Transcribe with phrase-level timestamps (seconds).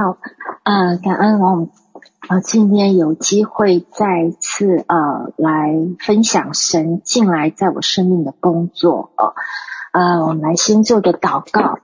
[0.00, 0.16] 好，
[0.62, 1.70] 呃，感恩我们
[2.28, 9.34] 呃今天有机会再次呃来分享神进来在我生命的工作哦，
[9.92, 11.80] 呃，我们来先做个祷告，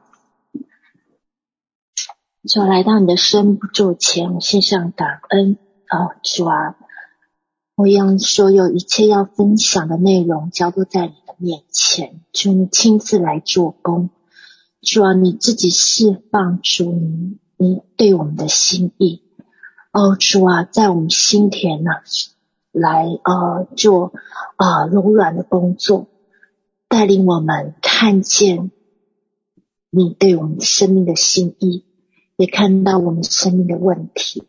[2.47, 5.58] 就来到你的生命座前，我献上感恩。
[5.90, 6.76] 哦，主啊，
[7.74, 14.10] 我用所有一切要分享的内容交托在你的面前，求你亲自来做工，
[14.83, 17.38] 主啊，你自己释放主你。
[17.57, 19.23] 你对我们的心意，
[19.93, 21.91] 哦，主啊，在我们心田呢、
[22.73, 24.12] 来呃做
[24.57, 26.09] 呃柔软的工作，
[26.89, 28.71] 带领我们看见
[29.91, 31.85] 你对我们生命的心意，
[32.37, 34.45] 也看到我们生命的问题。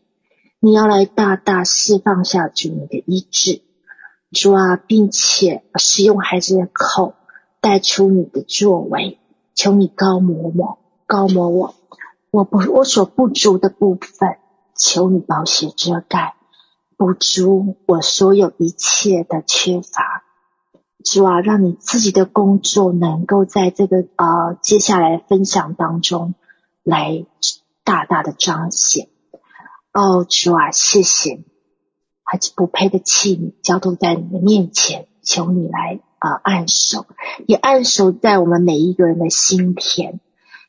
[0.59, 3.61] 你要来大大释放下主你的医治，
[4.31, 7.13] 主啊，并且使用孩子的口
[7.61, 9.19] 带出你的作为，
[9.53, 11.75] 求你膏抹我，膏抹我。
[12.35, 14.37] 我不，我所不足的部分，
[14.75, 16.35] 求你保血遮盖，
[16.97, 20.25] 补足我所有一切的缺乏。
[21.05, 26.33] 主啊，让你自己的工作能够在这个呃接下来分享当中
[26.83, 27.25] 来
[27.85, 29.07] 大大的彰显。
[29.93, 31.41] 哦，主啊，谢谢，
[32.25, 37.05] 还是不配的器皿交托在你的面前，求你来啊、呃、按手，
[37.47, 40.19] 也按手在我们每一个人的心田。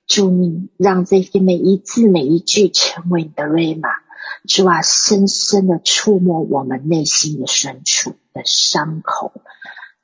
[0.06, 3.88] 祝你让这些每一字每一句成为你的瑞玛，
[4.46, 9.32] 主啊，深深的触摸我们内心的深处的伤口。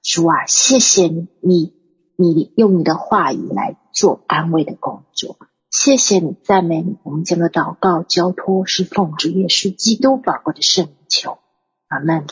[0.03, 1.07] 主啊，谢谢
[1.41, 1.73] 你，
[2.17, 5.39] 你用你的话语来做安慰的工作。
[5.71, 6.99] 谢谢你，赞美你。
[7.05, 11.39] 我们将的祷告交托，是奉主耶稣基督宝贵的圣名求，
[11.87, 12.27] 阿门。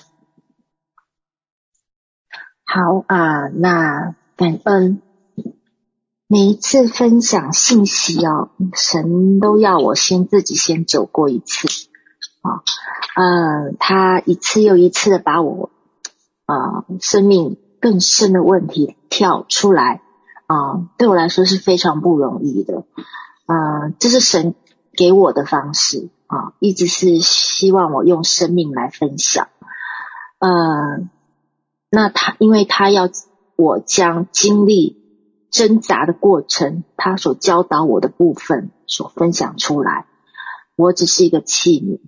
[2.64, 5.02] 好啊，那感恩。
[6.33, 11.67] 每一次分享信息哦，神都要我先自己先走过一次
[12.41, 12.62] 啊，
[13.17, 15.70] 嗯，他一次又一次的把我
[16.47, 20.02] 啊生命更深的问题跳出来
[20.46, 22.85] 啊，对我来说是非常不容易的，
[23.46, 24.55] 嗯，这是神
[24.92, 29.48] 给我的方式啊，一直是希望我用生命来分享，
[30.39, 31.11] 嗯，
[31.90, 33.11] 那他因为他要
[33.57, 34.99] 我将经历。
[35.50, 40.06] 挣扎的过程，他所教导我的部分所分享出来，
[40.77, 42.00] 我只是一个器皿。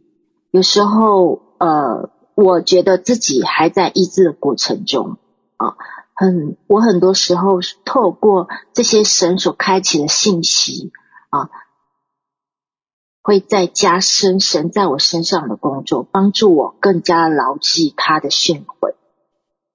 [0.51, 5.17] 有时候，呃，我觉得自己还在医治的过程中
[5.57, 5.77] 啊，
[6.15, 10.93] 很，我很多时候透过这些神所开启的信息
[11.31, 11.51] 啊，
[13.23, 18.95] 会再加深神在我身上的工作，帮助我更加牢记他的训诲。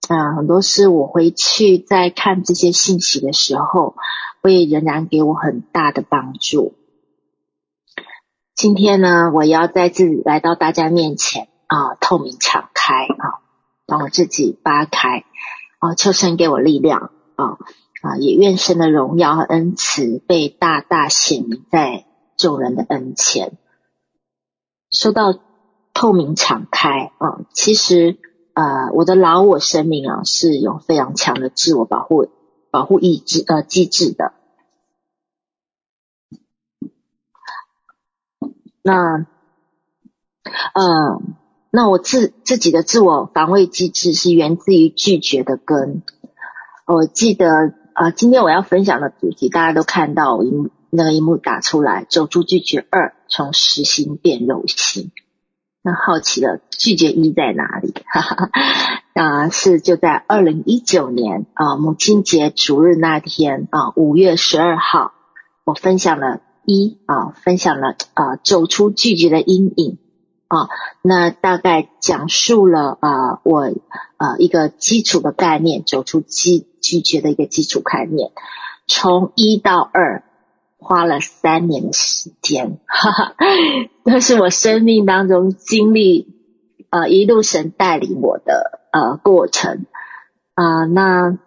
[0.07, 3.95] 啊，很多事我回去在看这些信息的时候，
[4.41, 6.75] 会仍然给我很大的帮助。
[8.55, 13.41] 今天呢，我要再次来到大家面前啊，透明敞开啊，
[13.85, 15.25] 把我自己扒开
[15.79, 17.57] 啊，求神给我力量啊
[18.01, 22.05] 啊，也愿神的荣耀和恩慈被大大显明在
[22.37, 23.57] 众人的恩前。
[24.91, 25.33] 说到
[25.93, 28.19] 透明敞开啊，其实。
[28.57, 32.27] 呃，我的老我生命啊，是有非常强的自我保护
[32.71, 34.33] 保护意志呃机制的。
[38.81, 39.27] 那
[40.73, 41.21] 呃，
[41.69, 46.01] 那我自自己的自我防卫机制是源自于拒绝的根。
[46.87, 55.11] 我记得啊、今天我要分享的主题，大家都看到我萤那个一幕打出来，走出拒绝二，从实心变柔心。
[55.87, 57.93] 那好奇的，拒绝一在哪里？
[58.07, 58.49] 哈哈，
[59.13, 65.13] 啊，是就在二零一九年啊母亲节主日那天啊五月十二号，
[65.63, 69.97] 我分享了一啊，分享了啊走出拒绝的阴影
[70.49, 70.67] 啊，
[71.01, 73.71] 那大概讲述了啊我
[74.17, 78.31] 啊一个基础的概念，走出拒拒绝的一个基础概念，
[78.87, 80.25] 从一到二。
[80.79, 83.35] 花了三年的时间，哈哈，
[84.03, 86.35] 那是我生命当中经历，
[86.91, 89.87] 呃，一路神带领我的呃过程
[90.53, 91.37] 啊、那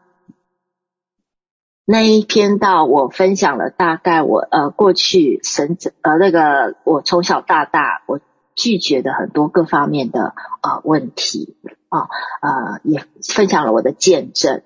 [1.86, 8.20] 那一篇到我分享了大概我呃过去神呃那个我从小到大我
[8.56, 11.56] 拒绝的很多各方面的呃问题
[11.88, 12.08] 啊
[12.42, 14.62] 呃也分享了我的见证。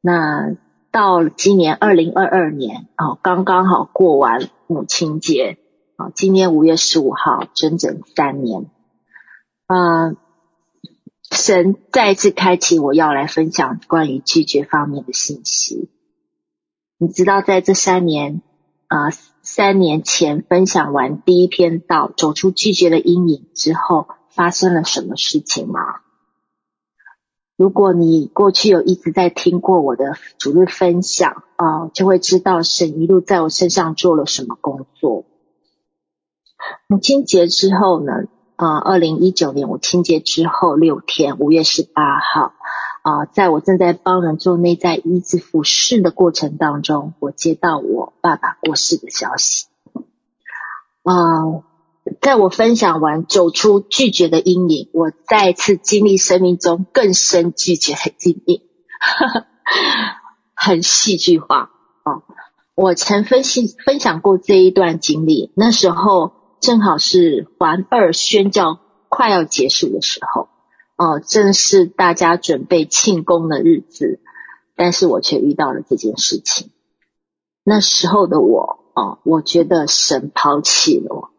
[0.00, 0.56] 那。
[0.92, 5.56] 到今年二零二二年啊，刚刚好过完母亲节
[5.96, 8.66] 啊，今年五月十五号，整整三年。
[9.66, 10.12] 啊，
[11.30, 15.88] 神再次开启我要来分享关于拒绝方面的信息。
[16.98, 18.42] 你知道，在这三年
[18.88, 19.08] 啊，
[19.40, 25.80] 三年前分享完第一篇道，走出拒绝的阴影之后，发生了什么事情吗？
[27.62, 35.24] 如果你过去有一直在听过我的主日分享啊，就会知道神一路在我身上做了什么工作。
[36.88, 38.24] 母亲节之后呢，
[38.56, 42.52] 啊，二零一九年母亲节之后六天，五月十八号，
[43.02, 49.68] 啊，在我正在帮人做内在医治服事的过程当中，我接到我爸爸过世的消息。
[51.04, 51.62] 啊，
[52.20, 58.62] 在我分享完走出拒绝的阴影，我再次经历生命中更深拒绝的经历，
[60.54, 61.70] 很戏剧化
[62.02, 62.22] 啊！
[62.74, 66.32] 我曾分析分享过这一段经历，那时候。
[66.62, 68.78] 正好是环二宣教
[69.08, 70.48] 快要结束的时候，
[70.96, 74.20] 哦，正是大家准备庆功的日子，
[74.76, 76.70] 但是我却遇到了这件事情。
[77.64, 81.31] 那时候的我，哦，我觉得神抛弃了我。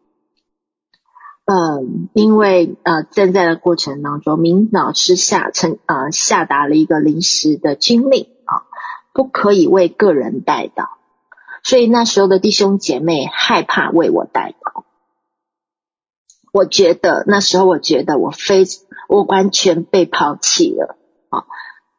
[1.46, 8.64] 嗯，因为呃，正在的过程当中，明老师下曾呃下达了一个临时的军令啊，
[9.14, 10.86] 不可以为个人代祷，
[11.62, 14.84] 所以那时候的弟兄姐妹害怕为我代祷。
[16.54, 18.64] 我觉得那时候，我觉得我非
[19.10, 20.98] 我完全被抛弃了
[21.30, 21.44] 啊！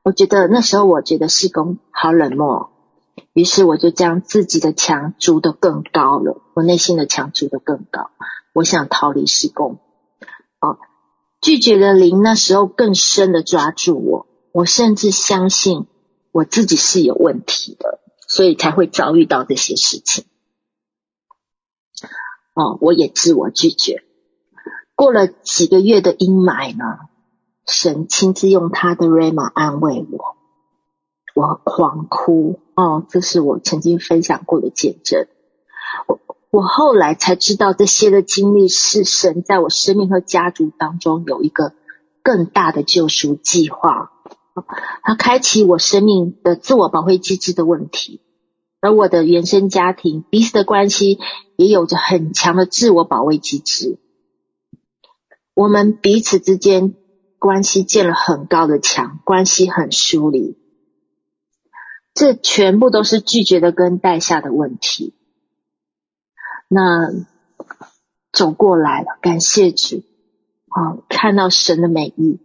[0.04, 2.70] 我觉得那时候，我觉得事工好冷漠，
[3.34, 8.10] 于是我就将自己的墙筑得更高了，我内心的墙筑得更高。
[8.54, 9.80] 我想逃离施工
[10.60, 10.78] 哦！
[11.42, 15.86] 拒绝的灵那时候更深的抓住我，我甚至相信
[16.32, 20.24] 我自己是有问题的，所以才会遭遇到这些事情。
[22.54, 24.04] 哦，我也自我拒绝。
[24.94, 26.84] 过了几个月的阴霾呢，
[27.66, 30.36] 神亲自用他的 Rhema 安慰我，
[31.34, 35.26] 我狂哭哦，这是我曾经分享过的见证。
[36.06, 41.72] 我我后来才知道，这些的经历是神在我生命和家族当中有一个
[42.22, 44.12] 更大的救赎计划，
[45.02, 48.20] 他开启我生命的自我保卫机制的问题，
[48.80, 51.18] 而我的原生家庭彼此的关系
[51.56, 53.98] 也有着很强的自我保卫机制。
[55.54, 56.94] 我们彼此之间
[57.40, 60.56] 关系建了很高的墙，关系很疏离，
[62.14, 65.14] 这全部都是拒绝的跟带下的问题。
[66.74, 67.08] 那
[68.32, 70.02] 走过来了，感谢主
[70.70, 70.98] 啊！
[71.08, 72.40] 看到神的美意。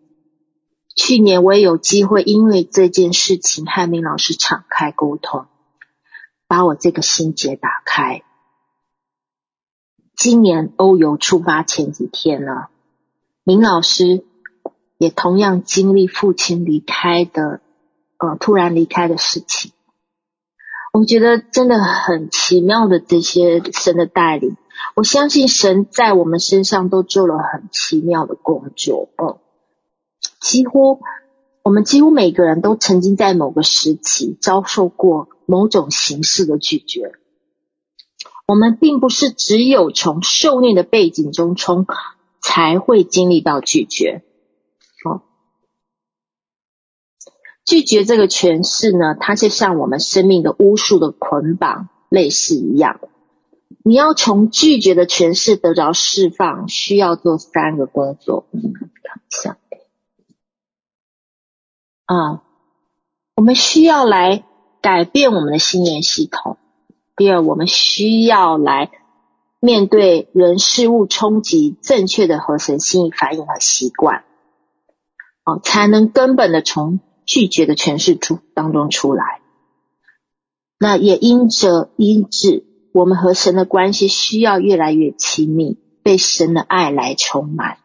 [0.96, 5.48] 去年我也有机会因为这件事情和明老师敞开沟通，
[6.48, 8.22] 把我这个心结打开。
[10.16, 12.68] 今年欧游出发前几天呢，
[13.44, 14.24] 明老师
[15.00, 17.62] 也同样经历父亲离开的，
[18.20, 19.72] 呃，突然离开的事情。
[20.92, 24.58] 我觉得真的很奇妙的这些神的带领，
[24.96, 29.10] 我相信神在我们身上都做了很奇妙的工作。
[29.18, 29.40] 哦，
[30.40, 31.00] 几乎
[31.64, 37.14] 我们几乎每个人都曾经在某个时期遭受过某种形式的拒绝。
[38.48, 41.86] 我们并不是只有从受虐的背景中从。
[42.42, 44.24] 才会经历到拒绝。
[45.04, 45.22] 哦，
[47.70, 53.00] 拒绝这个诠释呢，它就像我们生命的巫术的捆绑类似一样。
[53.84, 58.48] 你要从拒绝的诠释得着释放，需要做三个工作。
[59.04, 59.58] 看一下。
[62.06, 62.42] 啊，
[63.36, 64.44] 我们需要来
[64.82, 66.58] 改变我们的信念系统。
[67.16, 68.90] 第二，我们需要来。
[69.62, 74.24] 面对人事物冲击，正确的合神心意反应和习惯，
[75.44, 79.40] 哦，才能根本的从拒绝的诠释出当中出来。
[80.80, 87.78] 那也因着因着我们和神的关系需要越来越亲密，被神的爱来充满，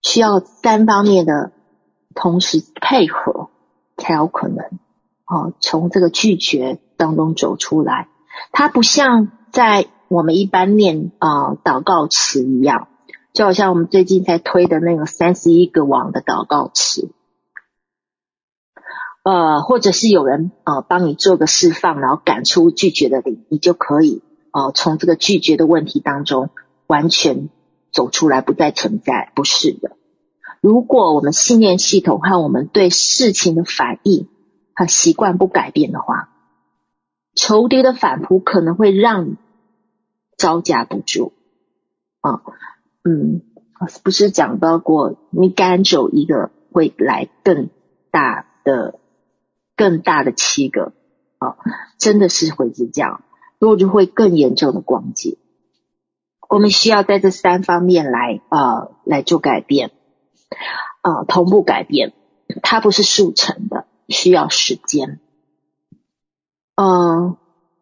[0.00, 1.52] 需要三方面的
[2.14, 3.50] 同时配合，
[3.98, 4.64] 才有可能
[5.26, 8.08] 哦，从这个拒绝当中走出来。
[8.52, 9.28] 它不像。
[9.52, 12.88] 在我们一般念啊、祷告词一样，
[13.32, 17.08] 就好像我们最近在推的那个三十一个王的祷告词，
[19.26, 26.50] 呃，或者是有人啊、呃、帮你做个释放，然后赶出拒绝的你，你就可以啊、呃、从这个拒绝的问题当中
[26.86, 27.48] 完全
[27.90, 29.32] 走出来，不再存在。
[29.34, 29.96] 不是的，
[30.60, 34.28] 如果我们信念系统和我们对事情的反应
[34.74, 36.28] 和习惯不改变的话，
[37.34, 39.36] 仇敌的反扑可能会让你。
[40.38, 41.32] 招架不住
[42.20, 42.42] 啊，
[43.04, 43.40] 嗯，
[44.02, 47.70] 不是讲到过，你赶走一个会来更
[48.10, 49.00] 大的、
[49.76, 50.92] 更大的七个
[51.38, 51.56] 啊，
[51.98, 53.22] 真的是会是这样。
[53.58, 55.38] 如果就会更严重的光解。
[56.48, 59.90] 我们需要在这三方面来呃来做改变，
[61.02, 62.12] 呃同步改变，
[62.62, 65.18] 它不是速成的，需要时间。
[66.76, 67.36] 嗯、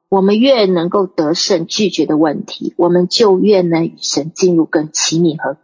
[0.08, 5.58] 我们越能够得胜拒绝的问题，我们就越能与神进入更亲密和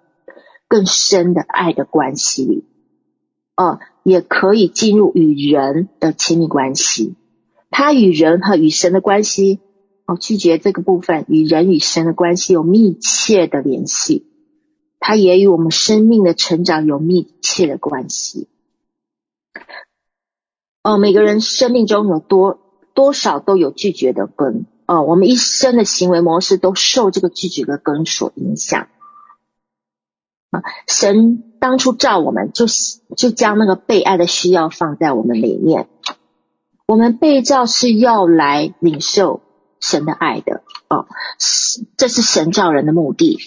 [0.68, 2.64] 更深的爱的关系里。
[3.54, 7.14] 呃，也可以进入与人的亲密关系。
[7.70, 9.60] 他与人和与神的关系。
[10.06, 14.26] 哦拒绝这个部分与人与神的关系有密切的联系，
[14.98, 18.48] 它也与我们生命的成长有密切的关系。
[20.82, 22.58] 哦，每个人生命中有多
[22.92, 28.88] 多少都有拒绝的根，哦，我们一生的行为模式都受这个拒绝的根所影响。
[30.50, 32.66] 啊，神当初造我们就
[33.16, 35.88] 就将那个被爱的需要放在我们里面，
[36.86, 39.42] 我们被造是要来领受。
[39.82, 41.06] 神的爱的哦，
[41.96, 43.38] 这是神造人的目的。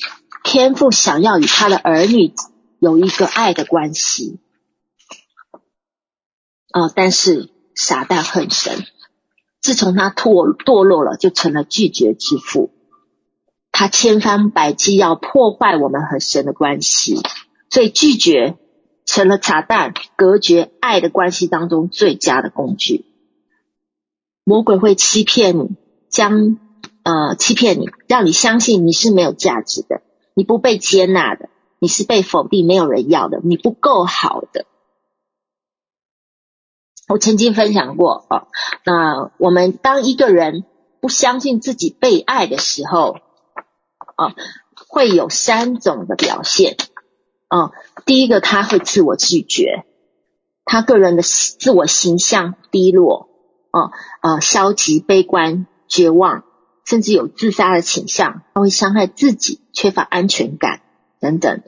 [0.43, 2.33] 天父想要与他的儿女
[2.79, 4.39] 有一个爱的关系，
[6.74, 8.83] 哦，但是撒旦恨神，
[9.62, 12.72] 自从他堕堕落了，就成了拒绝之父。
[13.74, 17.20] 他千方百计要破坏我们和神的关系，
[17.70, 18.58] 所以拒绝
[19.06, 23.03] 成了撒旦隔绝爱的关系当中最佳的工具。
[24.46, 25.75] 魔鬼会欺骗你。
[26.13, 26.60] 将
[27.01, 30.03] 呃欺骗你，让你相信你是没有价值的，
[30.36, 31.50] 你不被接纳的，
[31.80, 34.68] 你是被否定、没有人要的，你不够好的。
[37.08, 38.48] 我曾经分享过哦，
[38.86, 40.65] 那我们当一个人
[41.01, 43.18] 不相信自己被爱的时候，
[44.15, 44.36] 啊，
[44.88, 46.77] 会有三种的表现。
[47.48, 47.72] 啊，
[48.05, 49.86] 第一个他会自我拒绝，
[50.65, 53.29] 他个人的自我形象低落，
[53.72, 53.91] 啊
[54.22, 55.67] 啊，消极悲观。
[55.89, 56.43] 绝望，
[56.86, 60.82] 甚至有自杀的倾向，他会伤害自己，缺乏安全感
[61.20, 61.62] 等等。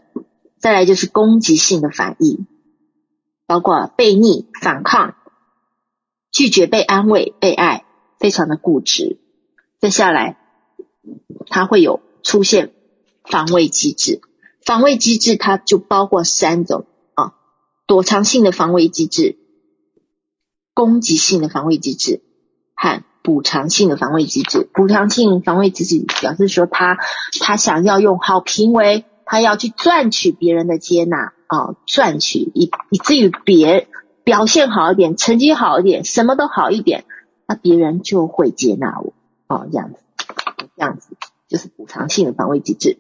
[0.58, 2.48] 再来就是攻击性的反应，
[3.46, 5.14] 包括悖逆、反抗、
[6.32, 7.86] 拒绝被安慰、被爱，
[8.18, 9.20] 非常的固执。
[9.80, 10.40] 接下来，
[11.48, 12.74] 他会有出现
[13.24, 14.20] 防卫机制，
[14.66, 17.36] 防卫机制它就包括三种啊：
[17.88, 19.38] 躲藏性的防卫机制、
[20.74, 22.22] 攻击性的防卫机制
[22.76, 23.02] 和。
[23.26, 27.00] 补偿性的防卫机制，补偿性防卫机制表示说他
[27.42, 33.88] 他想要用好评为，他要去赚取别人的接纳啊，赚取以以至于别
[34.24, 37.06] 表现好一点，成绩好一点，什么都好一点，
[37.48, 39.16] 那别人就会接纳我
[39.48, 39.98] 哦，这样子，
[40.78, 41.18] 这样子
[41.56, 43.00] 就是补偿性的防卫机制。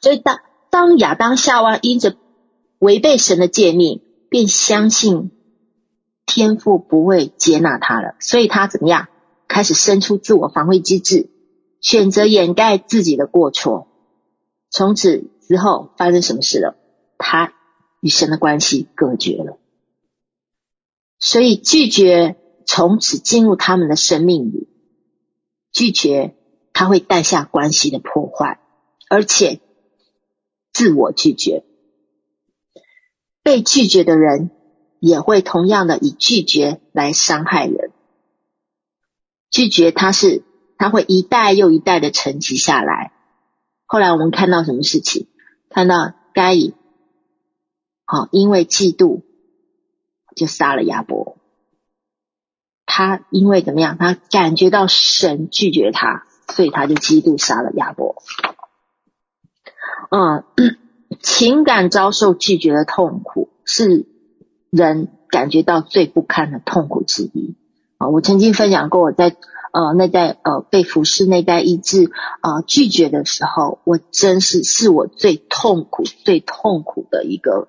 [0.00, 0.38] 所以当
[0.70, 2.16] 当亚当夏娃因着
[2.78, 5.32] 违背神的诫命，便相信。
[6.26, 9.08] 天父不会接纳他了，所以他怎么样？
[9.46, 11.28] 开始生出自我防卫机制，
[11.80, 13.88] 选择掩盖自己的过错。
[14.70, 16.76] 从此之后发生什么事了？
[17.18, 17.52] 他
[18.00, 19.58] 与神的关系隔绝了，
[21.18, 22.36] 所以拒绝
[22.66, 24.68] 从此进入他们的生命里。
[25.72, 26.36] 拒绝
[26.74, 28.60] 他会带下关系的破坏，
[29.08, 29.60] 而且
[30.74, 31.64] 自我拒绝，
[33.42, 34.50] 被拒绝的人。
[35.00, 37.92] 也会同样的以拒绝来伤害人，
[39.50, 40.42] 拒绝他是
[40.78, 43.12] 他会一代又一代的沉积下来。
[43.84, 45.26] 后来我们看到什么事情？
[45.68, 46.72] 看到该隐，
[48.06, 49.20] 好，因为嫉妒
[50.34, 51.36] 就杀了亚伯。
[52.86, 53.98] 他因为怎么样？
[53.98, 58.16] 他感觉到神拒绝他，所以他就嫉妒杀了亚伯。
[60.10, 60.44] 嗯，
[61.20, 64.06] 情感遭受拒绝的痛苦是。
[64.76, 67.54] 人感觉到最不堪的痛苦之一
[67.98, 68.08] 啊！
[68.08, 69.36] 我曾经分享过，我在
[69.70, 72.10] 呃那代呃被服侍那代医治
[72.40, 77.68] 啊拒绝的时候，我真是是我最痛苦、最痛苦的一个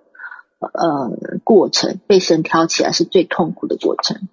[0.60, 2.00] 呃过程。
[2.08, 4.28] 被神挑起来是最痛苦的过程。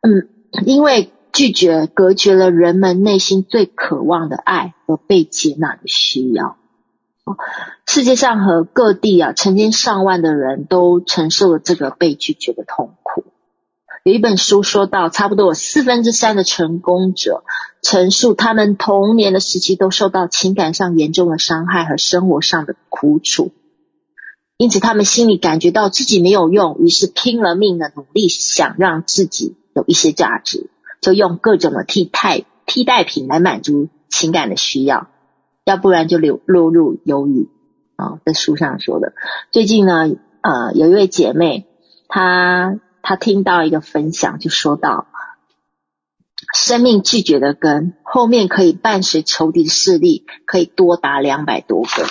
[0.00, 0.30] 嗯，
[0.64, 6.56] 因为拒绝隔绝了人们内心最渴望的爱和被接纳的需要。
[7.86, 13.24] 世界上和各地啊，成千上万的人都承受了这个被拒绝的痛苦。
[14.02, 17.44] 有一本书说到，差不多有四分之三的成功者
[17.82, 23.52] 陈述，他们童年的时期都受到情感上严重的伤害和生活上的苦楚，
[24.56, 35.08] 因此他们心里感觉到自己没有用，于是拼了命的努力想让自己有一些价值，就用各种的替代替代品来满足情感的需要。
[35.64, 37.48] 要不然就流落入忧郁
[37.96, 39.12] 啊，在书上说的。
[39.52, 41.66] 最近呢，呃，有一位姐妹，
[42.08, 45.06] 她她听到一个分享，就说到，
[46.54, 52.06] 生命拒绝的根，后面可以伴随仇敌的势力，可以多达两百多个。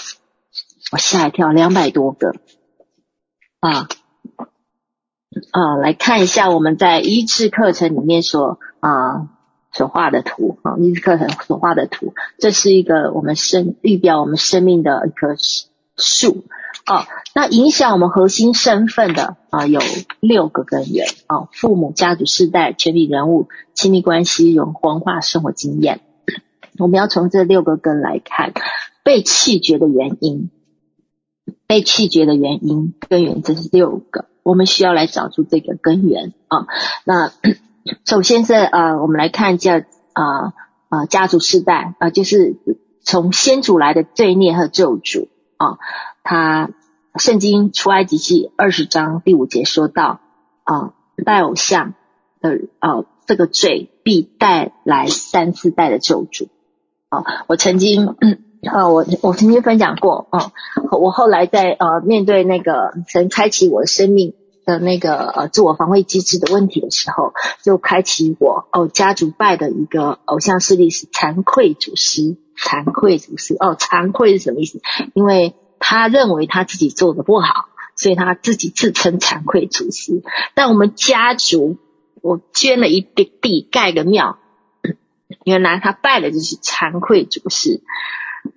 [0.92, 2.36] 我吓一跳，两百多个
[3.60, 3.88] 啊
[5.52, 5.76] 啊！
[5.76, 9.30] 来看一下我们在医治课程里面所啊
[9.72, 15.36] 所画的图啊，医治课程所画的图，这是一个我们生预表我们生命的一棵
[15.96, 16.46] 树。
[16.86, 17.06] 哦，
[17.36, 19.80] 那影响我们核心身份的啊，有
[20.20, 26.02] 六个根源啊，父母、家族、世代、权力人物、亲密关系、有文化、生活经验。
[26.80, 28.54] 我们要从这六个根来看
[29.04, 30.50] 被弃绝的原因，
[31.68, 36.66] 被弃绝的原因根源，这是六个，我们需要来找出这个根源啊。
[37.04, 37.32] 那
[38.06, 40.54] 首先是呃，我们来看一下啊
[40.90, 42.56] 啊，家族世代啊，就是
[43.02, 45.28] 从先祖来的罪孽和咒诅
[45.58, 45.78] 啊。
[46.24, 46.70] 他
[47.16, 50.20] 圣经出埃及记二十章第五节说到
[50.64, 50.94] 啊，
[51.26, 51.94] 拜偶像
[52.42, 56.50] 的啊这个罪必带来三四代的咒诅
[57.10, 57.24] 啊。
[57.48, 58.16] 我曾经啊
[58.90, 60.52] 我我曾经分享过啊，
[60.92, 64.34] 我后来在呃面对那个神开启我的生命
[64.70, 67.34] 的那个呃自我防卫机制的问题的时候，
[67.64, 74.80] 就开启我哦家族拜的一个偶像势力是惭愧祖师，惭愧祖师哦，惭愧是什么意思？
[75.16, 80.22] 因为他认为他自己做的不好，所以他自己自称惭愧祖师。
[80.54, 81.78] 但我们家族，
[82.22, 84.38] 我捐了一地地盖个庙，
[85.44, 87.82] 原来他拜的就是惭愧祖师。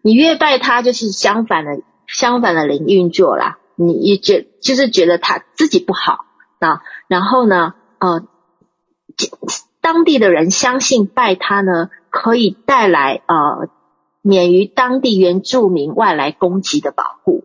[0.02, 3.58] 你越拜他，就是相反的，相反的灵运作啦。
[3.86, 6.24] 你也觉就是觉得他自己不好
[6.60, 8.22] 啊，然后呢，呃，
[9.80, 13.68] 当地的人相信拜他呢，可以带来呃。
[14.24, 17.42] 免于当地原住民外来攻击的保护，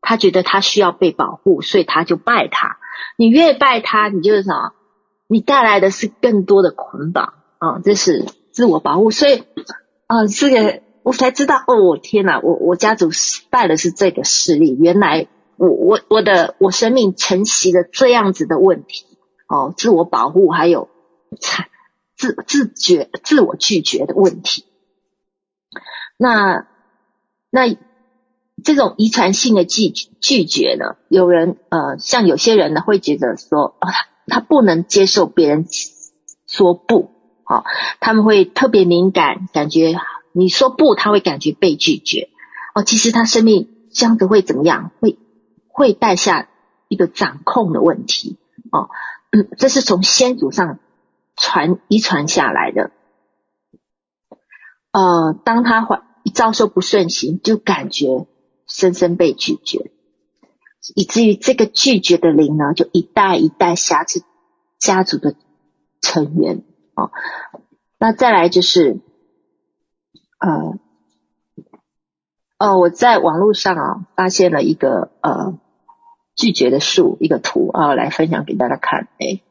[0.00, 2.78] 他觉得他需要被保护，所以他就拜他。
[3.16, 4.72] 你越拜他，你就是什么？
[5.28, 7.78] 你带来的是更多的捆绑啊！
[7.84, 9.12] 这是自我保护。
[9.12, 9.44] 所以
[10.08, 12.40] 啊，这个我才知道哦，我天哪！
[12.40, 13.10] 我我家族
[13.48, 15.28] 拜的是这个势力，原来
[15.60, 19.04] 我我我的我生命承袭了这样子的问题
[19.46, 20.88] 哦，自我保护还有
[22.16, 24.64] 自自觉自我拒绝的问题。
[26.16, 26.66] 那
[27.50, 27.76] 那
[28.64, 30.96] 这种遗传性的拒拒绝呢？
[31.10, 33.92] 有人呃，像有些人呢，会觉得说，啊、哦，
[34.26, 35.66] 他他不能接受别人
[36.46, 37.10] 说不，
[37.44, 37.64] 好、哦，
[38.00, 39.94] 他们会特别敏感，感觉
[40.32, 42.30] 你说不，他会感觉被拒绝。
[42.74, 44.90] 哦，其实他生命这样子会怎么样？
[45.00, 45.18] 会
[45.80, 46.48] 会带下
[46.88, 48.38] 一个掌控的问题。
[48.70, 48.90] 哦，
[49.32, 50.78] 嗯，这是从先祖上
[51.34, 52.92] 传遗传下来的。
[54.92, 58.26] 呃，当他怀一遭受不顺行，就感觉
[58.66, 59.90] 深深被拒绝，
[60.94, 64.22] 以至于这个拒绝的灵呢，就一代一代挟持
[64.78, 65.34] 家族的
[66.00, 66.64] 成员
[66.94, 67.10] 哦。
[67.98, 69.00] 那再来就是，
[70.38, 70.78] 呃，
[72.58, 75.58] 哦，我在网络上啊发现了一个呃
[76.40, 79.08] 拒绝的树一个图啊，来分享给大家看。
[79.18, 79.42] 诶，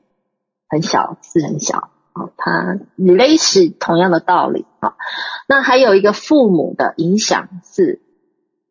[0.68, 1.92] 很小，字很小。
[2.36, 4.96] 它类似同样的道理啊。
[5.48, 8.02] 那还有一个父母的影响是，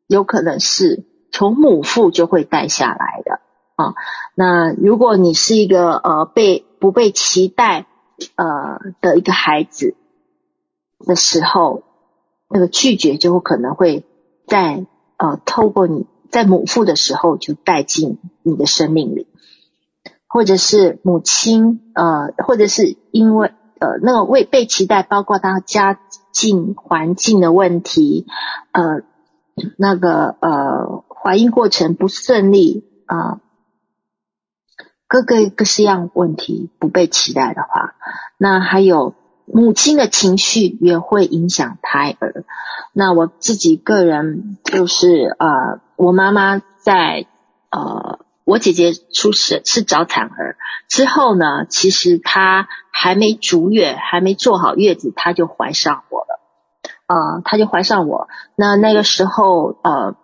[0.08, 3.40] 有可能是从母父就会带下来的
[3.76, 3.94] 啊。
[4.34, 7.86] 那如果你是一个呃被不被期待
[8.34, 9.94] 呃的一个孩子
[11.06, 11.84] 的时候，
[12.50, 14.04] 那个拒绝就可能会
[14.46, 14.84] 在
[15.16, 19.26] 呃透过你在母父的时候就带进你的生命里。
[20.30, 25.98] 或者是母亲，呃，或者是因为呃那个未被期待，包括他家
[26.32, 28.26] 境环境的问题，
[28.72, 29.04] 呃，
[29.78, 33.40] 那个呃怀孕过程不顺利啊，呃，
[35.06, 37.94] 各个各式样问题不被期待的话，
[38.36, 39.14] 那还有
[39.46, 42.44] 母亲的情绪也会影响胎儿。
[42.92, 47.26] 那我自己个人就是呃，我妈妈在
[47.70, 48.20] 呃。
[48.50, 50.56] 我姐姐出生是早产儿，
[50.88, 56.40] 之后呢，其实她还没足月，还没坐好月子，她就怀上我了，
[57.04, 58.26] 啊、呃，她就怀上我。
[58.56, 60.16] 那那个时候，呃，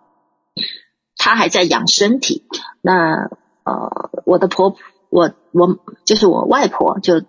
[1.15, 2.47] 她还在养身体。
[2.81, 3.29] 那
[3.63, 4.79] 呃，我的婆婆，
[5.11, 7.21] 我我就是我外婆，就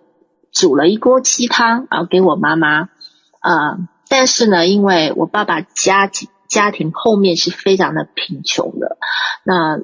[0.50, 2.88] 煮了一锅鸡汤，然后给我妈妈。
[3.42, 8.98] 呃，但是呢，因为我爸爸家庭家庭后面是非常的贫穷的，
[9.44, 9.80] 那。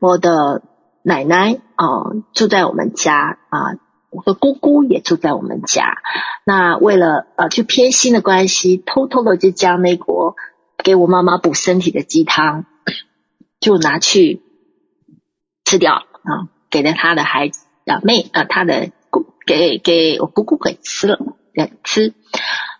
[0.00, 0.62] 我的
[1.02, 1.86] 奶奶啊、
[2.32, 3.76] 住在我们家啊，
[4.10, 5.98] 我的姑姑也住在我们家。
[6.46, 10.36] 那为了呃就偏心的关系，偷偷的就将那锅
[10.78, 12.64] 给我妈妈补身体的鸡汤，
[13.60, 14.40] 就拿去
[15.64, 21.18] 吃掉啊，给了他的孩子啊妹啊，他的姑给给我姑姑给吃了，
[21.52, 22.14] 给吃。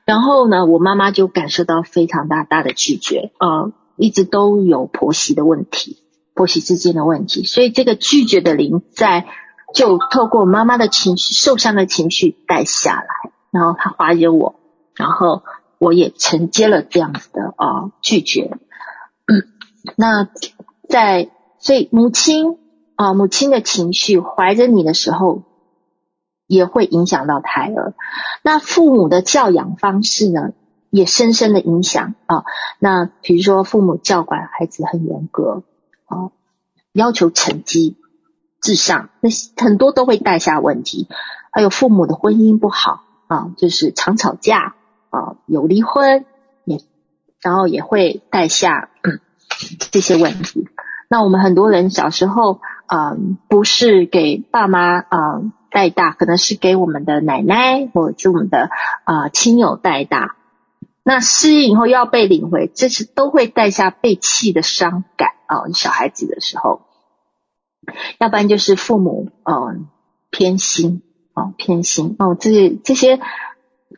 [0.05, 5.99] 然后呢，我妈妈就感受到非常大大的拒绝，呃，一直都有婆媳的问题，
[6.35, 9.27] 婆媳之间的问题，所以这个拒绝的灵在
[9.75, 14.57] 就透过妈妈的情绪、受伤的情绪带下来，然后她怀疑我，
[14.97, 15.43] 然后
[15.79, 18.59] 我也承接了这样子的啊、呃、拒绝。
[19.27, 19.45] 嗯，
[19.97, 20.29] 那
[20.88, 22.59] 在所以母亲
[22.97, 25.45] 啊、母亲的情绪怀着你的时候。
[26.53, 27.95] 也会影响到胎儿。
[28.43, 30.53] 那父母的教养方式呢，
[30.91, 32.45] 也深深的影响啊。
[32.79, 35.62] 那比如说，父母教管孩子很严格
[36.05, 36.29] 啊，
[36.93, 37.97] 要求成绩
[38.61, 41.09] 至上，那很多都会带下问题。
[41.51, 44.75] 还有父母的婚姻不好啊，就是常吵架
[45.09, 46.27] 啊，有离婚
[46.67, 46.81] 也，
[47.41, 49.21] 然后也会带下嗯
[49.91, 50.69] 这些问题。
[51.09, 53.17] 那我们很多人小时候啊，
[53.49, 55.41] 不是给爸妈啊。
[55.73, 58.69] 带大可能是给我们的奶奶或者是我们的
[59.05, 60.37] 啊、亲友带大，
[61.03, 66.83] 那适应以后又要被领回，这是都会带下被弃的伤感啊、小孩子的时候，
[68.19, 69.89] 要不然就是父母嗯、
[70.31, 72.17] 偏心啊、呃、偏心。
[72.19, 73.19] 哦、这些这些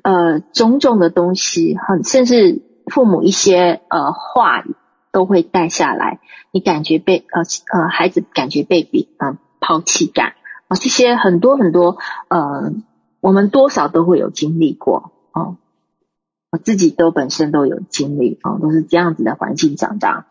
[0.02, 4.76] 呃种种的东西，很甚至父母一些呃话语
[5.10, 6.20] 都会带下来，
[6.52, 10.34] 你感觉被呃呃孩子感觉被比呃抛弃感。
[10.68, 11.98] 啊，这些很多很多，
[12.28, 12.72] 呃，
[13.20, 15.56] 我们多少都会有经历过啊，
[16.50, 20.26] 我自己都本身都有经历啊，都是这样子的环境长大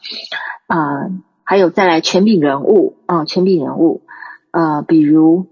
[0.67, 1.09] 啊。
[1.45, 4.01] 还有再来权柄人物啊，权柄人物，
[4.51, 5.47] 呃，比如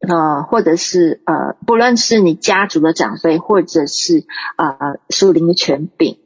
[0.00, 4.24] 呃，或者是呃，不论是你家族的长辈，或者是
[4.56, 6.18] 呃属灵的权柄，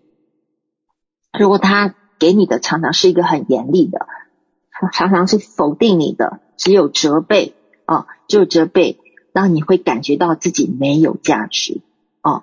[1.36, 4.06] 如果他给你的常常是一个很严厉的，
[4.92, 6.40] 常常是否定你的。
[6.56, 8.98] 只有责备啊，只有责备，
[9.32, 11.80] 让你会感觉到自己没有价值
[12.20, 12.42] 啊。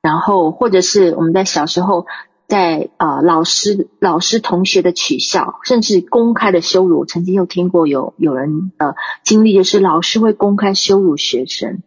[0.00, 2.06] 然后或者是我们在小时候
[2.46, 11.82] 在啊老师老师同学的取笑，甚至公开的羞辱，曾经有听过有有人呃经历，就是老师会公开羞辱学生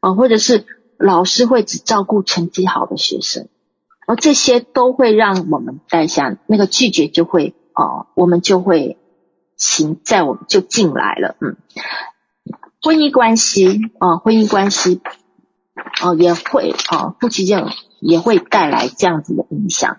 [0.00, 3.48] 啊，或者是老师会只照顾成绩好的学生，
[4.06, 8.98] 而这些都会让我们带下那个拒绝，就会啊，我们就会。
[9.58, 11.56] 行，在我们就进来了，嗯，
[12.80, 15.02] 婚姻关系啊，婚姻关系、
[16.00, 17.66] 啊、也会啊，夫妻间
[18.00, 19.98] 也会带来这样子的影响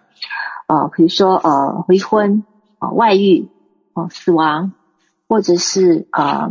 [0.65, 2.45] 啊，比如说呃离婚
[2.79, 3.49] 啊、外遇
[3.93, 4.71] 啊、死亡，
[5.27, 6.49] 或者是啊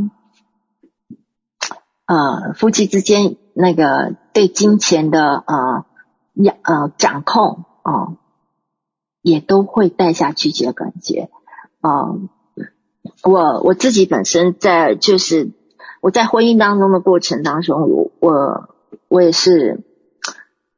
[2.05, 5.87] 呃夫妻之间那个对金钱的啊
[6.35, 8.19] 要呃掌控啊，
[9.23, 11.31] 也都会带下去这个感觉
[11.81, 12.13] 啊。
[13.23, 15.51] 我我自己本身在就是
[16.01, 18.69] 我在婚姻当中的过程当中，我我
[19.09, 19.83] 我也是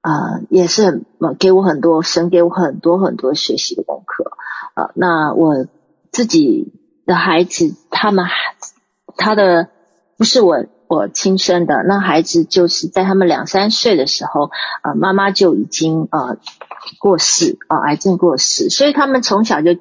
[0.02, 4.32] 呃也是很给我很多神给我很多很多学习的功课
[4.74, 5.66] 呃，那我
[6.10, 6.72] 自己
[7.06, 8.24] 的孩子他们
[9.16, 9.68] 他的
[10.16, 14.50] 不是我我亲生的，那孩子就是在他们两三岁的时候
[14.82, 16.38] 呃妈妈就已经呃
[16.98, 19.76] 过世啊、癌症过世，所以他们从小就。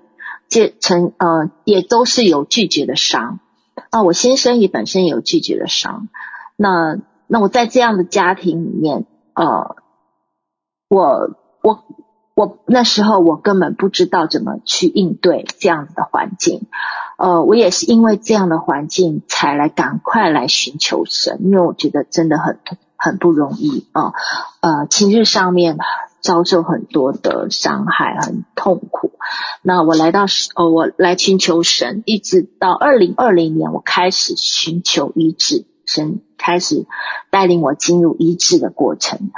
[0.49, 3.39] 这成呃也都是有拒绝的伤
[3.91, 6.09] 啊，我先生也本身也有拒绝的伤。
[6.57, 9.75] 那那我在这样的家庭里面，呃，
[10.89, 11.29] 我
[11.61, 11.83] 我
[12.35, 16.67] 我那时候我根本不知道怎么去应对这样子的环境。
[17.17, 22.59] 呃，我也是因为这样的环境才来赶快来寻求神，因为我觉得真的很
[22.97, 24.13] 很不容易啊。
[24.61, 25.77] 呃，情绪上面。
[26.21, 29.13] 遭受很多的伤害，很痛苦。
[29.61, 36.85] 那我来到哦，我来寻求神，一直到二零二零年，我开始寻求医治，神开始
[37.29, 39.31] 带领我进入医治的过程。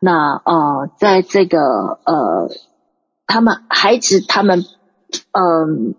[0.00, 2.50] 那呃，在这个呃，
[3.26, 4.64] 他们孩子他们
[5.32, 5.94] 嗯、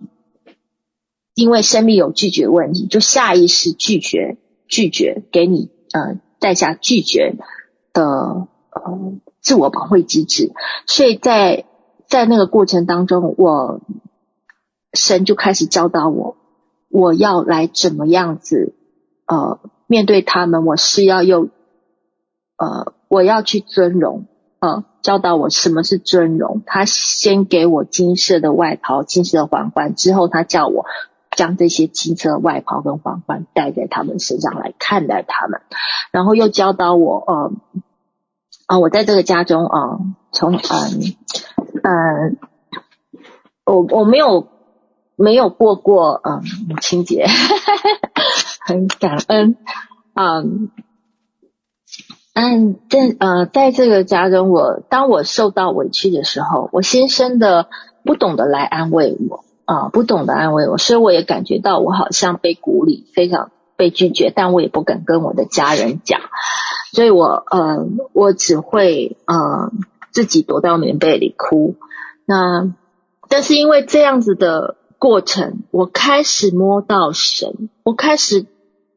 [1.33, 7.35] 因为生命有拒绝问题，就下意识拒绝拒绝给你呃带下拒绝
[7.91, 9.13] 的呃。
[9.41, 10.51] 自我保护机制，
[10.85, 11.65] 所以在
[12.07, 13.79] 在那个过程当中，我
[14.93, 16.35] 神就开始教导我，
[16.89, 18.75] 我要来怎么样子
[19.25, 21.49] 呃面对他们，我是要用
[22.57, 24.25] 呃我要去尊荣
[24.59, 26.61] 呃教导我什么是尊荣。
[26.65, 30.85] 他先给我金色的外袍、金色的皇冠，之后他叫我
[31.37, 35.61] 将这些金色的外袍跟皇冠戴在他们身上来看待他们，
[36.11, 37.51] 然后又教导我呃。
[38.69, 39.97] 啊，我在这个家中啊，
[40.31, 40.61] 从嗯
[41.81, 42.37] 嗯，
[43.65, 44.47] 我我没有
[45.15, 47.25] 没有过过嗯母亲节，
[48.61, 49.57] 很感恩
[50.13, 50.43] 啊，
[52.35, 57.69] 嗯，在呃，在这个家中，我当我受到委屈的时候，我先生的
[58.05, 66.21] 不懂得来安慰我啊、不懂得安慰我，所以我也感觉到我好像被孤立，非常被拒绝，但我也不敢跟我的家人讲，
[66.91, 69.71] 所以我呃，我只会呃
[70.11, 71.75] 自己躲到棉被里哭。
[72.25, 72.73] 那
[73.27, 78.45] 但是因为这样子的过程，我开始摸到神，我开始。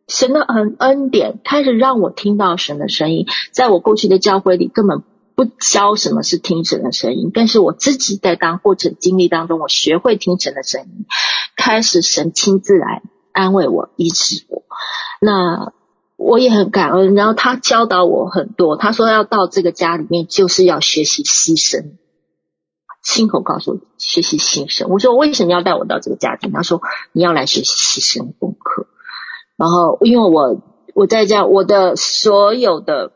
[0.08, 5.02] 神的恩恩典开始让我听到神的声音，在我过去的教会里根本
[5.36, 11.06] 不教什么是听神的声音，但是我自己在当过程经历当中，我学会听神的声音，
[11.56, 13.00] 开始神亲自来
[13.30, 14.64] 安慰我、医治我。
[15.20, 15.72] 那
[16.22, 21.94] 我也很感恩，然后他教导我很多，他说要到这个家里面就是要学习牺牲，
[23.02, 24.86] 亲口告诉我学习牺牲。
[24.88, 26.52] 我说为什么要带我到这个家庭？
[26.52, 26.80] 他说
[27.12, 28.86] 你要来学习牺牲功课。
[29.56, 30.62] 然后，因为我
[30.94, 33.12] 我在家，我的所有的，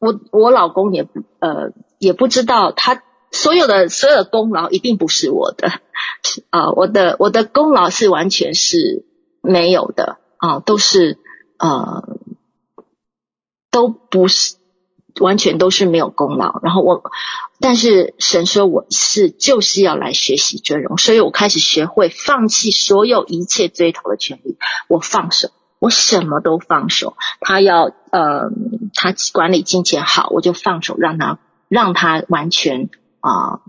[0.00, 1.06] 我我老公也
[1.38, 5.68] 呃也不知道，他所有的所有的功劳一定不是我的
[6.50, 9.04] 啊，我的我的功劳是完全是
[9.42, 11.18] 没有的啊，都是
[11.58, 12.18] 呃
[13.70, 14.56] 都不是。
[15.20, 17.12] 完全都是没有功劳，然后我，
[17.60, 27.16] 但是神说我是就是要来学习尊荣，所以我开始学会放弃所有一切追讨的权利，我放手，我什么都放手。
[27.38, 28.50] 他要呃，
[28.92, 31.38] 他管理金钱好，我就放手，让他
[31.68, 32.90] 让他完全
[33.20, 33.60] 啊、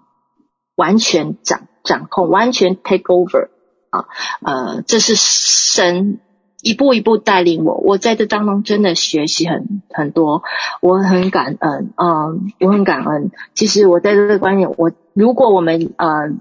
[0.76, 3.50] 完全掌掌控，完全 take over
[3.91, 4.08] 啊，
[4.41, 6.19] 呃，这是神。
[6.65, 10.41] 一步一步带领我，我在这当中真的学习很很多，
[10.82, 13.30] 我很感恩，嗯，我很感恩。
[13.54, 16.32] 其实我在这个观念，我如果我们呃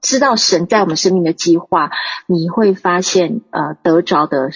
[0.00, 1.90] 知道神在我们生命的计划，
[2.26, 4.48] 你会发现呃得着的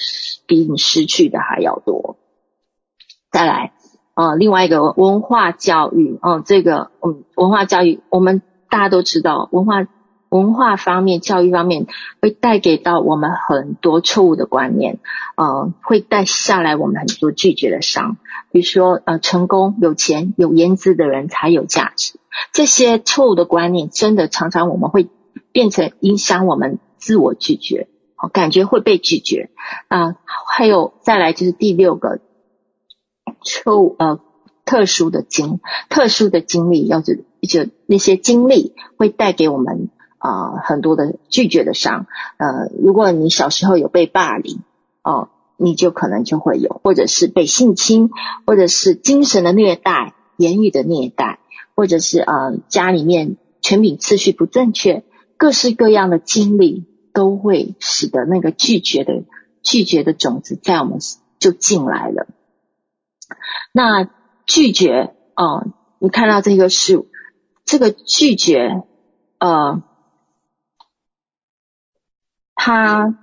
[0.47, 2.17] 比你失去的还要多。
[3.31, 3.73] 再来，
[4.15, 9.87] 呃，另外一个文化教育，嗯、这个嗯文化教育，我们大家都知道文化。
[10.31, 11.87] 文化方面、教育方面
[12.23, 15.01] 会带给到我们很多错误的观念，
[15.37, 18.17] 呃，会带下来我们很多拒绝的伤。
[18.53, 22.21] 比如说，呃，成功、有钱、有颜值的人才有价值，
[22.53, 25.09] 这些错误的观念，真的常常我们会
[25.51, 27.89] 变成影响我们自我拒绝，
[28.33, 29.51] 感觉会被拒绝
[29.89, 30.15] 啊、
[30.47, 32.21] 还有再来就是第六个
[33.43, 34.21] 错误，呃，
[34.65, 37.15] 特殊的经特殊的经历，要就
[37.49, 39.91] 就那些经历会带给我们。
[40.21, 42.07] 啊、很多的拒绝的伤，
[42.37, 44.61] 呃，如果你小时候有被霸凌，
[45.03, 48.11] 哦、你就可能就会有，或者是被性侵，
[48.47, 51.39] 或者是精神的虐待、言语的虐待，
[51.75, 55.05] 或者是呃家里面权柄次序不正确，
[55.39, 59.25] 各式各样的经历都会使得那个拒绝的
[59.63, 60.99] 拒绝的种子在我们
[61.39, 62.27] 就进来了。
[63.73, 64.11] 那
[64.47, 65.67] 拒绝，哦、
[65.99, 67.09] 你看到这个树，
[67.65, 68.83] 这个拒绝，
[69.39, 69.83] 呃。
[72.63, 73.15] 他，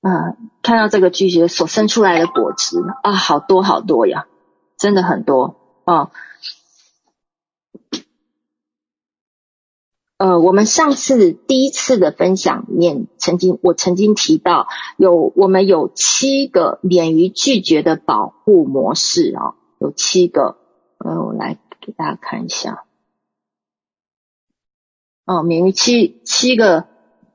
[0.00, 4.26] 啊，看到这个拒绝所生出来的果子啊，好多好多呀，
[4.76, 5.54] 真的很多
[5.84, 6.10] 啊。
[10.16, 20.56] 呃，我们上次第一次的分享里面，曾经我曾经提到，有我们有七个免于拒绝的保护模式啊，有七个，
[20.98, 22.87] 呃，我来给大家看一下。
[25.28, 26.86] 哦，免于七七个，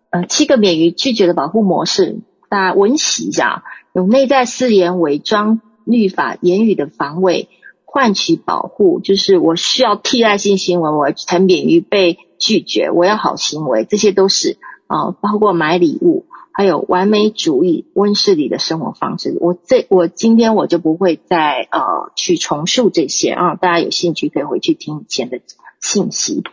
[0.09, 3.63] 呃，七个免于拒绝的保护模式，大家温习一下。
[3.93, 7.49] 有内在誓言、伪装律法、言语的防卫、
[7.85, 12.89] 换取保护，就是我需要替代性行为，我才免于被拒绝。
[12.89, 19.37] 我要好行为，这些都是啊、包括买礼物，还有完美主义、温室里的生活方式。
[19.39, 25.39] 我这我今天我就不会再呃去重述这些啊，大家有兴趣可以回去听以前的
[25.83, 26.43] 信息。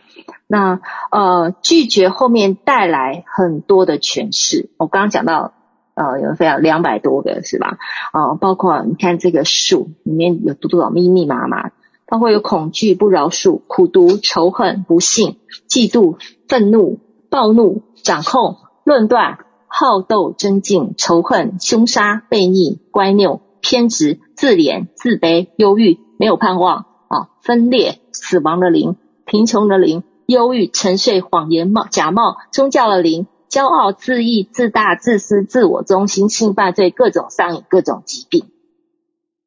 [0.45, 4.69] 那呃，拒绝后面带来很多的诠释。
[4.77, 5.53] 我刚刚讲到，
[5.95, 7.77] 呃，有非常两百多个是吧？
[8.11, 11.71] 呃，包括你看这个树里面有多少密密麻麻，
[12.05, 15.39] 包括有恐惧、不饶恕、苦读、仇恨、不信、
[15.69, 16.17] 嫉妒、
[16.49, 28.97] 愤怒、暴怒、掌控、论断、好斗、争竞、仇恨、凶杀、悖逆、乖谬、偏执、自怜、自卑、忧郁、没有盼望啊，分裂、死亡的灵、
[29.31, 30.03] 贫穷的灵。
[30.27, 38.45] 忧郁、沉睡、谎言冒、假冒、宗教的灵、骄傲、自义、自大、自私、自我中心、性犯罪、各种上瘾、各种疾病，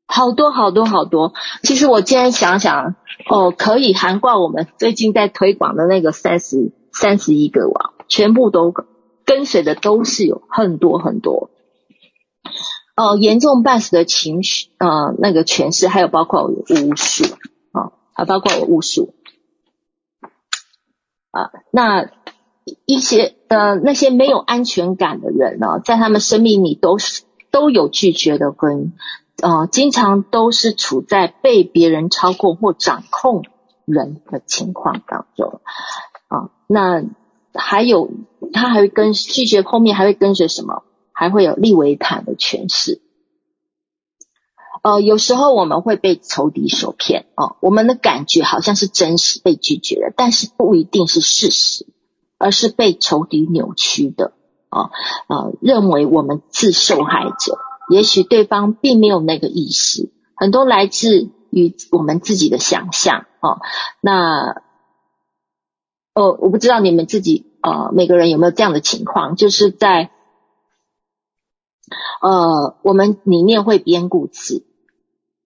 [0.07, 1.33] 好多好多好多。
[1.63, 2.97] 其实我今天想想，
[3.31, 8.75] 哦，可以涵盖我们最近在推广的那个三十三十一个网，全部都
[9.25, 11.49] 跟随的都是有很多很多。
[12.95, 17.25] 呃，严重半死的情绪，呃，那个诠释，还有包括我巫术
[17.73, 19.15] 啊，还包括我巫术
[21.35, 22.11] 啊，那
[22.87, 28.93] 一些呃那些没有安全感的人呢，在他们生命里都是都有拒绝的根，
[29.43, 33.43] 呃，经常都是处在被别人操控或掌控
[33.85, 35.61] 人的情况当中
[36.29, 37.03] 啊，那
[37.53, 38.11] 还有
[38.53, 40.83] 他还会跟拒绝后面还会跟着什么？
[41.17, 43.01] 还会有利维坦的诠释，
[44.85, 51.87] 呃，有时候我们会被仇敌所骗哦，我们的感觉好像是真实被拒绝的，但是不一定是事实，
[52.37, 54.35] 而是被仇敌扭曲的
[54.69, 54.91] 啊，
[55.29, 57.57] 呃，认为我们是受害者，
[57.89, 63.63] 也许对方并没有那个意思，很多来自于我们自己的想象哦，
[64.03, 64.63] 那，
[66.13, 70.11] 呃，我不知道你们自己呃每个人有没有这样的情况，就是在。
[72.23, 74.65] 呃，我们里面会编故事。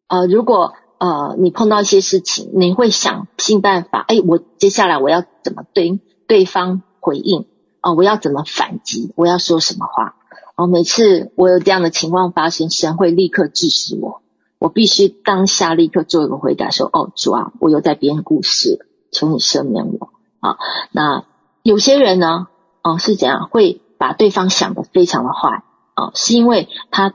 [0.08, 7.46] 呃，如果呃你碰到一些事情，你会想尽办法，哎，我接下来我要怎么对对方回应？
[7.80, 9.12] 啊、我要怎么反击？
[9.16, 10.16] 我要说什么话？
[10.56, 14.22] 哦、每次我有这样的情况发生，神会立刻制止我，
[14.58, 20.10] 我必须当下立刻做一个回答，说：哦，主啊，我又在编故事，求你赦免我。
[20.40, 20.58] 啊，
[20.90, 21.24] 那
[21.62, 22.48] 有些人呢，
[22.82, 25.62] 哦、是怎样会把对方想得非常的坏。
[25.94, 27.14] 啊，是因为他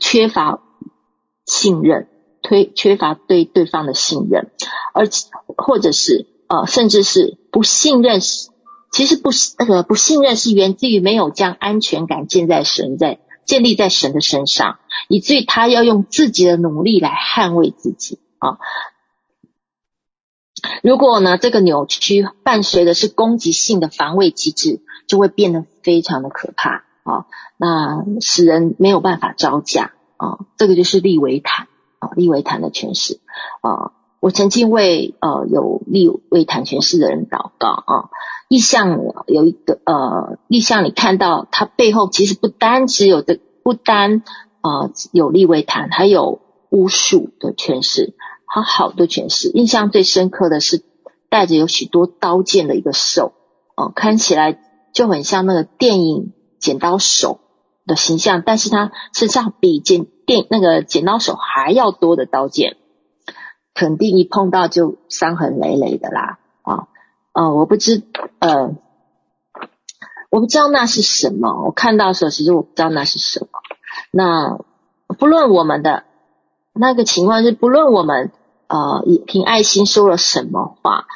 [0.00, 0.60] 缺乏
[1.46, 2.08] 信任，
[2.42, 4.50] 推缺乏对对方的信任，
[4.92, 5.06] 而
[5.56, 8.20] 或者是呃，甚至是不信任。
[8.92, 14.78] 其实不是那个不信任，是源自于没有将安全感建在神在建立在神的身上，
[15.08, 18.58] 以至于他要用自己的努力来捍卫自己啊。
[20.82, 26.84] 如果呢，这个扭曲伴随的是攻击性的防卫机制，就会变得非常的可怕。
[27.02, 27.26] 啊，
[27.56, 29.92] 那使人没有办法招架
[30.24, 31.66] 啊，这个就是利维坦
[31.98, 33.20] 啊，利维坦的诠释
[33.60, 33.92] 啊。
[34.20, 38.08] 我曾经为呃有利维坦诠释的人祷告啊，
[38.48, 44.22] 意象有一个呃意象，你看到它背后其实不单只有的，不单
[44.62, 48.14] 啊有利维坦，还有巫术的诠释，
[48.46, 49.50] 它好的诠释。
[49.50, 50.82] 印象最深刻的是
[51.28, 53.34] 带着有许多刀剑的一个手
[53.76, 54.58] 哦，看起来
[54.94, 56.32] 就很像那个电影。
[56.64, 57.40] 剪刀手
[57.86, 62.76] 的形象，但是他身上比剪电那个剪刀手还要多的刀剑，
[63.74, 66.88] 肯定一碰到就伤痕累累的啦啊！
[67.32, 68.02] 呃，我不知
[68.38, 68.74] 呃，
[70.30, 71.64] 我不知道那是什么。
[71.64, 73.48] 我看到的时候，其实我不知道那是什么。
[74.10, 74.58] 那
[75.18, 76.04] 不论我们的
[76.72, 78.32] 那个情况是，不论我们
[78.68, 81.06] 呃凭爱心说了什么话。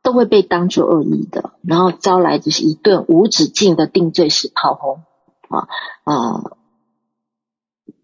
[0.00, 5.02] 都会被当作恶意的，然后招来就是一顿无止境的定罪式炮轰
[5.48, 5.68] 啊
[6.04, 6.42] 啊！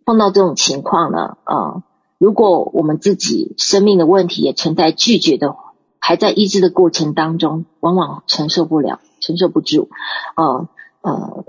[0.04, 1.82] 碰到这种情况呢，啊，
[2.18, 5.56] 如果我们自己生命的问题也存在拒绝的，
[5.98, 9.88] 还在医治的过程当中，往往承受不了，承受不住，
[10.34, 10.68] 啊
[11.00, 11.44] 呃，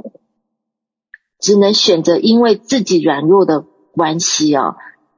[1.39, 4.77] 只能选择因为自己软弱的关系啊，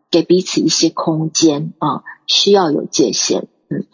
[0.09, 3.85] 给彼此一些空间啊，需要有界限，嗯。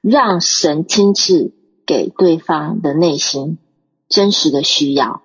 [0.00, 1.54] 让神亲自
[1.86, 3.58] 给对方的内心
[4.08, 5.22] 真实的需要，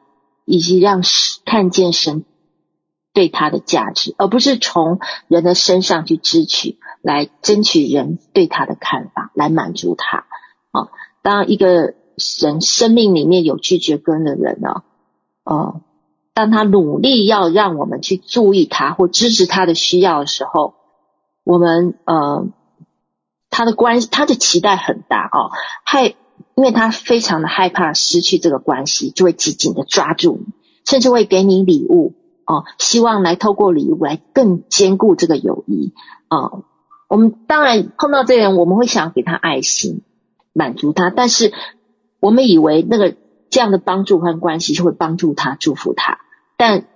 [0.48, 1.04] 以及让
[1.46, 2.24] 看见神
[3.14, 10.26] 对他的价值，而不是从人的身上去支取，来争取人对他的看法，来满足他。
[10.72, 10.88] 啊，
[11.22, 11.94] 当一个
[12.40, 14.84] 人生命里面有拒绝根的人呢，
[15.44, 15.82] 啊，
[16.34, 20.76] 当他努力要让我们去注意他或支持他的需要的时候，
[21.44, 22.48] 我们呃。
[23.50, 25.50] 他的关，他的期待很大哦，
[25.84, 26.16] 害，
[26.58, 30.54] 因为他非常的害怕失去这个关系，就会紧紧的抓住你，
[30.86, 32.16] 甚至会给你礼物
[32.46, 35.94] 哦，希望来透过礼物来更坚固这个友谊
[36.30, 36.64] 哦。
[37.08, 40.02] 我们当然碰到这个人，我们会想给他爱心，
[40.52, 41.54] 满足他，但是
[42.20, 43.16] 我们以为那个
[43.52, 46.18] 这样的帮助和关系就会帮助他、祝福他，
[46.58, 46.88] 但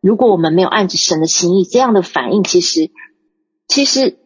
[0.00, 2.90] 如果我们没有按着神的心意，这样的反应其实，
[3.68, 4.18] 其实。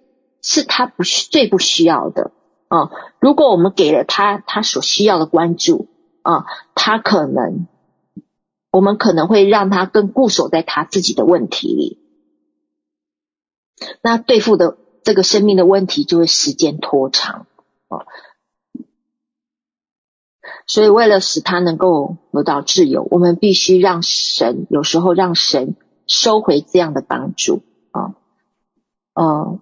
[0.42, 2.32] 是他不需最不需要的
[2.70, 2.88] 啊！
[3.18, 5.88] 如果我们给了他他所需要的关注
[6.22, 6.46] 啊，
[6.76, 7.66] 他可能
[8.70, 11.98] 我们可能会让他更固守在他自己的问题里，
[14.02, 17.46] 那对付的这个生命的问题就会时间拖长
[17.88, 18.06] 啊。
[20.68, 25.74] 所以为了使他能够得到自由，我们必须让神有时候让神
[26.06, 28.14] 收回这样的帮助啊，
[29.14, 29.60] 嗯。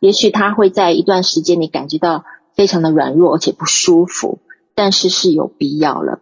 [0.00, 2.24] 也许他会在一段时间里感觉到
[2.54, 4.38] 非常的软弱而且不舒服，
[4.74, 6.20] 但是是有必要了，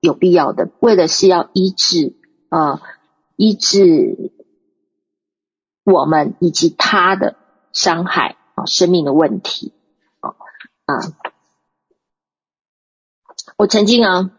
[0.00, 2.14] 有必要的，为的是要医治
[2.48, 2.80] 啊、呃，
[3.36, 4.32] 医治
[5.84, 7.36] 我们以及他的
[7.72, 9.72] 伤害啊，生命的问题
[10.20, 10.34] 啊
[10.86, 11.00] 啊！
[13.56, 14.30] 我曾经啊，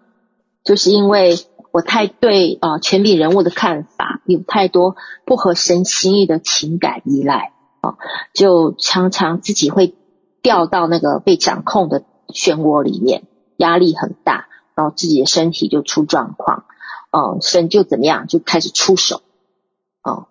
[0.63, 1.37] 就是因为
[1.71, 4.95] 我太对啊权柄人物的看法有太多
[5.25, 7.53] 不合神心意的情感依赖
[8.33, 9.95] 就常常自己会
[10.41, 13.27] 掉到那个被掌控的漩涡里面，
[13.57, 14.47] 压力很大。
[14.75, 16.65] 然后自己的身体就出状况，
[17.09, 19.23] 嗯，神就怎么样，就开始出手，
[20.07, 20.27] 嗯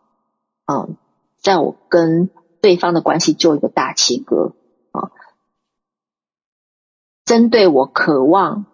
[0.66, 0.96] 嗯，
[1.42, 2.30] 在我跟
[2.60, 4.52] 对方的关系做一个大切割，
[4.92, 5.10] 啊、
[7.24, 8.66] 针对我渴望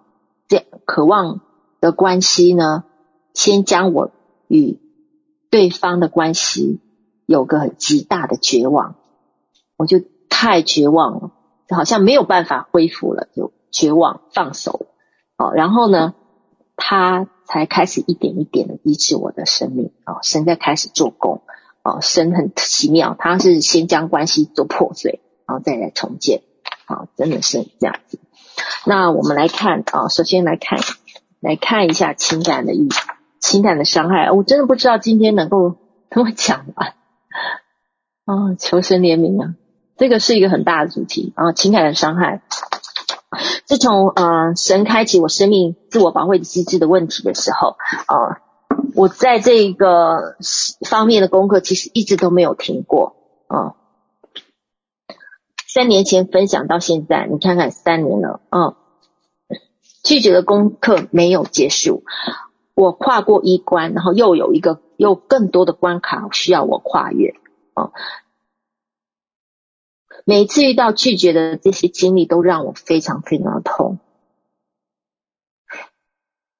[0.47, 1.41] 这渴望
[1.81, 2.85] 的关系呢，
[3.33, 4.11] 先将我
[4.49, 4.79] 与
[5.49, 6.82] 对方的关系
[7.33, 8.95] 有个很极大的绝望，
[9.77, 11.31] 我就太绝望了，
[11.71, 14.87] 好像没有办法恢复了，就绝望放手。
[15.39, 16.15] 哦然后呢，
[16.77, 20.19] 他才开始一点一点的医治我的生命哦！
[20.23, 21.43] 神在开始做工
[21.83, 22.01] 哦！
[22.01, 26.43] 神很奇妙，他是先将关系做破碎，然后再来重建
[26.87, 27.09] 啊！
[27.17, 28.21] 真的是这样子。
[28.87, 30.79] 那我们来看啊，首先来看
[31.41, 32.89] 来看一下情感的意
[33.41, 34.31] 情感的伤害。
[34.31, 35.77] 我真的不知道今天能够
[36.09, 36.95] 跟我讲完
[38.25, 38.55] 啊！
[38.59, 39.55] 求神怜悯啊！
[39.97, 41.53] 这个是一个很大的主题啊！
[41.53, 42.43] 情感的伤害。
[43.65, 47.77] 自从呃神开启我生命自我保卫机制的问题的时候，
[48.07, 48.37] 呃，
[48.95, 50.37] 我在这个
[50.87, 53.17] 方面的功课其实一直都没有停过，
[53.47, 53.75] 啊、
[55.67, 58.75] 三年前分享到现在，你看看三年了，嗯、
[60.05, 62.05] 拒绝的功课没有结束，
[62.75, 67.35] 我跨过一关，然后又有一个有更多的关卡需要我跨越，
[67.75, 67.91] 啊、
[70.25, 73.99] 每次遇到拒绝的这些经历，都让我非常非常的痛。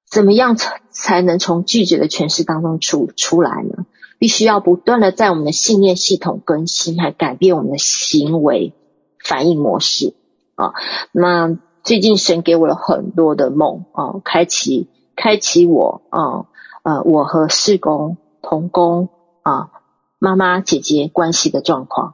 [0.09, 3.85] 怎么样才才能从拒绝的诠释当中出出来呢？
[4.19, 8.73] 必须要不断的在我们的信念系统更新，还改变我们的行为
[9.19, 10.13] 反应模式
[10.55, 10.73] 啊。
[11.11, 16.45] 那最近神给我了很多的梦啊，开启开启我啊
[16.83, 19.09] 呃，我和事工同工
[19.41, 19.71] 啊
[20.19, 22.13] 妈妈姐姐关系的状况。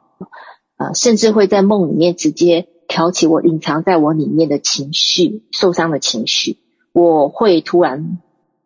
[0.76, 6.56] 啊，甚至会在梦里面直接挑起我隐藏在我里面的情绪，受伤的情绪。
[6.92, 8.18] 我会突然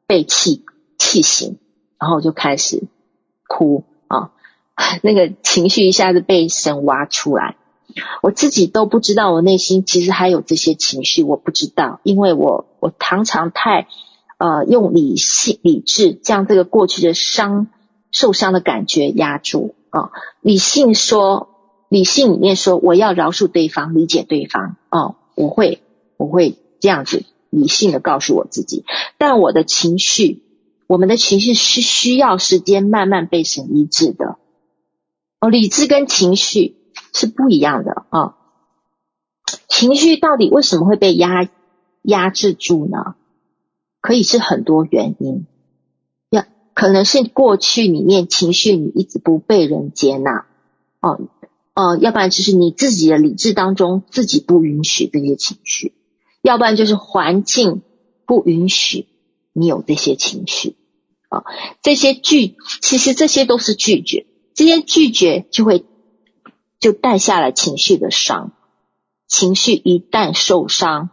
[0.07, 0.65] 被气
[0.97, 1.59] 气醒，
[1.99, 2.85] 然后就开始
[3.49, 4.31] 哭啊，
[5.03, 7.57] 那个情绪一下子被神挖出来。
[8.23, 13.89] 我自己都不知道，我内心其实还有这些情绪，我不知道，因为我我常常太
[14.45, 17.69] 呃用理性理智将这个过去的伤
[18.11, 21.49] 受伤的感觉压住啊，理性说。
[21.91, 25.81] 理性里面说，我要饶恕对方，理解对方，哦，我会，
[26.17, 28.85] 我会这样子理性的告诉我自己。
[29.17, 30.43] 但我的情绪，
[30.89, 34.39] 我们的情绪是需要时间慢慢被神医治的。
[35.39, 36.75] 哦，理智跟情绪
[37.13, 38.35] 是不一样的啊，
[39.69, 41.49] 情绪到底为什么会被压
[42.03, 43.15] 压制住呢？
[44.05, 45.47] 可以是很多原因，
[46.29, 46.45] 要
[46.75, 50.45] 可能是过去里面情绪你一直不被人接纳，
[51.01, 51.23] 哦。
[51.75, 55.95] 哦，要不然就是你自己的理智当中自己不允许这些情绪，
[56.43, 57.81] 要不然就是环境
[58.27, 59.07] 不允许
[59.55, 60.77] 你有这些情绪
[61.31, 61.45] 啊。
[61.81, 65.87] 这些拒，其实这些都是拒绝，这些拒绝就会
[66.79, 68.53] 就带下了情绪的伤。
[69.27, 71.09] 情绪一旦受伤，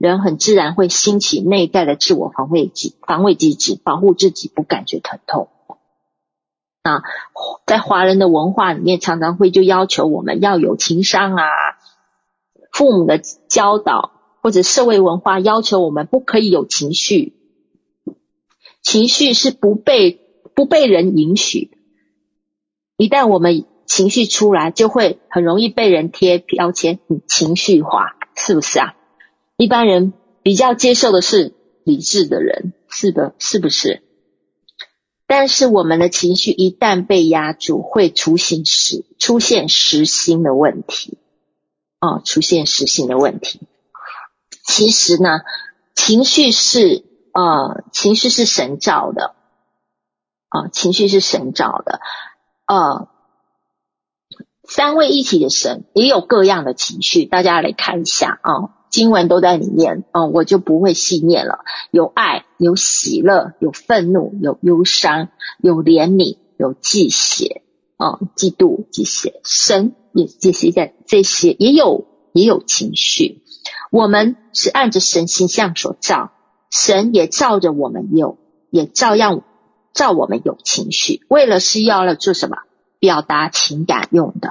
[0.00, 5.50] 人很自然会兴起内在的自我防卫机防卫机制，保护自己不感觉疼痛。
[6.80, 7.02] 啊，
[7.66, 11.44] 在华人的文化里面，常常会就要求我们要有情商啊，
[12.72, 17.34] 父母的教导或者社会文化要求我们不可以有情绪，
[18.80, 20.18] 情绪是不被
[20.54, 21.76] 不被人允许。
[22.96, 28.94] 一旦我们情绪出来，就会很容易被人贴标签，你情绪化，是不是啊？
[29.60, 31.52] 一般人比较接受的是
[31.84, 34.02] 理智的人，是的，是不是？
[35.26, 41.18] 但是我们的情绪一旦被压住，会出现实出现实心的问题，
[42.00, 43.60] 哦，出现实心的问题。
[44.66, 45.40] 其实呢，
[45.94, 47.04] 情绪是
[47.34, 49.34] 呃，情绪是神造的，
[50.48, 52.00] 啊、情绪是神造的，
[52.66, 53.08] 呃，
[54.64, 58.79] 三位一体的神也有各样的情绪，大家来看一下啊。
[58.90, 61.60] 经文都在里面，哦，我就不会细念了。
[61.90, 65.28] 有爱，有喜乐，有愤怒，有忧伤，
[65.62, 67.62] 有怜悯，有忌邪，
[67.96, 73.42] 哦，嫉妒、忌邪，神也这些在这些也有也有情绪。
[73.90, 76.32] 我们是按着神形象所造，
[76.70, 78.38] 神也照着我们有，
[78.70, 79.42] 也照样
[79.92, 82.56] 照我们有情绪，为了是要了做什么？
[82.98, 84.50] 表达情感用的。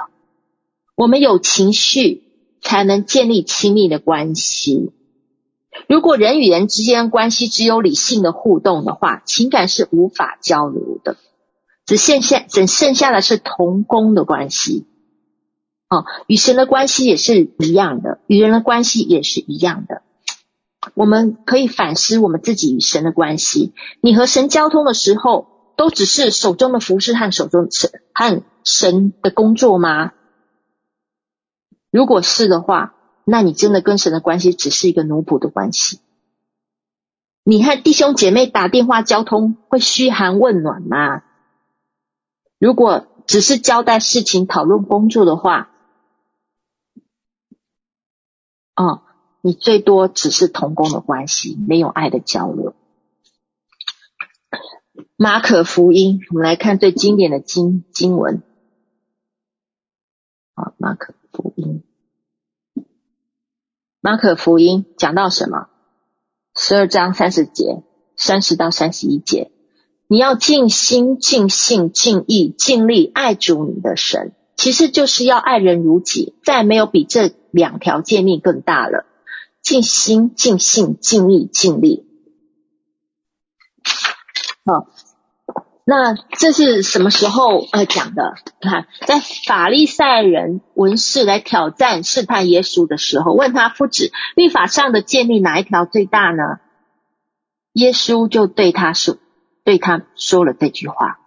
[0.96, 2.24] 我们有情绪，
[2.62, 4.92] 才能建立亲密的关系。
[5.88, 11.18] 如果人与人之间关系只有理性的互动的话，情感是无法交流的，
[11.86, 14.88] 只剩下只剩下的是同工的关系。
[15.90, 20.02] 哦，与神的关系也是一样的，与人的关系也是一样的。
[20.96, 23.74] 我们可以反思我们自己与神的关系。
[24.02, 25.48] 你和神交通的时候，
[25.78, 30.12] 都只是手中的服饰和手中神和神的工作吗？
[31.92, 36.00] 如果是的话，那你真的跟神的关系只是一个奴仆的关系。
[37.44, 41.24] 你和弟兄姐妹打电话交通会嘘寒问暖吗？
[42.60, 45.72] 如果只是交代事情、讨论工作的话，
[48.76, 49.02] 哦，
[49.42, 52.76] 你最多只是同工的关系，没有爱的交流。
[55.16, 58.44] 马可福音，我们来看最经典的经经文。
[60.54, 61.16] 啊，马可。
[61.42, 61.84] 福音，
[64.02, 65.70] 马可福音讲到什么？
[66.54, 67.82] 十二章三十节，
[68.18, 69.52] 三十到三十一节，
[70.08, 79.06] 你要尽心、尽性、尽意、尽力爱主你的神，其实就是要爱人如己，再没有比这两条诫命更大了。
[79.62, 82.06] 尽心、尽性、尽意、尽力。
[84.66, 84.88] 好。
[85.90, 88.36] 那这是什么时候呃讲的？
[88.62, 96.60] 看，在法利赛人文士来挑战试探耶稣的时候，问他夫子，律法上的诫命哪一条最大呢？
[97.74, 99.18] 耶稣就对他说，
[99.64, 101.18] 对他说了这句话，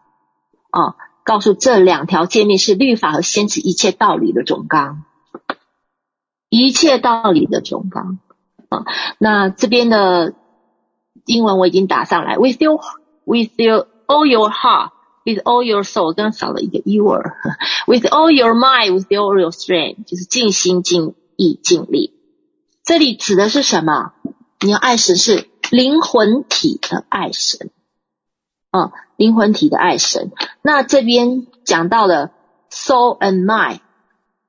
[0.70, 0.94] 哦，
[1.24, 5.02] 告诉这两条诫命是律法和先知一切道理的总纲，
[6.48, 8.20] 一切道理的总纲。
[8.68, 8.84] 啊、
[9.18, 10.34] 那这边的
[11.26, 12.78] 英文我已经打上来，with you,
[13.24, 13.88] with you。
[14.06, 14.90] All your heart,
[15.24, 17.34] with all your soul，刚刚少了一个 your。
[17.86, 22.14] With all your mind, with all your strength，就是尽心、尽意、尽力。
[22.84, 24.12] 这里指的是什么？
[24.60, 27.70] 你要爱神是灵魂体的爱神，
[28.70, 30.30] 啊，灵魂体的爱神。
[30.62, 32.30] 那这边讲到了
[32.70, 33.80] soul and mind，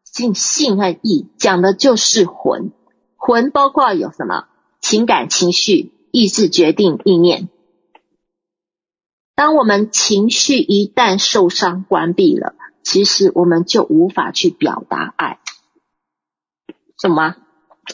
[0.03, 2.71] 尽性和意，讲的就是魂。
[3.15, 4.45] 魂包括有什么？
[4.81, 7.49] 情感、情绪、意志、决定、意念。
[9.35, 12.53] 当我们情绪一旦受伤关闭了，
[12.83, 15.39] 其实我们就无法去表达爱。
[17.01, 17.35] 什么？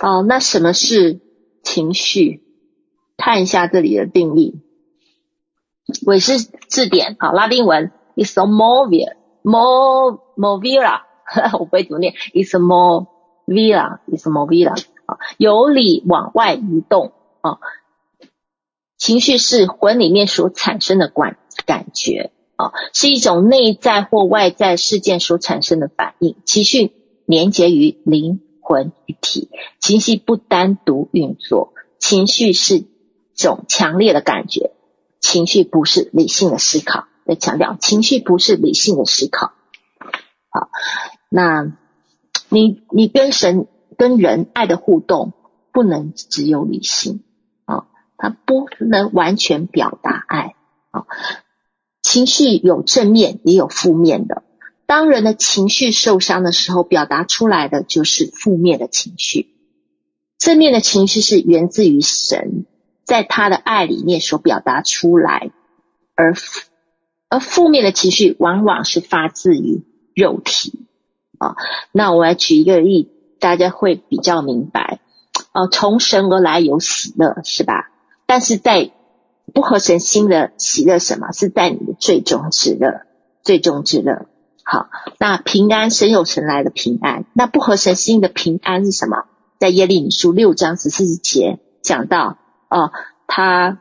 [0.01, 1.21] 哦，那什么是
[1.63, 2.43] 情绪？
[3.17, 4.61] 看一下这里的定义。
[6.05, 11.01] 韦氏字典，好，拉丁文，is a movere, mo, movere，
[11.57, 17.59] 我不会读念，is a movia，is a movere，啊，由里往外移动，啊。
[18.99, 26.35] 情绪是魂里面所产生的感感觉啊，是一种内在或外在事件所产生的反应。
[26.45, 26.91] 情绪
[27.25, 32.83] 连结于灵魂与体，情绪不单独运作，情绪是
[33.33, 34.71] 种强烈的感觉，
[35.21, 37.05] 情绪不是理性的思考。
[37.25, 39.53] 再强调，情绪不是理性的思考。
[40.49, 40.69] 好，
[41.29, 41.71] 那
[42.49, 45.31] 你你跟神跟人爱的互动，
[45.71, 47.23] 不能只有理性。
[48.21, 50.55] 它不能完全表达爱
[50.91, 51.05] 啊，
[52.01, 54.43] 情绪有正面也有负面的。
[54.85, 59.47] 当人的情绪受伤的时候，表达出来的就是负面的情绪。
[60.37, 62.65] 正面的情绪是源自于神，
[63.05, 65.51] 在他的爱里面所表达出来，
[66.15, 66.35] 而
[67.29, 70.87] 而负面的情绪往往是发自于肉体
[71.37, 71.55] 啊。
[71.93, 73.09] 那我来举一个例，
[73.39, 74.99] 大家会比较明白
[75.53, 75.67] 啊。
[75.67, 77.91] 从神而来有喜乐，是吧？
[78.29, 78.91] 但是在
[79.55, 83.07] 不合神心的喜乐，什么是在你的最终之乐？
[83.41, 84.27] 最终之乐。
[84.63, 87.25] 好，那平安，神有神来的平安。
[87.33, 89.25] 那不合神心的平安是什么？
[89.59, 92.37] 在耶利米书六章十四节讲到，
[92.69, 92.91] 哦，
[93.25, 93.79] 他，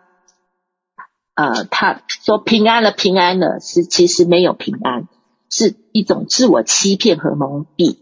[1.35, 5.09] 呃，他说平安了，平安了，是其实没有平安，
[5.51, 7.99] 是一种自我欺骗和蒙蔽。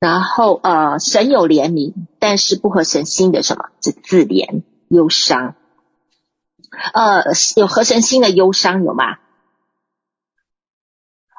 [0.00, 3.66] 然后，呃，神有怜悯，但是不合神心的什么？
[3.82, 4.62] 是自怜。
[4.88, 5.54] 忧伤，
[6.92, 7.24] 呃，
[7.56, 9.18] 有合神心的忧伤有吗？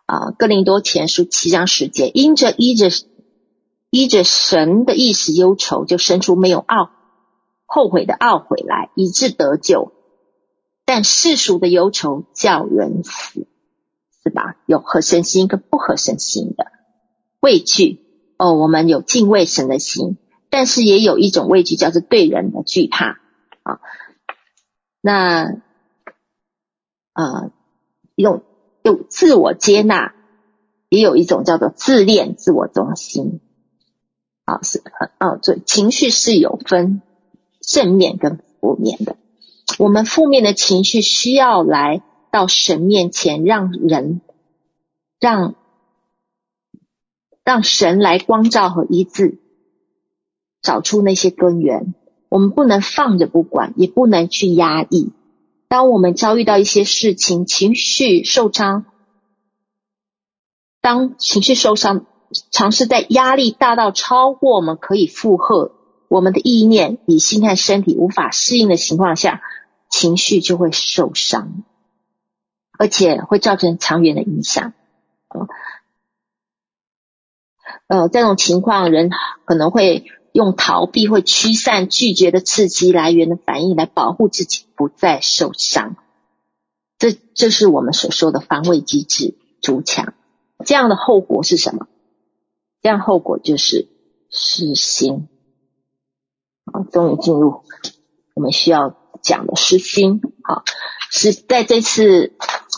[0.05, 2.89] 啊、哥林多前书七章十节，因着依着
[3.91, 6.89] 依着神的意思忧愁，就生出没有懊
[7.65, 9.91] 后悔的懊悔来，以致得救。
[10.85, 13.45] 但世俗的忧愁叫人死，
[14.23, 14.55] 是吧？
[14.65, 16.71] 有合神心跟不合神心的
[17.39, 17.99] 畏惧
[18.37, 20.17] 哦，我们有敬畏神的心，
[20.49, 23.19] 但是也有一种畏惧，叫做对人的惧怕。
[23.69, 23.79] 啊
[25.01, 25.61] 那
[27.13, 27.51] 呃
[28.15, 28.43] 一种
[28.83, 30.13] 有自我接纳，
[30.89, 33.39] 也有一种叫做自恋、自我中心。
[34.45, 34.81] 啊，是
[35.19, 37.01] 呃，这情绪是有分
[37.61, 39.15] 正面跟负面的。
[39.77, 42.01] 我们负面的情绪需要来
[42.31, 44.21] 到神面前，让人
[45.19, 45.53] 让
[47.43, 49.37] 让神来光照和医治，
[50.61, 51.93] 找出那些根源。
[52.29, 55.11] 我们不能放着不管，也不能去压抑。
[55.67, 58.85] 当我们遭遇到一些事情，情绪受伤，
[60.79, 62.05] 当情绪受伤，
[62.51, 65.71] 尝试在压力大到超过我们可以负荷，
[66.07, 69.41] 我们的意念、理性和身体无法适应的情况下，
[69.89, 71.63] 情绪就会受伤，
[72.77, 74.73] 而且会造成长远的影响。
[77.87, 79.09] 呃，这种情况，人
[79.45, 80.05] 可能会。
[80.31, 85.95] 用逃避或驱散拒绝的刺激来源的反应来保护自己不再受伤，
[86.97, 90.13] 这这是我们所说的防卫机制筑墙。
[90.65, 91.87] 这样的后果是什么？
[92.81, 93.87] 这样后果就是
[94.29, 95.27] 失心。
[96.71, 97.63] 好，终于进入
[98.35, 100.21] 我们需要讲的失心。
[100.43, 100.63] 好，
[101.09, 102.33] 是在这次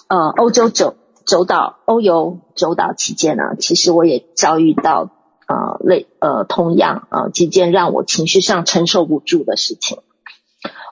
[0.08, 0.96] 呃欧洲走
[1.26, 5.12] 走岛欧游走岛期间呢，其实我也遭遇到。
[5.52, 9.98] 呃，类呃，同样呃，几件让我情绪上承受不住的事情，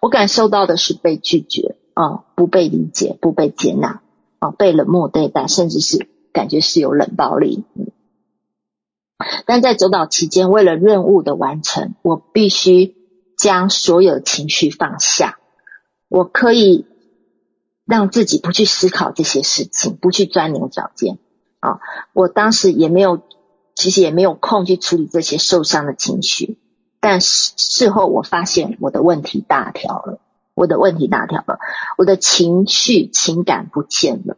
[0.01, 4.01] 我感受到的是被拒绝啊、不被理解，不被接纳
[4.39, 7.63] 啊、被冷漠对待，甚至是感觉是有冷暴力。
[7.73, 7.87] 嗯，
[9.45, 12.95] 但在走岛期间，为了任务的完成，我必须
[13.37, 15.39] 将所有情绪放下。
[16.09, 16.85] 我可以
[17.85, 21.17] 让自己不去思考这些事情，不去钻牛角尖
[21.61, 21.79] 啊、
[22.11, 23.21] 我当时也没有。
[23.79, 26.57] 其实也没有空去处理这些受伤的情绪，
[26.99, 30.19] 但事事后我发现我的问题大条了，
[30.53, 31.59] 我的问题大条了，
[31.97, 34.35] 我的情绪情感不见了。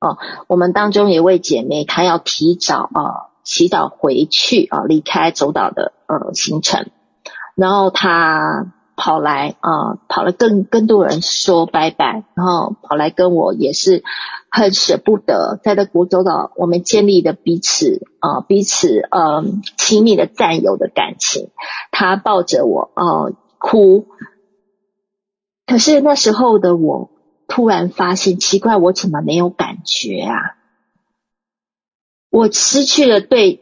[0.00, 6.88] 哦，我们当中有位姐妹，她要提早啊、呃、提早回去啊、呃、离开走岛的呃行程，
[7.54, 14.02] 然后她跑来啊、跑来跟更多人说拜拜，然后跑来跟我也是。
[14.56, 19.42] 很舍不得，在这国走岛，我们建立的彼此啊、彼此呃
[19.76, 21.50] 亲密的战友的感情。
[21.90, 24.06] 他抱着我啊、呃、哭，
[25.66, 27.10] 可是那时候的我
[27.48, 30.36] 突然发现，奇怪，我怎么没有感觉啊？
[32.30, 33.60] 我失去了对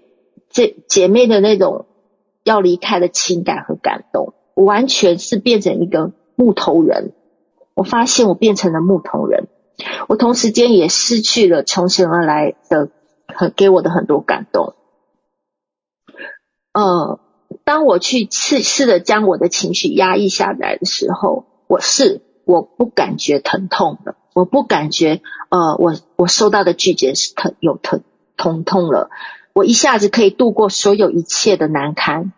[0.51, 1.87] 这姐妹的那种
[2.45, 7.13] 要离开的情感和感动，我完全是变成一个木头人。
[7.75, 9.49] 我发现我变成了木头人。
[10.09, 12.91] 我同时间也失去了从神而来的
[13.27, 14.75] 很给我的很多感动。
[16.73, 17.19] 呃，
[17.65, 28.03] 当我去试试着将我的情绪压抑下来的时候，我是我不感觉疼痛的，我不感觉呃，我我受到的拒绝是疼有疼
[28.37, 29.11] 疼痛了，
[29.55, 32.33] 我一下子可以度过所有一切的难堪。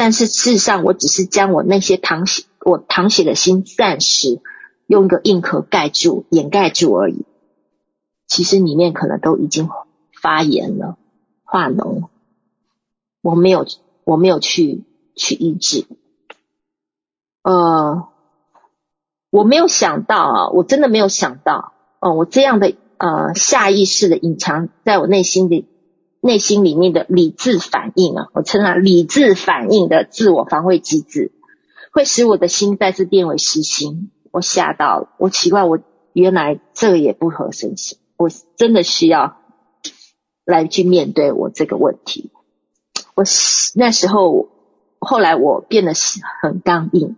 [0.00, 4.40] 但是事实上，我只是将我那些淌血我淌血的心暂时。
[4.86, 7.24] 用一个硬壳盖住、掩盖住而已，
[8.26, 9.68] 其实里面可能都已经
[10.20, 10.96] 发炎了、
[11.44, 12.08] 化脓。
[13.22, 13.66] 我没有，
[14.02, 14.82] 我没有去
[15.14, 15.86] 去医治。
[17.42, 18.08] 呃，
[19.30, 25.64] 我没有想到啊，我真的没有想到，哦、我这样的呃下意识的隐藏在我内心的
[26.20, 31.32] 内心里面的理智反应啊，我称它理智反应的自我防卫机制，
[31.92, 34.10] 会使我的心再次变为实心。
[34.30, 35.78] 我吓到了，我奇怪，我
[36.12, 39.38] 原来这个也不合身心，我真的需要
[40.44, 42.30] 来去面对我这个问题。
[43.14, 43.24] 我
[43.74, 44.48] 那时候，
[44.98, 45.94] 后来我变得
[46.42, 47.16] 很刚硬，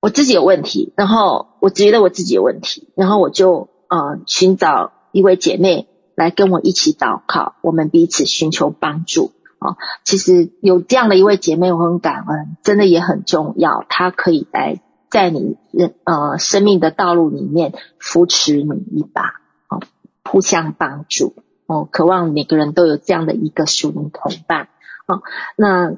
[0.00, 9.30] 我自己有问题，然后我觉得我自己有问题，然后我就呃寻找一位姐妹来跟我一起祷告，我们彼此寻求帮助。
[9.58, 14.82] 啊，其实有这样的一位姐妹，我很感恩，真的也很重要，她可以来。
[15.08, 19.22] 在你人呃生命的道路里面扶持你一把，
[19.68, 19.80] 哦，
[20.24, 21.36] 互相帮助，
[21.66, 24.68] 哦，渴望每个人都有这样的一个属灵同伴，
[25.06, 25.22] 哦，
[25.56, 25.92] 那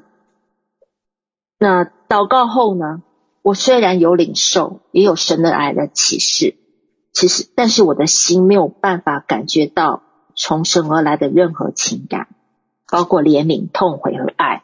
[1.57, 3.01] 那祷告后呢，
[3.41, 6.55] 我虽然有领受，也有神的爱的启示，
[7.11, 10.03] 其实但是我的心没有办法感觉到
[10.39, 12.27] 从神而来的任何情感，
[12.89, 14.63] 包括怜悯、痛悔和爱。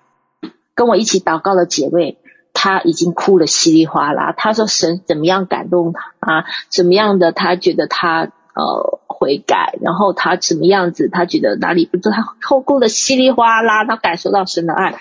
[0.74, 2.18] 跟我一起祷告的姐妹。
[2.58, 4.34] 他已经哭了稀里哗啦。
[4.36, 6.46] 他说神怎么样感动他啊？
[6.70, 7.34] 怎么样的？
[7.34, 11.10] 他觉得他呃悔改，然后他怎么样子？
[11.12, 12.14] 他觉得哪里不对？
[12.14, 13.84] 他后哭的稀里哗啦。
[13.84, 14.98] 他感受到神的爱，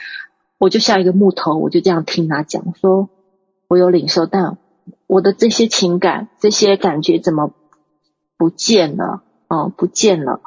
[0.58, 3.08] 我就像一个木头，我就这样听他讲说，
[3.68, 4.58] 我有领受，但
[5.06, 7.52] 我的这些情感、这些感觉怎么
[8.36, 9.22] 不见了？
[9.46, 10.40] 哦，不见了。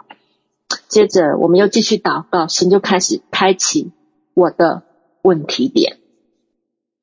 [0.87, 3.91] 接着我们又继续祷告，神就开始开启
[4.33, 4.83] 我的
[5.21, 5.99] 问题点，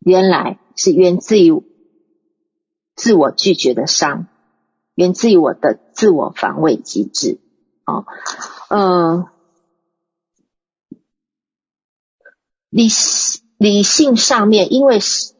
[0.01, 1.63] 原来是源自于
[2.95, 4.27] 自我拒绝的伤，
[4.95, 7.41] 源自于我的自我防卫机制。
[7.87, 8.07] 哦，
[8.71, 9.29] 呃，
[12.71, 12.89] 理
[13.59, 14.99] 理性上面，因为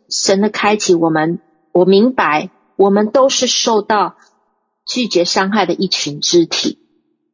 [0.09, 1.41] 神的开启，我们
[1.73, 4.17] 我明白，我们都是受到
[4.87, 6.84] 拒绝伤害的一群肢体。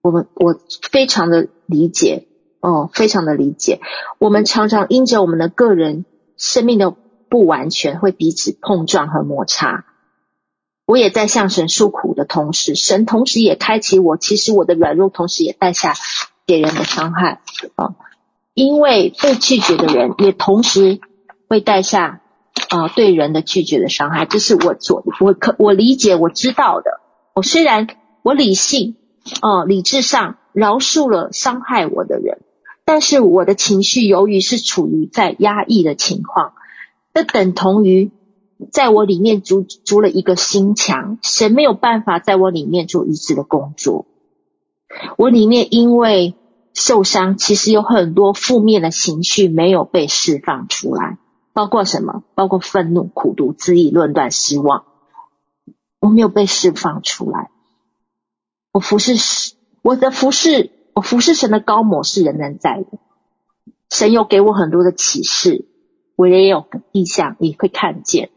[0.02, 0.58] 我们我
[0.90, 2.26] 非常的理解，
[2.60, 3.80] 哦，非常的理解。
[4.18, 6.04] 我们常常因着我们的个人
[6.36, 6.94] 生命的
[7.28, 9.84] 不完全，会彼此碰撞和摩擦。
[10.86, 14.16] 我也在向神诉苦的同时，神同时也开启我。
[14.16, 15.94] 其实我的软弱，同时也带下
[16.46, 17.42] 给人的伤害
[17.76, 17.94] 啊。
[18.54, 20.98] 因为被拒绝的人，也同时
[21.48, 22.22] 会带下
[22.70, 24.24] 啊对人的拒绝的伤害。
[24.24, 27.00] 这是我做我可我理解我知道的。
[27.34, 27.86] 我虽然
[28.22, 28.96] 我理性
[29.42, 32.40] 哦理智上饶恕了伤害我的人，
[32.84, 36.52] 但是我的情绪由于是处于在压抑的情况，
[37.14, 38.10] 这等同于。
[38.72, 44.04] 在我里面筑筑了一个心墙，神没有办法在我里面做医治的工作。
[45.16, 46.34] 我里面因为
[46.74, 51.16] 受伤，其实有很多负面的情绪没有被释放出来，
[51.54, 52.22] 包括什么？
[52.34, 54.84] 包括愤怒、苦毒、自义、论断、失望，
[55.98, 57.50] 我没有被释放出来。
[58.72, 62.98] 我服侍，我的服侍，我服侍神的高模是仍然在的。
[63.88, 65.66] 神有给我很多的启示，
[66.14, 68.30] 我也有意向，也会看见。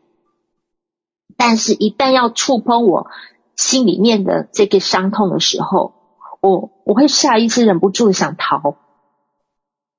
[1.37, 3.11] 但是，一旦要触碰我
[3.55, 5.93] 心里面的这个伤痛的时候，
[6.41, 8.77] 我我会下意识忍不住想逃，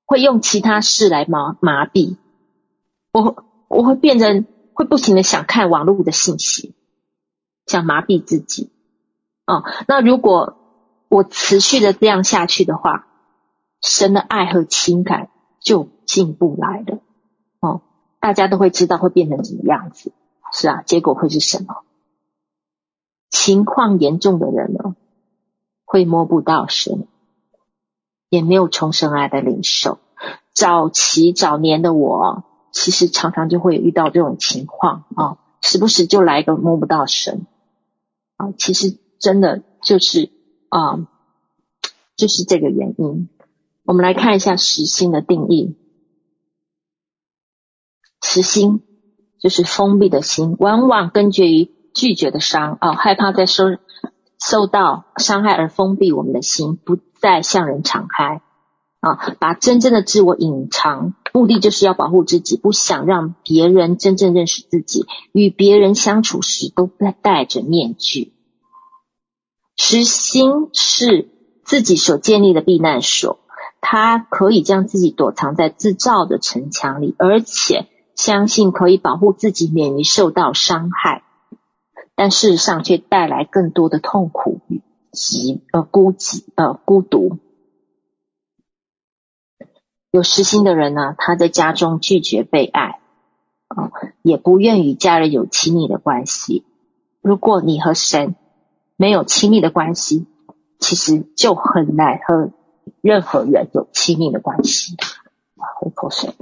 [0.04, 2.16] 会用其他事来麻麻痹，
[3.12, 6.74] 我我会变成会不停的想看网络的信息，
[7.66, 8.73] 想麻痹自己。
[9.46, 10.56] 哦，那如果
[11.08, 13.06] 我持续的这样下去的话，
[13.82, 15.28] 神的爱和情感
[15.60, 17.00] 就进不来了。
[17.60, 17.82] 哦，
[18.20, 20.12] 大家都会知道会变成什么样子。
[20.52, 21.82] 是啊，结果会是什么？
[23.28, 24.94] 情况严重的人呢，
[25.84, 27.06] 会摸不到神，
[28.28, 29.98] 也没有重生爱的领受。
[30.54, 37.46] 早期早年的我，其实常常就会遇到这种情况啊，时不时就来一个摸不到神
[38.36, 38.52] 啊。
[38.56, 40.30] 其实真的就是
[40.68, 41.08] 啊，
[42.16, 43.28] 就是这个原因。
[43.84, 45.76] 我们来看一下实心的定义，
[48.22, 48.82] 实心。
[49.40, 53.64] 就是封闭的心，往往根绝于拒绝的伤啊、害怕再受
[54.40, 58.40] 受到伤害而封闭我们的心，不再向人敞开
[59.00, 68.32] 啊、把真正的自我隐藏，目的就是要保护自己，不想让别人真正认识自己，与别人相处时都在戴着面具。
[69.76, 71.28] 实心是
[71.64, 73.38] 自己所建立的避难所，
[73.80, 77.88] 它可以将自己躲藏在自造的城墙里，而且。
[78.16, 81.24] 相信可以保护自己免于受到伤害，
[82.14, 87.38] 但事实上却带来更多的痛苦与寂呃孤寂呃孤独。
[90.12, 93.00] 有实心的人呢，他在家中拒绝被爱，
[93.66, 93.90] 啊、
[94.22, 96.64] 也不愿与家人有亲密的关系。
[97.20, 98.36] 如果你和神
[98.96, 100.26] 没有亲密的关系，
[100.78, 102.52] 其实就很难和
[103.00, 104.96] 任何人有亲密的关系。
[105.56, 106.34] 啊，喝口水。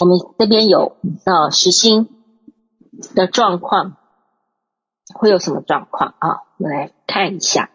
[0.00, 2.08] 我们这边有呃实心
[3.14, 3.96] 的状况，
[5.14, 6.42] 会有什么状况啊？
[6.58, 7.70] 我们来看一下，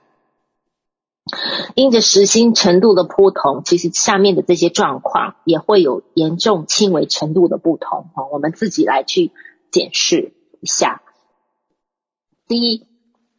[1.76, 8.28] 因着实心程度的不同，其实下面的这些状况也会有严重轻微程度的不同啊。
[8.32, 9.32] 我们自己来去
[9.72, 11.02] 检视一下。
[12.50, 12.88] 第一，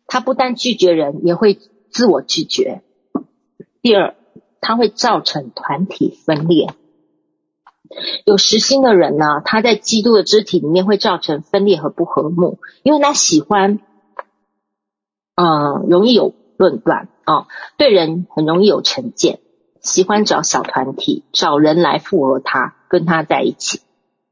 [0.06, 1.58] 他不但拒绝人，也会
[1.90, 2.80] 自我拒绝；
[3.82, 4.14] 第二，
[4.60, 6.72] 他会造成团体分裂。
[8.24, 13.80] 有实心的人呢，他在基督的肢体里面会造成分裂和不和睦，因为他喜欢，
[15.34, 19.40] 嗯、容易有论断啊、对人很容易有成见，
[19.80, 23.80] 喜欢找小团体，找人来附和他，跟他在一起，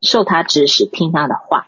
[0.00, 1.66] 受他指使，听他的话。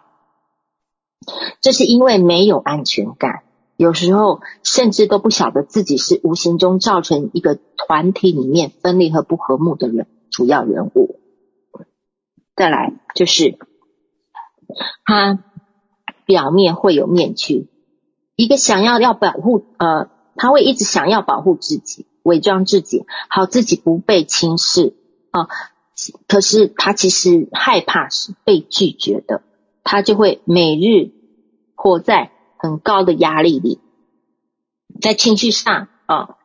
[1.60, 3.42] 这是因为没有安全感，
[3.76, 11.20] 有时候甚至都不晓得自己是无形中造成一个团体里面分裂和不和睦的人，主要人物。
[12.56, 13.58] 再来就是，
[15.04, 15.42] 他
[16.26, 17.68] 表面会有面具，
[18.36, 24.94] 一个想要要保护呃，他会一直想要保护自己，伪装自己，好自己不被轻视
[25.30, 25.48] 啊。
[26.28, 29.42] 可是他其实害怕是被拒绝的，
[29.90, 31.10] 他就会每日
[31.74, 33.80] 活在很高的压力里，
[35.00, 36.36] 在情绪上啊，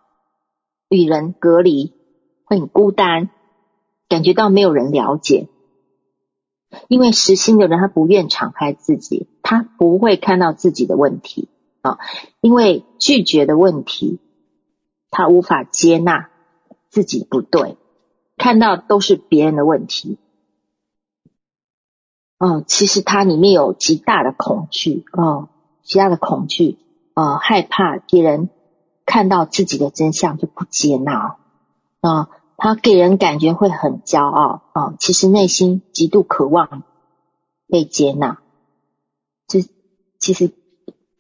[0.90, 1.94] 与人隔离，
[2.46, 3.30] 会很孤单，
[4.10, 5.48] 感觉到没有人了解。
[6.88, 11.48] 因为实心的人，他不愿敞开自己，他不会看到自己的问题
[11.82, 12.00] 啊，
[12.42, 14.18] 因为拒绝的问题，
[15.12, 16.32] 他无法接纳
[16.90, 17.78] 自己不对，
[18.38, 20.18] 看到都是别人的问题。
[22.38, 25.50] 哦，其实他里面有极大的恐惧哦，
[25.84, 26.78] 极大的恐惧，
[27.14, 28.50] 呃，害怕别人
[29.06, 31.38] 看到自己的真相就不接纳
[32.02, 32.30] 啊。
[32.58, 36.84] 他给人感觉会很骄傲啊，其实内心极度渴望
[37.68, 38.40] 被接纳。
[39.48, 39.60] 这
[40.20, 40.52] 其实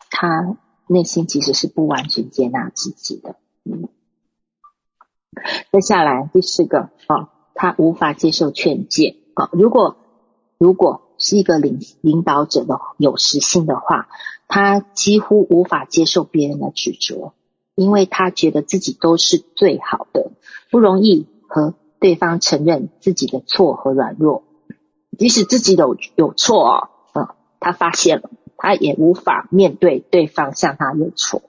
[0.10, 0.58] 他
[0.88, 3.36] 内心其实是不完全接纳自己的。
[3.64, 3.90] 嗯，
[5.72, 9.50] 接下来第四个啊，他无法接受劝诫啊。
[9.52, 9.98] 如果
[10.58, 14.08] 如果是一个领领导者的有实性的话，
[14.48, 17.34] 他几乎无法接受别人的指责。
[17.74, 20.32] 因为他觉得自己都是最好的，
[20.72, 24.44] 不容易和对方承认自己的错和软弱，
[25.18, 27.28] 即使自己有有错哦，嗯，
[27.60, 31.42] 他发现了，他也无法面对对方向他认错，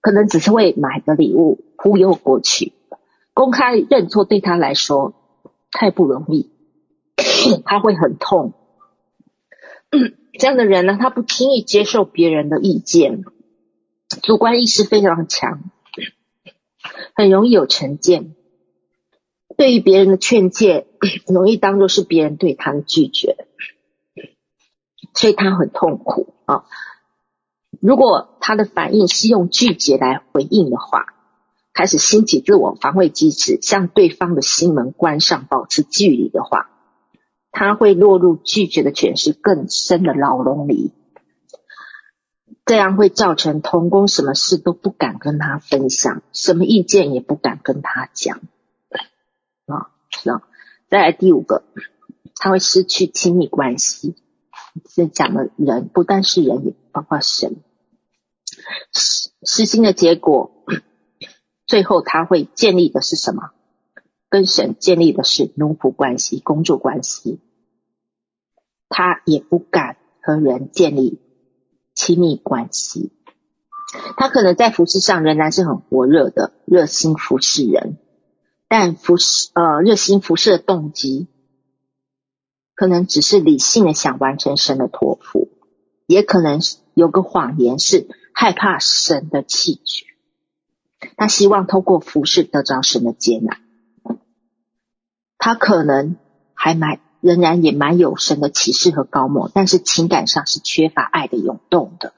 [0.00, 2.72] 可能只是为买个礼物忽悠过去，
[3.32, 5.14] 公开认错对他来说
[5.70, 6.50] 太不容易，
[7.64, 8.52] 他会很痛。
[10.38, 13.24] 这样的人呢，他不轻易接受别人的意见。
[14.22, 15.70] 主观意识非常强，
[17.14, 18.34] 很容易有成见。
[19.56, 20.86] 对于别人的劝诫，
[21.26, 23.46] 容易当做是别人对他的拒绝，
[25.14, 26.64] 所以他很痛苦啊。
[27.80, 31.14] 如果他的反应是用拒绝来回应的话，
[31.72, 36.70] 开始兴起自我防卫机制，向对方的心门关上，保持距离的话，
[37.58, 40.92] 他会落入拒绝的权势更深的牢笼里。
[42.66, 48.42] 这样会造成童工什么事都不敢跟他分享，什么意见也不敢跟他讲。
[49.64, 50.42] 啊，是啊。
[50.90, 51.64] 再来第五个，
[52.34, 54.16] 他会失去亲密关系。
[54.94, 57.56] 这讲的人不但是人，也包括神。
[58.92, 60.50] 失失心的结果，
[61.64, 63.52] 最后他会建立的是什么？
[64.28, 67.40] 跟神建立的是奴仆关系、工作关系。
[68.88, 71.20] 他也不敢和人建立。
[71.98, 73.10] 亲密关系，
[74.18, 77.96] 他可能在服事上仍然是很火热的，热心服侍人，
[78.68, 81.26] 但服侍呃热心服侍的动机，
[82.74, 85.48] 可能只是理性的想完成神的托付，
[86.04, 86.60] 也可能
[86.92, 90.04] 有个谎言是害怕神的弃绝，
[91.16, 93.58] 他希望透过服事得着神的接纳，
[95.38, 96.16] 他可能
[96.52, 97.00] 还蛮。
[97.26, 102.14] 仍然也蛮有神的启示和膏抹，但是情感上是缺乏爱的涌动的，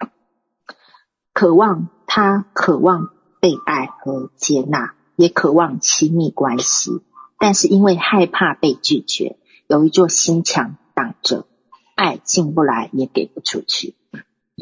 [1.33, 3.09] 渴望他渴望
[3.41, 7.01] 被爱和接纳，也渴望亲密关系，
[7.39, 11.47] 但是因为害怕被拒绝，有一座心墙挡着，
[11.95, 13.95] 爱进不来也给不出去。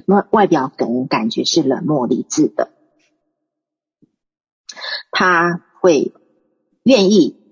[0.07, 2.71] 外外表给人感觉是冷漠理智的，
[5.11, 6.13] 他会
[6.85, 7.46] 愿意。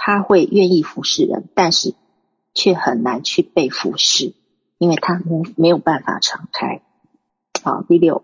[0.00, 1.94] 他会愿意服侍人，但是
[2.54, 4.32] 却很难去被服侍，
[4.78, 5.20] 因为他
[5.56, 6.82] 没有办法敞开。
[7.64, 8.22] 好，第六，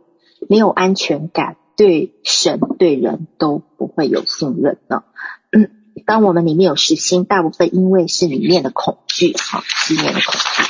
[0.48, 5.02] 没有安全感，对神对人都不会有信任呢。
[5.50, 5.70] 嗯，
[6.06, 9.60] 当我们里面有实心，大部分因为是里面的恐惧，好，
[9.90, 10.62] 里面的恐惧，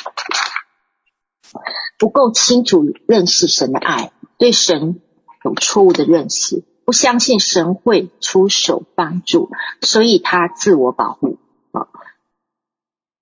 [1.98, 5.00] 不够清楚认识神的爱，对神
[5.44, 6.64] 有错误的认识。
[6.84, 11.38] 不相信神会出手帮助，所以他自我保护
[11.72, 11.88] 啊，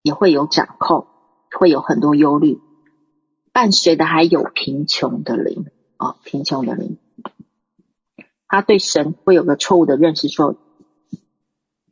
[0.03, 1.07] 也会有掌控，
[1.57, 2.61] 会有很多忧虑，
[3.53, 6.99] 伴随的还有贫穷的灵啊，贫穷的灵，
[8.49, 10.57] 他对神会有个错误的认识，说，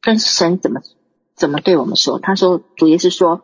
[0.01, 0.81] 跟神怎么
[1.37, 2.19] 怎么对我们说？
[2.19, 3.43] 他说主耶稣说，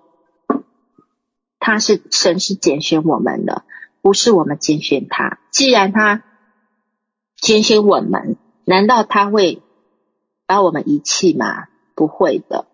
[1.60, 3.64] 他是神是拣选我们的，
[4.02, 5.38] 不是我们拣选他。
[5.52, 6.24] 既然他。
[7.36, 9.62] 拣选我们，难道他会
[10.46, 11.68] 把我们遗弃吗？
[11.94, 12.66] 不会的。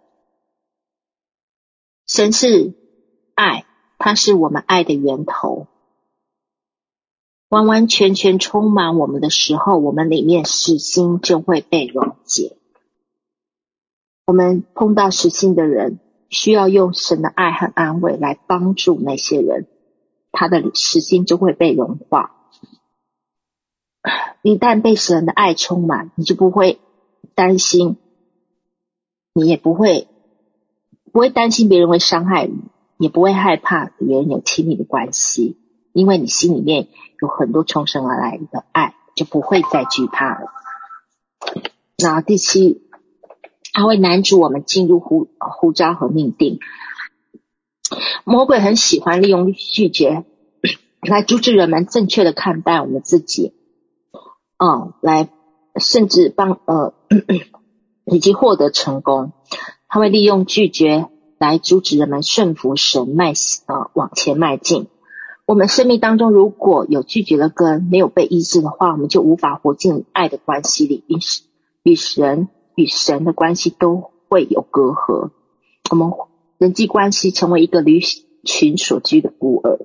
[2.06, 2.74] 神是
[3.34, 3.64] 爱，
[3.98, 5.66] 他是我们爱的源头。
[7.48, 12.56] 完完全全充满我们的时候，我们里面实心就会被溶解。
[14.26, 15.98] 我们碰到实心的人，
[16.30, 19.66] 需要用神的爱和安慰来帮助那些人，
[20.30, 22.41] 他的实心就会被融化。
[24.43, 26.80] 一旦被神的爱充满，你就不会
[27.34, 27.97] 担心，
[29.32, 30.09] 你也不会
[31.12, 32.55] 不会担心别人会伤害你，
[32.99, 35.57] 也不会害怕别人有亲密的关系，
[35.93, 36.88] 因为你心里面
[37.20, 40.49] 有很多重生而来的爱，就不会再惧怕了。
[41.99, 42.82] 那第七，
[43.72, 46.59] 他会难阻我们进入呼呼召和命定。
[48.24, 50.24] 魔鬼很喜欢利用拒绝
[51.01, 53.53] 来阻止人们正确的看待我们自己，
[54.62, 55.28] 嗯，来
[55.80, 56.94] 甚至帮呃
[58.06, 59.32] 以及获得成功。
[59.88, 61.08] 他会利用拒绝
[61.38, 63.32] 来阻止人们顺服神迈
[63.66, 64.86] 呃往前迈进。
[65.46, 71.16] 我们生命当中如果有拒绝的根没有被医治的话，我们就无法活进爱的关系里，与
[71.82, 75.30] 与神与神的关系都会有隔阂。
[75.90, 76.12] 我们。
[76.58, 77.98] 人际关系成为一个离
[78.44, 79.80] 群所居的孤儿。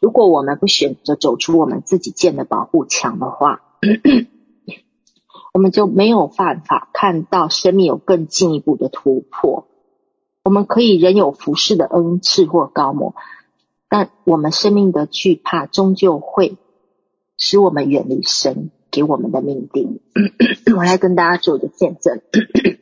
[0.00, 3.60] 如果我们不选择走出我们自己建的保护墙的话，
[5.54, 9.66] 我们就没有办法看到生命有更进一步的突破。
[10.44, 13.14] 我们可以仍有服侍的恩赐或高模，
[13.88, 16.56] 但我们生命的惧怕终究会
[17.36, 20.00] 使我们远离神给我们的命定。
[20.76, 22.20] 我来跟大家做个见证，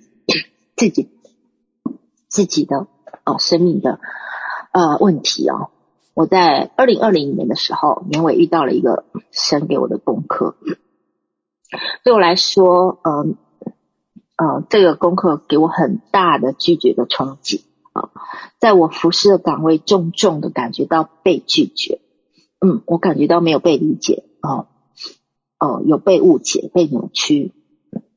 [0.76, 1.10] 自己。
[2.28, 2.88] 自己的
[3.24, 3.98] 哦，生命的
[4.72, 5.70] 呃问题哦，
[6.12, 10.56] 我在二零二零年的时候，年尾遇到了一个神给我的功课。
[12.04, 13.36] 对我来说，嗯
[14.36, 18.10] 呃，呃，这个功课给我很大的拒绝的冲击啊，
[18.58, 22.00] 在我服侍的岗位，重重的感觉到被拒绝。
[22.60, 24.68] 嗯，我感觉到没有被理解哦，
[25.58, 27.52] 哦，有被误解、被扭曲。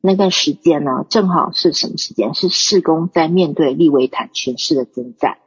[0.01, 2.33] 那段时间呢，正好是什么时间？
[2.33, 5.39] 是事工在面对利维坦权势的征战，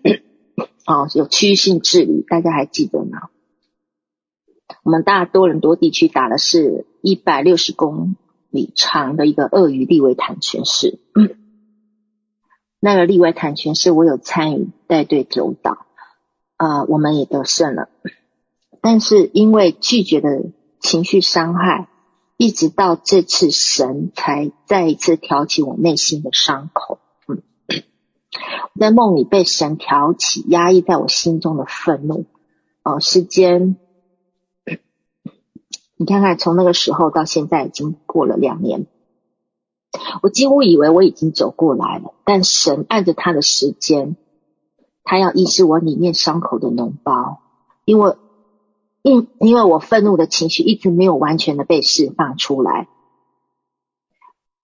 [0.86, 3.28] 哦，有区域性治理，大家还记得吗？
[4.82, 8.16] 我们大多伦多地区打的是一百六十公
[8.50, 11.36] 里长的一个鳄鱼利维坦权势，嗯，
[12.80, 15.86] 那个利维坦权势我有参与带队走导，
[16.56, 17.88] 啊、我们也得胜了，
[18.80, 20.50] 但是因为拒绝的
[20.80, 21.88] 情绪伤害。
[22.42, 26.98] 一直到这次，神才再一次挑起我内心的伤口。
[27.28, 27.42] 嗯，
[28.80, 32.24] 在梦里被神挑起压抑在我心中的愤怒。
[32.82, 33.76] 哦，时间，
[36.00, 38.86] 你看看，从那个时候到现在已经过了两年，
[40.22, 42.14] 我几乎以为我已经走过来了。
[42.24, 44.16] 但神按着他的时间，
[45.04, 47.42] 他要医治我里面伤口的脓包，
[47.84, 48.16] 因为。
[49.02, 52.86] 因因为我愤怒的情绪一直没有完全的被释放出来，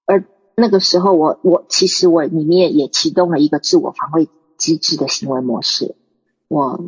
[0.04, 4.28] 而那个时候我我其实我里面也启动了一个自我防卫
[4.58, 5.96] 机制的行为模式，
[6.48, 6.78] 我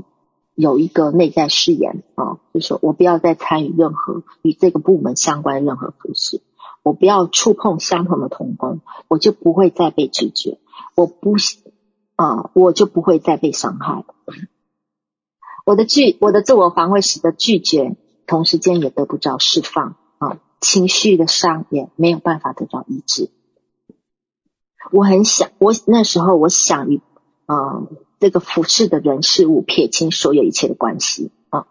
[0.59, 6.43] 有一个内在誓言啊，就是说我不要再参与任何与这个部门相关任何服事，
[6.83, 10.59] 我不要触碰相同的同工，我就不会再被拒绝，
[10.97, 11.37] 我不
[12.17, 14.05] 啊，我就不会再被伤害。
[15.65, 17.97] 我的拒，我的自我防卫使得拒绝，
[18.27, 23.31] 同时间也得不着释放啊，情绪的伤也没有办法得到医治。
[24.91, 27.01] 我很想，我那时候我想与
[27.47, 27.83] 啊
[28.21, 31.67] 这个服侍的人事物撇清所有一切的关系啊，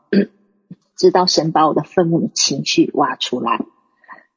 [0.95, 3.65] 直到神把我的愤怒的情绪挖出来，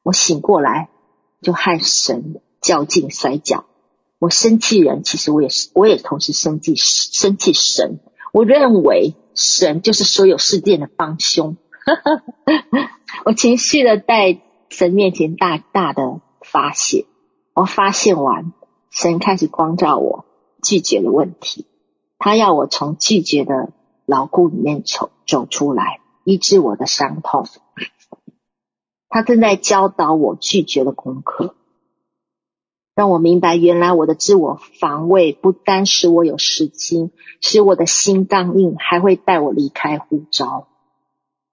[0.03, 0.89] 我醒过来
[1.41, 3.65] 就和神较劲摔跤。
[4.19, 7.99] 我生气人，其实我也是，我也同时生气生气神。
[8.31, 9.15] 我认为。
[9.33, 11.55] 神就是所有事件的帮凶，
[13.23, 17.05] 我情绪的在神面前大大的发泄，
[17.53, 18.51] 我发泄完，
[18.89, 20.25] 神开始光照我
[20.61, 21.65] 拒绝了问题，
[22.23, 23.73] 他要我从拒绝的
[24.05, 27.47] 牢固里面走走出来，医治我的伤痛，
[29.09, 31.55] 他正在教导我拒绝的功课。
[32.93, 37.09] 让我明白，原来我的自我防卫不单使我有时间，
[37.41, 40.67] 使我的心刚硬，还会带我离开呼召，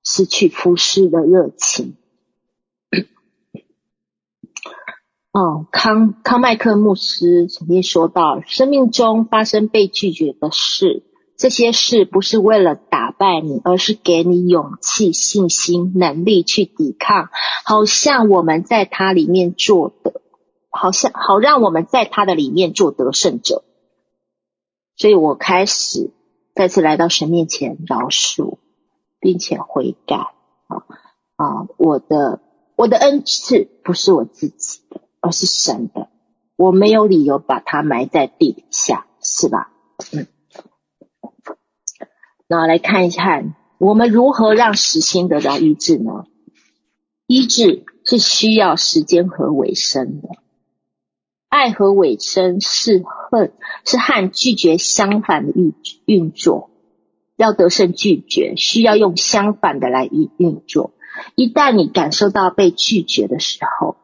[0.04, 1.96] 失去服事的热情。
[5.32, 11.04] 哦，康康麦克牧师曾经说到，生命中发生被拒绝的事，
[11.36, 17.28] 这些事不是为了打败你，而是给你勇气、信心、能力去抵抗，
[17.64, 20.22] 好像我们在他里面做的。
[20.70, 23.64] 好像好让我们在他的里面做得胜者，
[24.96, 26.12] 所以我开始
[26.54, 28.58] 再次来到神面前饶恕，
[29.18, 30.84] 并且悔改啊
[31.36, 31.66] 啊！
[31.78, 32.42] 我的
[32.76, 34.80] 我的恩赐不是我自己，
[35.20, 36.08] 而是神的，
[36.56, 39.70] 我没有理由把它埋在地底下，是吧？
[40.12, 40.26] 嗯。
[42.48, 46.24] 那来看一看，我们如何让实心得到医治呢？
[47.26, 50.28] 医治是需要时间和尾声的。
[51.50, 53.52] 爱和尾声是恨，
[53.84, 55.74] 是和拒绝相反的运
[56.06, 56.70] 运作。
[57.36, 60.92] 要得胜拒绝，需要用相反的来运运作。
[61.36, 63.96] 一旦你感受到被拒绝的时候，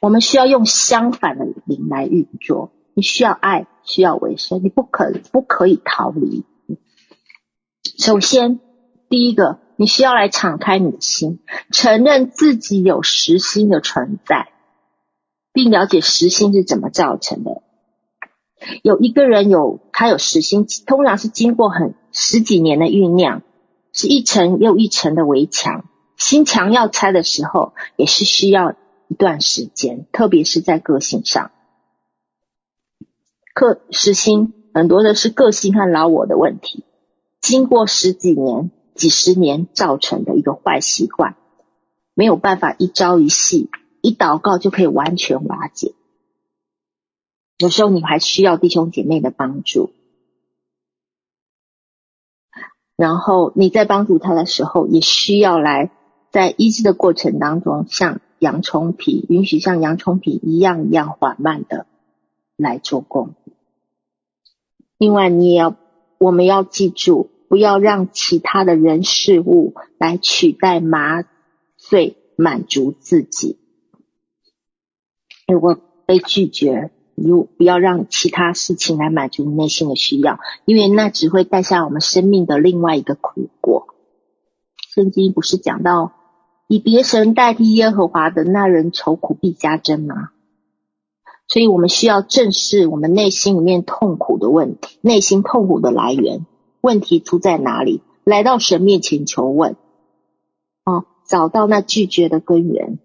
[0.00, 2.70] 我们需要用相反的灵来运作。
[2.94, 6.44] 你需要爱，需要维生，你不可不可以逃离。
[7.98, 8.60] 首先，
[9.08, 11.40] 第一个，你需要来敞开你的心，
[11.70, 14.48] 承认自己有实心的存在。
[15.52, 17.62] 并了解实心是怎么造成的。
[18.82, 23.42] 有一个人有他有实心，通常是经过很十几年的酝酿，
[23.92, 25.84] 是一层又一层的围墙。
[26.16, 28.74] 心墙要拆的时候，也是需要
[29.08, 31.50] 一段时间，特别是在个性上。
[33.54, 36.84] 个实心很多的是个性和老我的问题，
[37.40, 41.36] 经过十几年、几十年造成的一个坏习惯，
[42.14, 43.68] 没有办法一朝一夕。
[44.00, 45.92] 一祷告就可以完全瓦解。
[47.58, 49.90] 有时候你还需要弟兄姐妹的帮助，
[52.94, 55.90] 然后你在帮助他的时候，也需要来
[56.30, 61.86] 在医治的过程当中，像洋葱皮，允许像洋葱皮一样一样缓慢的
[62.56, 63.34] 来做工。
[64.98, 65.76] 另外，你也要，
[66.18, 71.24] 我们要记住，不要让其他的人事物来取代麻
[71.76, 73.58] 醉满足自己。
[75.46, 83.94] 如果被拒绝，如不要让其他事情来满足你内心的需要，因为那只会带下我们生命的另外一个苦果。
[84.94, 86.12] 圣经不是讲到
[86.68, 90.30] 以别神代替耶和华的那人愁苦必加增吗？
[91.48, 96.44] 所以我们需要正视我们内心里面痛苦的问题，内心痛苦的来源，
[96.82, 98.02] 问题出在哪里？
[98.22, 99.76] 来到神面前求问，
[100.84, 102.98] 哦，找到那拒绝的根源。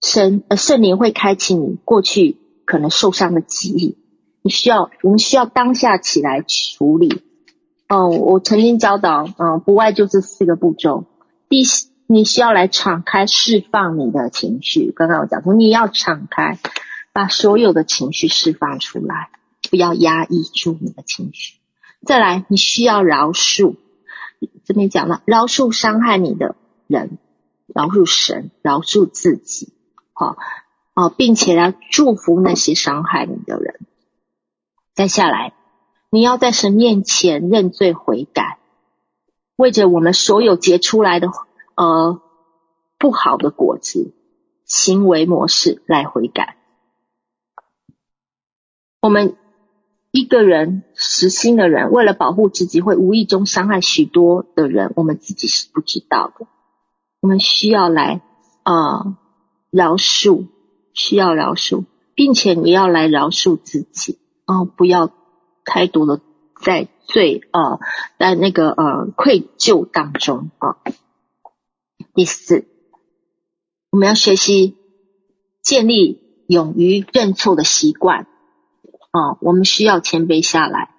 [0.00, 3.96] 神呃，圣灵会开启你过去可能受伤的记忆，
[4.42, 7.22] 你需要，我们需要当下起来处理。
[7.88, 11.06] 哦，我曾经教导，嗯，不外就这四个步骤。
[11.48, 11.64] 第，
[12.06, 14.92] 你需要来敞开释放你的情绪。
[14.92, 16.58] 刚刚我讲说，你要敞开，
[17.12, 19.30] 把所有的情绪释放出来，
[19.70, 21.58] 不要压抑住你的情绪。
[22.04, 23.76] 再来，你需要饶恕。
[24.64, 27.18] 这边讲了，饶恕伤害你的人，
[27.66, 29.72] 饶恕神，饶恕自己。
[30.12, 30.36] 好，
[30.94, 33.80] 哦，并且要祝福那些伤害你的人。
[34.94, 35.54] 再下来，
[36.10, 38.58] 你要在神面前认罪悔改，
[39.56, 41.28] 为着我们所有结出来的
[41.76, 42.20] 呃
[42.98, 44.14] 不好的果子、
[44.64, 46.56] 行为模式来悔改。
[49.00, 49.36] 我们
[50.10, 56.46] 一个人实心的人，为了保护自己，会无意中伤害许多的人，我们自己是不知道的。
[57.20, 58.22] 我们需要来
[58.62, 58.74] 啊。
[58.74, 59.16] 呃
[59.74, 60.48] 饶恕，
[60.92, 65.10] 需要饶恕，并且你要来饶恕自己哦，不要
[65.64, 66.20] 太多的
[66.62, 67.78] 在罪啊，
[68.18, 70.76] 在那个呃愧疚当中啊。
[72.14, 72.66] 第四，
[73.90, 74.76] 我们要学习
[75.62, 78.26] 建立勇于认错的习惯
[79.10, 80.94] 啊，我们需要谦卑下来。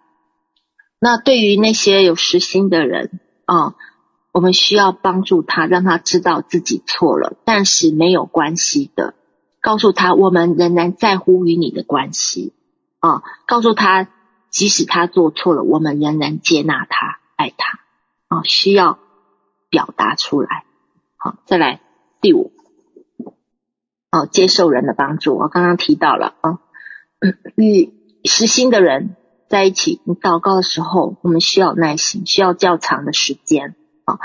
[0.99, 3.75] 那对于那些有实心的人啊。
[4.35, 9.13] 我们需要帮助他，让他知道自己错了，但是没有关系的。
[9.61, 12.51] 告诉他，我们仍然在乎与你的关系
[12.97, 13.21] 啊。
[13.45, 14.07] 告诉他，
[14.49, 17.79] 即使他做错了，我们仍然接纳他，爱他
[18.27, 18.41] 啊。
[18.43, 18.97] 需要
[19.69, 20.65] 表达出来。
[21.23, 21.79] 好，再来
[22.19, 22.51] 第五，
[24.11, 25.37] 哦，接受人的帮助。
[25.37, 26.59] 我刚刚提到了啊，
[27.55, 27.93] 与
[28.25, 29.15] 实心的人
[29.47, 33.73] 在一起，你祷告的时候，我们需要耐心，需要较长的时间。
[34.03, 34.19] 啊，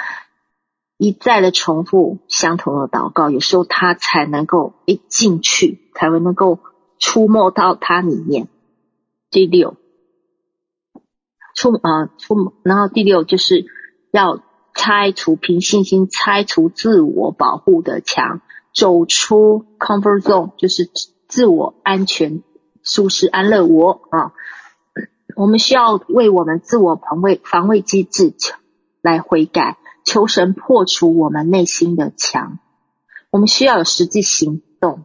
[0.96, 6.58] 一再的重复相同的祷告，有时候他才能够一进去，才会能够
[6.98, 8.48] 触摸到他里面。
[9.30, 9.76] 第六，
[11.54, 13.66] 触啊触，然后第六就是
[14.10, 14.42] 要
[14.78, 18.40] 拆除凭信心拆除自我保护的墙，
[18.72, 20.88] 走出 comfort zone，就是
[21.26, 22.42] 自我安全、
[22.82, 24.32] 舒适、安乐窝啊。
[25.36, 28.32] 我们需要为我们自我防卫防卫机制。
[29.00, 32.58] 来悔改，求神破除我们内心的墙。
[33.30, 35.04] 我们需要有实际行动，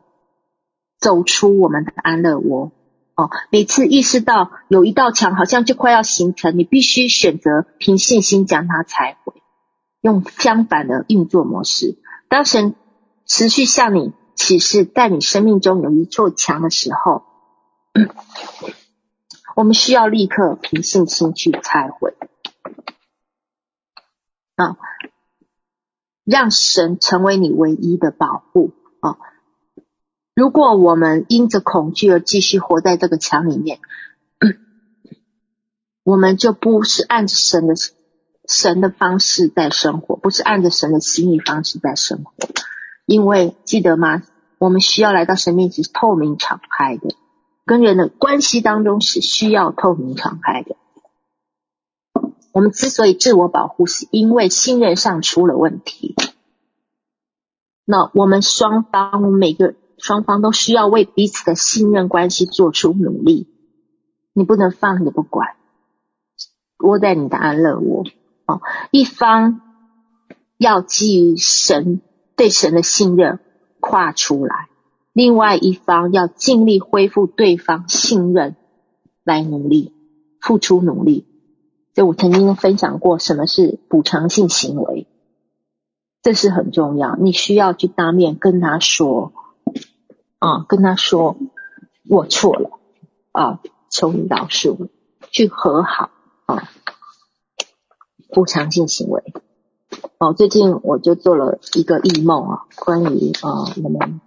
[0.99, 2.71] 走出我们的安乐窝。
[3.15, 9.42] 哦，每次意识到有一道墙好像就快要形成，你必须选择凭信心将它拆毁，
[10.03, 11.97] 用相反的运作模式。
[12.27, 12.75] 当神
[13.25, 17.23] 持续向你启示，在你生命中有一座墙的时候，
[19.55, 22.15] 我们需要立刻凭信心去拆毁。
[24.55, 24.77] 啊，
[26.25, 29.17] 让神成为你唯一的保护啊！
[30.35, 33.79] 如果我们因着恐惧而继续活在这个墙里面，
[36.03, 37.75] 我们就不是按着神的
[38.47, 42.33] 神的方式在生活，不是按着神的心意方式在生活。
[43.05, 44.23] 因为记得吗？
[44.59, 47.15] 我们需要来到神面前是透明敞开的，
[47.65, 50.75] 跟人的关系当中是需要透明敞开的。
[52.53, 56.15] 我们之所以自我保护，是因为信任上出了问题。
[57.83, 63.49] 那我们双方，我们每个双方都需要为彼此的信任关系做出努力。
[64.33, 65.55] 你不能放着不管。
[66.77, 68.03] 窝在你的安乐窝
[68.45, 68.61] 哦，
[68.91, 69.61] 一方
[70.57, 72.01] 要基于神
[72.35, 73.39] 对神的信任
[73.79, 74.67] 跨出来，
[75.13, 78.55] 另外一方要尽力恢复对方信任
[79.23, 79.93] 来努力
[80.41, 81.25] 付出努力。
[81.93, 85.07] 就我曾经分享过，什么是补偿性行为，
[86.21, 87.15] 这是很重要。
[87.15, 89.31] 你需要去当面跟他说
[90.39, 91.37] 啊，跟他说
[92.09, 92.79] 我错了
[93.31, 93.59] 啊，
[93.89, 94.89] 求你饶恕，
[95.31, 96.09] 去和好。
[96.45, 96.69] 啊，
[98.33, 99.23] 补偿性行为。
[100.17, 104.21] 哦，最近我就做了一个异梦啊，关于啊我们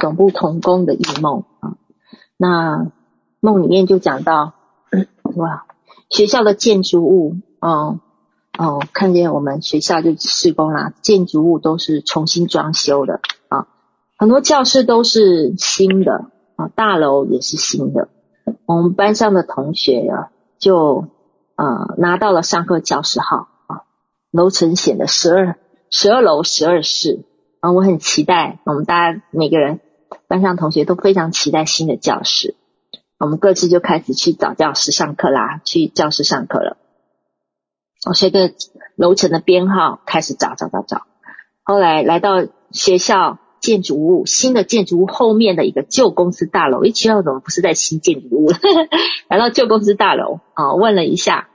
[0.00, 1.76] 总部同工的异梦啊。
[2.36, 2.90] 那
[3.38, 4.54] 梦里面就讲到，
[5.36, 5.64] 哇，
[6.10, 8.00] 学校的建筑物，哦
[8.58, 13.68] 哦，看见我们学校就施工啦，建筑物都是重新装修的啊，
[14.18, 16.26] 很多教室都是新的
[16.56, 18.08] 啊，大楼也是新的。
[18.66, 21.06] 我们班上的同学啊，就。
[21.54, 23.46] 呃，拿到了上课教室号，
[24.32, 25.58] 楼层显得十二
[25.90, 27.24] 十二楼十二室
[27.60, 29.80] 啊，我很期待，我们大家每个人
[30.26, 32.56] 班上同学都非常期待新的教室，
[33.18, 36.78] 我们各自就开始去找教室上课啦，去教室上课了。
[38.08, 38.52] 我随着
[38.96, 41.02] 楼层的编号开始找找找找，
[41.62, 48.50] 后来来到学校建筑物新的建筑物后面的一个旧公司大楼，诶，学校怎么不是在新建筑物？
[49.28, 51.50] 来到旧公司大楼啊，问了一下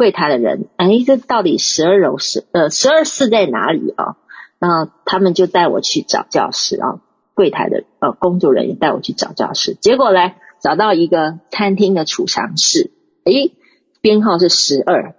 [0.00, 4.16] 柜台的人，哎，这到底十二楼是呃十二室在哪里啊？
[4.58, 7.02] 那他们就带我去找教室啊，
[7.34, 12.92] 柜台的呃工作人员带我去找教室，结果来找到一个餐厅的储藏室，
[13.24, 13.52] 诶，
[14.00, 15.14] 编号是十二，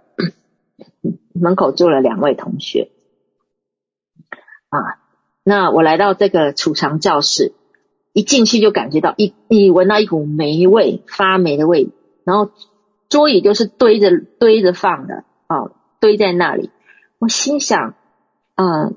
[1.39, 2.89] 门口坐了两位同学
[4.69, 4.97] 啊。
[5.43, 7.53] 那我来到这个储藏教室，
[8.13, 11.89] 一进去就感觉到一一闻到一股霉味，发霉的味，
[12.23, 12.49] 然后
[13.11, 14.09] 桌椅就是堆着
[14.39, 15.69] 堆着放的，啊，
[15.99, 16.71] 堆在那里。
[17.19, 17.93] 我心想，
[18.55, 18.93] 嗯、呃，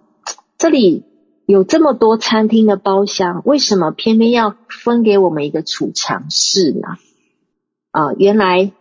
[0.56, 1.04] 这里
[1.44, 6.96] 有这么多餐厅的包厢，为什么偏偏要分给我们一个储藏室呢？
[7.90, 8.72] 啊、原来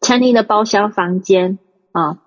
[0.00, 1.58] 餐厅的包厢房间
[1.90, 2.18] 啊、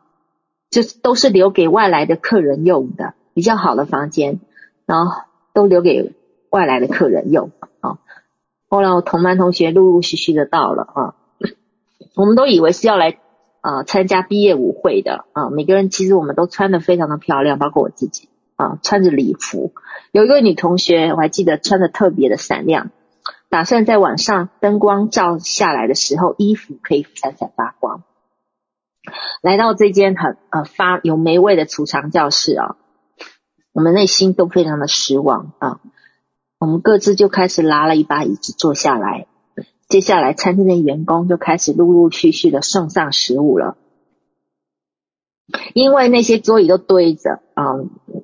[0.69, 4.41] 就都是留给外来的客人用的，比较好的房间。
[4.85, 5.21] 然后
[5.53, 6.15] 都留给
[6.49, 7.99] 外来的客人用啊。
[8.69, 11.15] 后来我同班同学陆陆续续的到了啊，
[12.15, 13.17] 我们都以为是要来
[13.61, 15.49] 啊参加毕业舞会的啊。
[15.49, 19.73] 每个人其实我们都穿的非常的漂亮，包括我自己啊，穿着礼服。
[20.11, 22.91] 有一个女同学我还记得穿的特别的闪亮，
[23.49, 28.03] 打算在晚上灯光照下来的时候，衣服可以闪闪发光。
[29.41, 32.75] 来到这间很呃发有霉味的储藏教室啊。
[33.71, 35.79] 我们内心都非常的失望啊！
[36.57, 39.27] 我们各自就开始拉了一把椅子坐下来。
[39.89, 43.75] 接下来，餐厅的员工就开始陆陆续续的送上食物了。
[45.73, 47.65] 因为那些桌椅都堆着啊，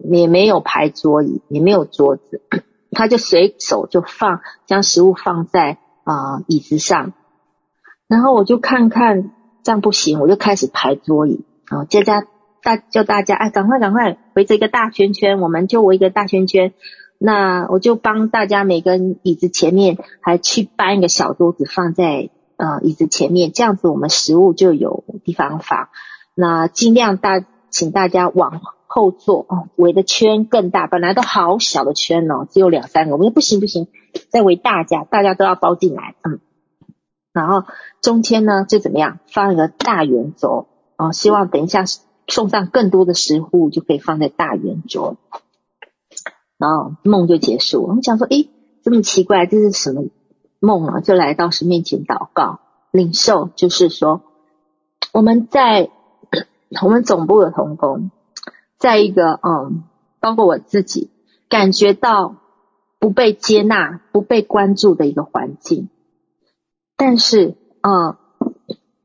[0.10, 2.42] 也没有排桌椅，也没有桌子，
[2.92, 7.14] 他就随手就放将食物放在啊椅子上。
[8.08, 9.32] 然后我就看看
[9.64, 12.28] 这样不行，我就开始排桌椅啊，接着。
[12.62, 16.74] 大叫大家哎，赶快赶快围着一个大圈圈，我们就围一个大圈圈。
[17.18, 25.90] 那我就帮大家每个椅子前面还去搬一个小桌子放在呃椅子前面，这样子我们食物就有地方放。
[26.36, 33.88] 那尽量大请大家往后坐哦，围的圈更大，本来都好小的圈哦，只有两三个，我说不行不行，
[34.30, 36.40] 再围大家，大家都要包进来，嗯。
[37.34, 37.64] 然后
[38.02, 40.68] 中间呢就怎么样，放一个大圆桌
[40.98, 41.86] 哦，希望等一下。
[42.28, 45.16] 送上更多的食物，就可以放在大圆桌，
[46.58, 47.84] 然后梦就结束。
[47.84, 48.50] 我们想说，诶，
[48.84, 50.06] 这么奇怪，这是什么
[50.60, 51.00] 梦啊？
[51.02, 52.60] 就来到神面前祷告，
[52.92, 54.22] 领受，就是说，
[55.14, 55.90] 我们在
[56.84, 58.12] 我们总部的同工，
[58.78, 59.84] 在一个嗯，
[60.20, 61.10] 包括我自己，
[61.50, 62.36] 感觉到
[63.00, 65.90] 不被接纳、不被关注的一个环境，
[66.98, 68.18] 但是嗯，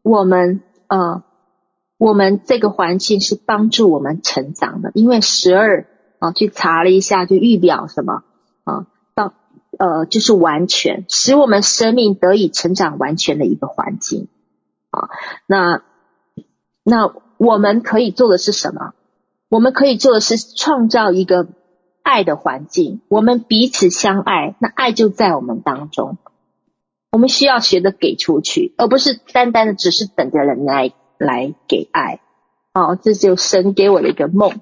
[0.02, 1.22] 我们嗯。
[2.02, 5.86] 我们这个环境是帮助我们成长的，因为十二
[6.20, 8.22] 啊，去查了一下，就预表什么
[8.62, 8.86] 啊？
[9.16, 9.34] 到
[9.76, 14.28] 呃，就是完全，使我们生命得以成长完全的一个环境
[14.90, 15.08] 啊。
[15.46, 15.82] 那
[16.84, 18.92] 那我们可以做的是什么？
[19.48, 21.48] 我们可以做的是创造一个
[22.02, 26.18] 爱的环境，我们彼此相爱，那爱就在我们当中。
[27.10, 32.20] 我们需要学着给出去，而不是单单的只是等着人来来给爱。
[32.72, 34.60] 哦，这就神给我的一个梦，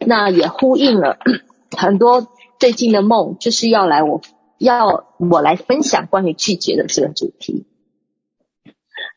[0.00, 1.18] 那也呼应了
[1.76, 2.26] 很多
[2.58, 4.20] 最近的梦，就是要来我
[4.58, 7.66] 要我来分享关于拒绝的这个主题。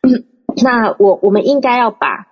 [0.64, 2.28] 那我我们应该要把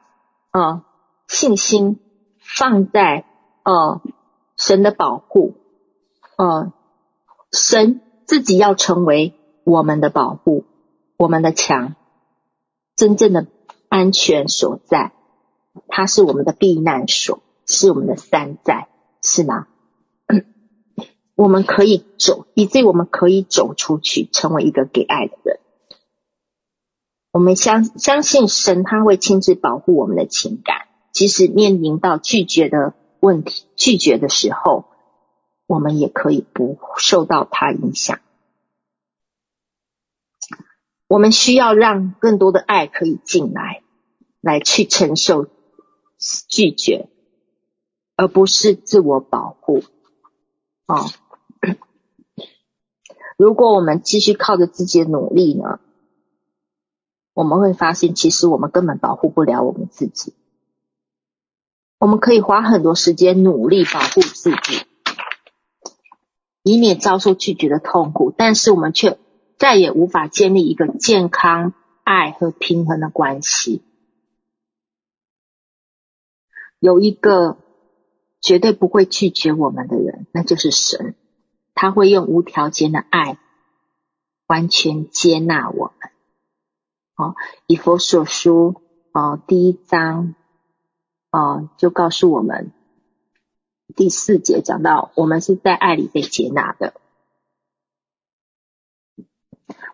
[0.52, 0.86] 啊、
[1.28, 2.00] 信心
[2.40, 3.26] 放在
[3.64, 4.02] 呃
[4.58, 5.56] 神的保护，
[6.38, 6.74] 呃
[7.52, 10.66] 神自己要成为我们的保护，
[11.18, 11.96] 我们的墙，
[12.96, 13.46] 真正的
[13.88, 15.12] 安全所在。
[15.88, 18.88] 它是我们的避难所，是我们的山寨，
[19.22, 19.68] 是吗？
[21.36, 25.60] 我们可以走，以至于我们可以走出去，成为一个给爱的人。
[27.32, 34.86] 我们相相信神，他会亲自保护我们的情感，即使面临到拒绝的问题，拒绝的时候，
[35.68, 38.20] 我们也可以不受到他影响。
[41.08, 43.84] 我们需要让更多的爱可以进来，
[44.40, 45.48] 来去承受。
[46.50, 47.10] 拒绝，
[48.18, 49.84] 而不是自我保护。
[50.88, 51.06] 哦，
[53.38, 55.80] 如果我们继续靠着自己的努力呢，
[57.34, 60.34] 我们会发现，其实我们根本保护不了我们自己。
[62.00, 64.86] 我们可以花很多时间努力保护自己，
[66.64, 69.20] 以免遭受拒绝的痛苦，但是我们却
[69.58, 71.74] 再也无法建立一个健康、
[72.04, 73.84] 爱和平衡的关系。
[76.80, 77.58] 有一个
[78.42, 81.16] 绝对不会拒绝我们的人，那就是神。
[81.74, 83.38] 他会用无条件的爱
[84.48, 86.12] 完全接纳我们。
[87.16, 87.36] 哦，
[87.68, 88.82] 以佛所书
[89.12, 90.36] 哦第一章
[91.32, 92.72] 哦就告诉我们，
[93.96, 96.94] 第四节讲到，我们是在爱里被接纳的。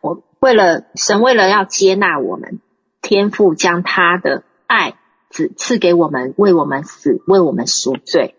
[0.02, 2.60] 我为了神，为了要接纳我们，
[3.02, 4.98] 天父将他的爱。
[5.34, 8.36] 只赐给我们，为我们死，为我们赎罪。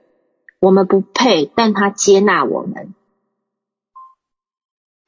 [0.61, 2.95] 我们不配，但他接纳我们。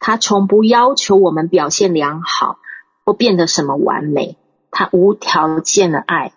[0.01, 2.59] 他从不要求我们表现良好
[3.05, 4.37] 或变得什么完美。
[4.73, 6.33] 他无条件的爱，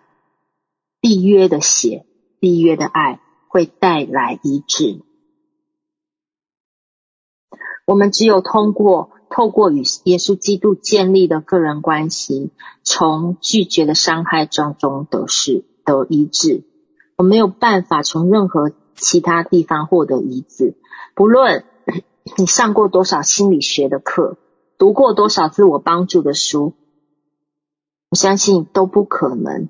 [1.02, 2.06] 缔约的血，
[2.40, 5.02] 缔约的爱会带来医治。
[7.84, 9.10] 我们只有通过。
[9.30, 12.50] 透过与耶稣基督建立的个人关系，
[12.82, 16.64] 从拒绝的伤害当中得释得医治。
[17.16, 20.74] 我没有办法从任何其他地方获得医治。
[21.14, 21.64] 不论
[22.36, 24.36] 你上过多少心理学的课，
[24.78, 26.74] 读过多少自我帮助的书，
[28.10, 29.68] 我相信都不可能。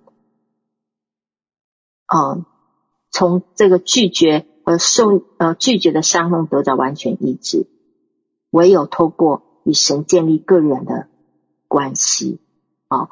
[2.09, 2.47] 呃，
[3.11, 7.67] 从这个拒绝和受呃拒绝的伤痛得到完全医治，
[8.51, 9.43] 唯有透过。
[9.65, 11.09] 与神建立个人的
[11.69, 12.41] 关系，
[12.89, 13.09] 啊，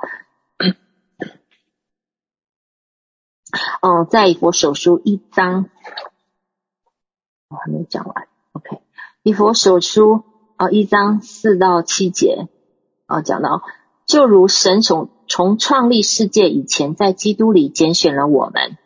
[3.80, 5.70] 哦，在以弗所书一章，
[7.48, 8.80] 我还没讲完，OK，
[9.22, 10.22] 以佛手书
[10.56, 12.48] 啊一章四到七节
[13.06, 13.62] 啊讲到，
[14.06, 18.76] 就如神从从创立世界以前，在基督里拣选了我们，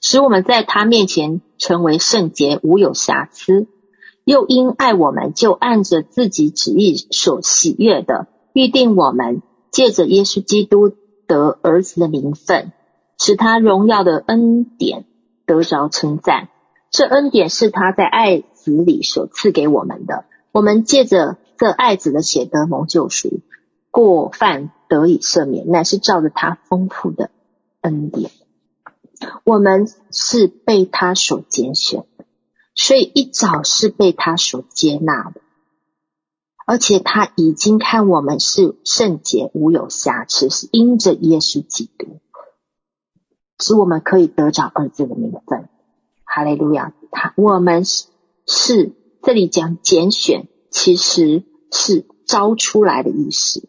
[0.00, 3.66] 使我们在他面前成为圣洁，无有瑕疵。
[4.24, 10.92] 又因爱我们，就按着自己旨意所喜悦的预定我们，借着耶稣基督
[11.26, 12.72] 得儿子的名分，
[13.18, 15.04] 使他荣耀的恩典
[15.46, 16.48] 得着称赞。
[16.90, 20.24] 这恩典是他在爱子里所赐给我们的。
[20.52, 23.40] 我们借着这爱子的血得蒙救赎，
[23.90, 27.30] 过犯得以赦免，乃是照着他丰富的
[27.80, 28.30] 恩典。
[29.44, 32.04] 我们是被他所拣选。
[32.74, 35.40] 所以一早是被他所接纳的，
[36.66, 42.20] 而且他已经看我们是圣洁无有瑕疵，是因着耶稣基督，
[43.60, 45.68] 使我们可以得着儿子的名分。
[46.24, 46.92] 哈利路亚！
[47.12, 48.08] 他我们是
[48.46, 48.92] 是
[49.22, 53.68] 这里讲拣选，其实是招出来的意思。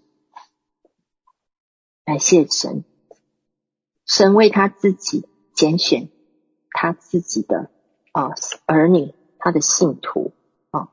[2.05, 2.83] 感谢神，
[4.07, 6.09] 神为他自己拣选
[6.71, 7.69] 他自己的。
[8.15, 8.31] 啊，
[8.65, 10.31] 儿女，他的信徒
[10.71, 10.87] 啊，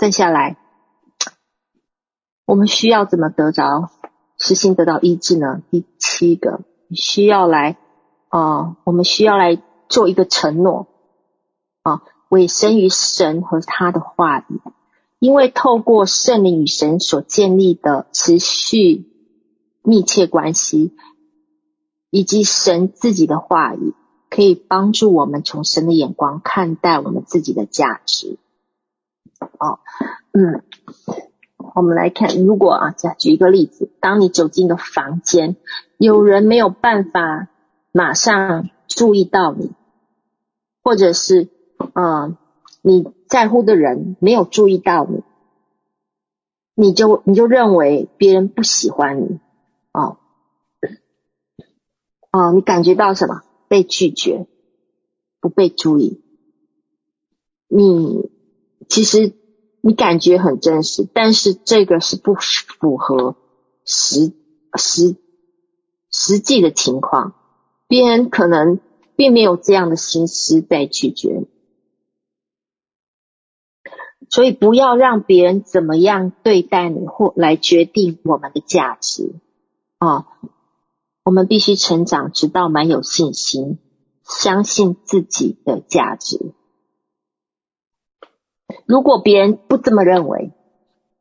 [0.00, 0.56] 剩下来，
[2.44, 3.88] 我们需要怎么得着
[4.36, 5.62] 实心得到医治呢？
[5.70, 7.76] 第七个，需要来
[8.30, 10.88] 啊，我们需要来做一个承诺
[11.84, 14.60] 啊，委身于神和他的话语，
[15.20, 19.06] 因为透过圣灵与神所建立的持续
[19.84, 20.96] 密切关系，
[22.10, 23.94] 以及神自己的话语，
[24.34, 28.38] 可以帮助我们从神的眼光看待我们自己的价值。
[29.58, 29.80] 哦，
[30.32, 30.62] 嗯，
[31.74, 35.56] 我们来看，如果啊，再举一个例子，当你走进一个房间，
[35.98, 37.48] 有人没有办法
[37.92, 39.72] 马上注意到你，
[40.82, 41.50] 或者是，
[41.92, 42.38] 嗯，
[42.80, 45.22] 你在乎的人没有注意到你，
[46.74, 49.40] 你就你就认为别人不喜欢你，
[49.92, 50.16] 哦，
[52.30, 53.42] 哦，你感觉到什么？
[53.72, 54.46] 被拒绝，
[55.40, 56.20] 不被注意，
[57.68, 58.28] 你
[58.86, 59.32] 其实
[59.80, 63.34] 你感觉很真实，但是这个是不符合
[63.86, 64.30] 实
[64.76, 65.16] 实
[66.10, 67.32] 实际的情况，
[67.88, 68.78] 别人可能
[69.16, 71.46] 并没有这样的心思被拒绝，
[74.28, 79.32] 所以不要让别人怎么样对待你，或来决定我们的价值。
[79.96, 80.26] 啊。
[81.24, 83.78] 我们必须成长，直到蛮有信心，
[84.24, 86.52] 相信自己的价值。
[88.86, 90.52] 如果别人不这么认为，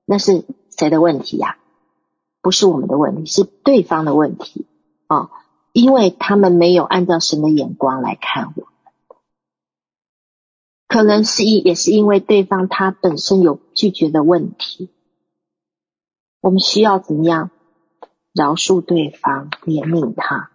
[0.06, 0.46] 那是
[0.78, 1.58] 谁的问题呀？
[2.42, 4.66] 不是我们的问题，是对方的问题
[5.06, 5.30] 啊！
[5.74, 8.66] 因为他们没有按照神的眼光来看我们，
[10.88, 14.90] 可能是因也是因为对方他本身有拒绝的问题。
[16.42, 17.52] 我们需要怎么样？
[18.34, 20.50] 饶恕对方，怜悯他。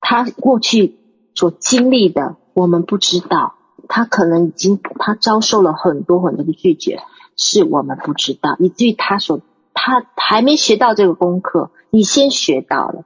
[0.00, 0.96] 他过去
[1.34, 3.54] 所经历的，我们不知道。
[3.88, 7.00] 他可能已经他遭受了很多很多的拒绝，
[7.36, 8.56] 是我们不知道。
[8.58, 9.40] 以至于他所
[9.72, 13.04] 他还没学到这个功课，你先学到了，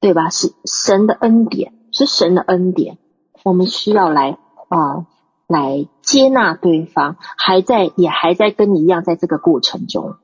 [0.00, 0.30] 对吧？
[0.30, 2.96] 是神的恩典，是神的恩典。
[3.42, 4.38] 我们需要来
[4.68, 5.06] 啊、呃，
[5.48, 10.16] 来接纳对方，还在也还在跟你一样，在这个过程中。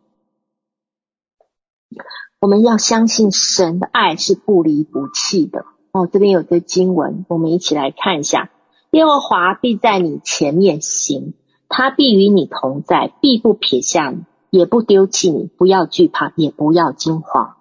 [2.40, 6.06] 我们要相信神的爱是不离不弃的哦。
[6.06, 8.50] 这边有个经文，我们一起来看一下：
[8.92, 11.34] 耶和华必在你前面行，
[11.68, 15.50] 他必与你同在，必不撇下你，也不丢弃你。
[15.58, 17.56] 不要惧怕，也不要惊慌。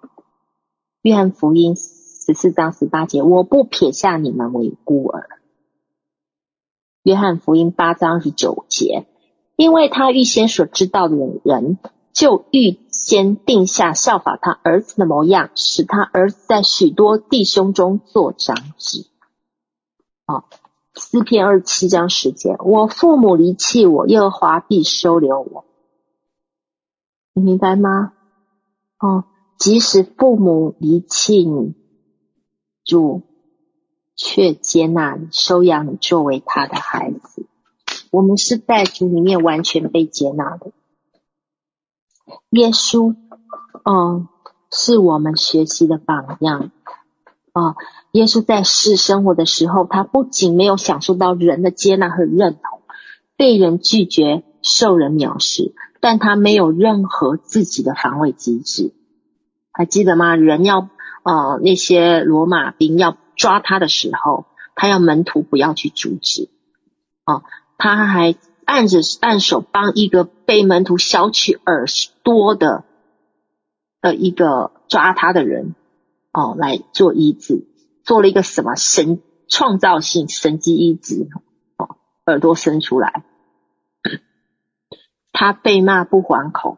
[1.02, 5.28] 约翰福音十四章十八节：我不撇下你们为孤儿。
[7.02, 9.06] 约翰福音八章十九节：
[9.56, 11.78] 因为他预先所知道的人。
[12.18, 19.06] 就预先定下效法他儿子的模样，使他儿子在许多弟兄中做长子。
[20.26, 20.42] 哦，
[20.96, 25.64] 四篇二七章十节，我父母离弃我，耶和华必收留我。
[27.34, 28.14] 你明白吗？
[28.98, 29.22] 哦，
[29.56, 31.74] 即使父母离弃你，
[32.84, 33.22] 主
[34.16, 37.46] 却接纳你，收养你作为他的孩子。
[38.10, 40.72] 我们是在主里面完全被接纳的。
[42.50, 43.14] 耶稣，
[43.84, 44.28] 嗯，
[44.70, 46.70] 是我们学习的榜样。
[47.52, 47.74] 啊，
[48.12, 52.82] 耶稣在世生活的时候，他不仅没有享受到人的接纳和认同，
[53.36, 58.92] 被人拒绝、受人藐视，但他没有任何自己的防卫机制。
[59.72, 60.36] 还记得吗？
[60.36, 60.88] 人要，
[61.24, 66.48] 呃，那些罗马兵要抓他的时候，他要门徒不要去阻止。
[67.24, 67.42] 啊，
[67.76, 68.34] 他还。
[68.68, 71.86] 按着按手帮一个被门徒削去耳
[72.22, 72.84] 朵的
[74.02, 75.74] 的一个抓他的人
[76.32, 77.66] 哦，来做医治，
[78.04, 81.30] 做了一个什么神创造性神迹医治
[81.78, 81.96] 哦，
[82.26, 83.24] 耳朵伸出来，
[85.32, 86.76] 他被骂不还口，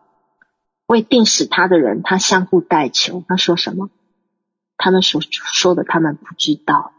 [0.87, 3.91] 为定死他的人，他相互代求，他说什么？
[4.77, 6.93] 他们所说的，他们不知道。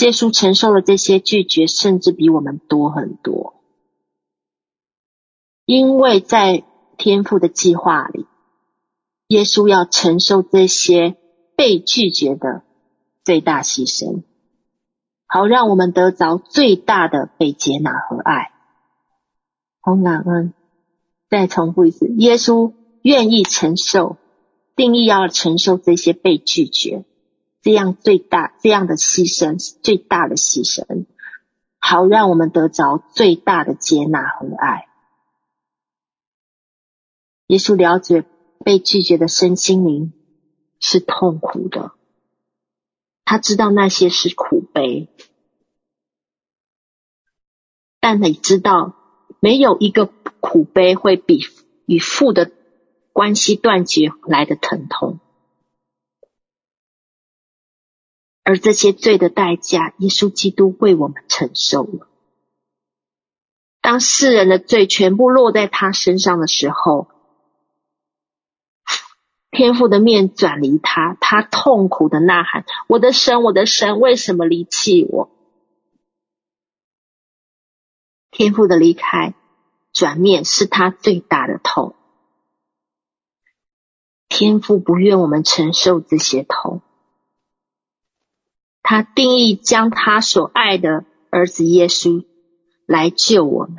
[0.00, 3.62] 耶稣承受了这些拒绝，甚至比我们多很多，
[5.66, 6.64] 因为在
[6.96, 8.26] 天父的计划里，
[9.28, 11.16] 耶稣要承受这些
[11.56, 12.62] 被拒绝的
[13.24, 14.22] 最大牺牲，
[15.26, 18.50] 好让我们得着最大的被接纳和爱。
[19.80, 20.54] 好感恩，
[21.28, 24.16] 再重复一次，耶稣愿意承受，
[24.74, 27.04] 定义要承受这些被拒绝。
[27.62, 31.06] 这样最大，这样的牺牲是最大的牺牲，
[31.78, 34.88] 好让我们得着最大的接纳和爱。
[37.46, 38.24] 耶稣了解
[38.64, 40.12] 被拒绝的身心灵
[40.80, 41.92] 是痛苦的，
[43.24, 45.08] 他知道那些是苦悲，
[48.00, 48.96] 但你知道
[49.38, 50.06] 没有一个
[50.40, 51.44] 苦悲会比
[51.86, 52.50] 与父的
[53.12, 55.20] 关系断绝来的疼痛。
[58.44, 62.08] 而这些罪的代价，耶稣基督为我们承受了。
[63.80, 67.08] 当世人的罪全部落在他身上的时候，
[69.50, 75.30] 天父的面转离他，他痛苦的呐喊：“我的神，我的神，为什么离弃我？”
[78.30, 79.34] 天父的离开、
[79.92, 81.94] 转面是他最大的痛。
[84.28, 86.80] 天父不愿我们承受这些痛，
[88.92, 92.26] 他定义将他所爱的儿子耶稣
[92.84, 93.76] 来救我们。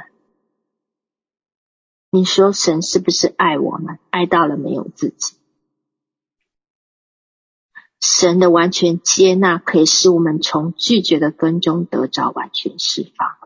[2.09, 3.99] 你说神是不是爱我们？
[4.09, 5.35] 爱到了没有自己？
[8.01, 13.37] 神的完全接纳可以使我们从拒绝的根中得着完全释放。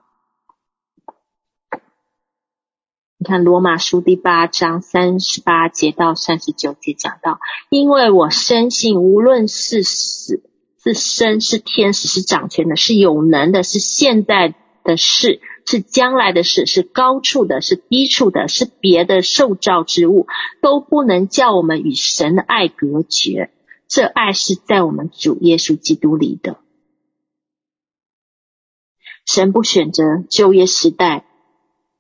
[3.18, 10.50] 你看罗马书第八章三十八节到三十九节讲到，因为我深信，无论是死
[10.94, 20.28] 是生，是天使，是掌权的，是有能的，是现在的事，是将来的事，是高处的，是低处的，是别的受造之物，
[20.62, 23.52] 都不能叫我们与神的爱隔绝。
[23.88, 26.58] 这爱是在我们主耶稣基督里的。
[29.26, 31.26] 神不选择旧约时代。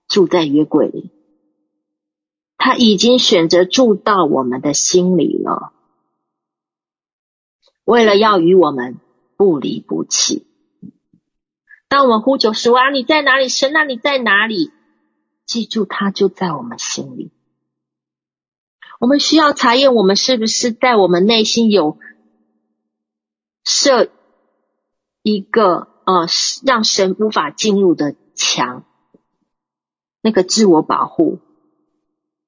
[0.09, 1.11] 住在约柜里，
[2.55, 5.73] 他已经选择住到我们的心里了。
[7.87, 8.99] 为了要与我们
[9.37, 10.45] 不离不弃，
[11.87, 13.47] 当我们呼求说：“啊，你在哪里？
[13.47, 14.73] 神啊，你在哪里？”
[15.47, 17.31] 记住，他就在我们心里。
[18.99, 21.97] 我们需要查验，我们是不是在我们内心有
[23.63, 24.09] 设
[25.23, 26.27] 一个呃，
[26.65, 28.83] 让神无法进入的墙。
[30.21, 31.39] 那个自我保护，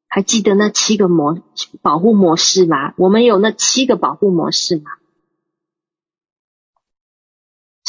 [0.09, 1.41] 还记得那七个模
[1.81, 2.93] 保护模式吗？
[2.97, 4.98] 我们有那七个保护模式吗？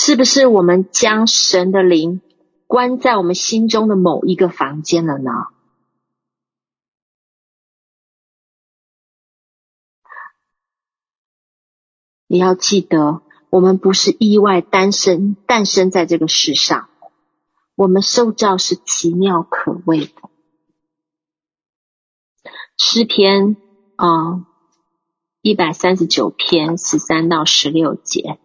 [0.03, 2.23] 是不是我们将神的灵
[2.67, 5.31] 关在我们心中的某一个房间了呢？
[12.27, 13.21] 你要记得，
[13.51, 16.89] 我们不是意外诞生，诞生在这个世上。
[17.75, 20.31] 我们受造是奇妙可畏的。
[22.79, 23.55] 诗篇
[23.97, 24.47] 啊，
[25.43, 28.39] 一百三十九篇十三到十六节。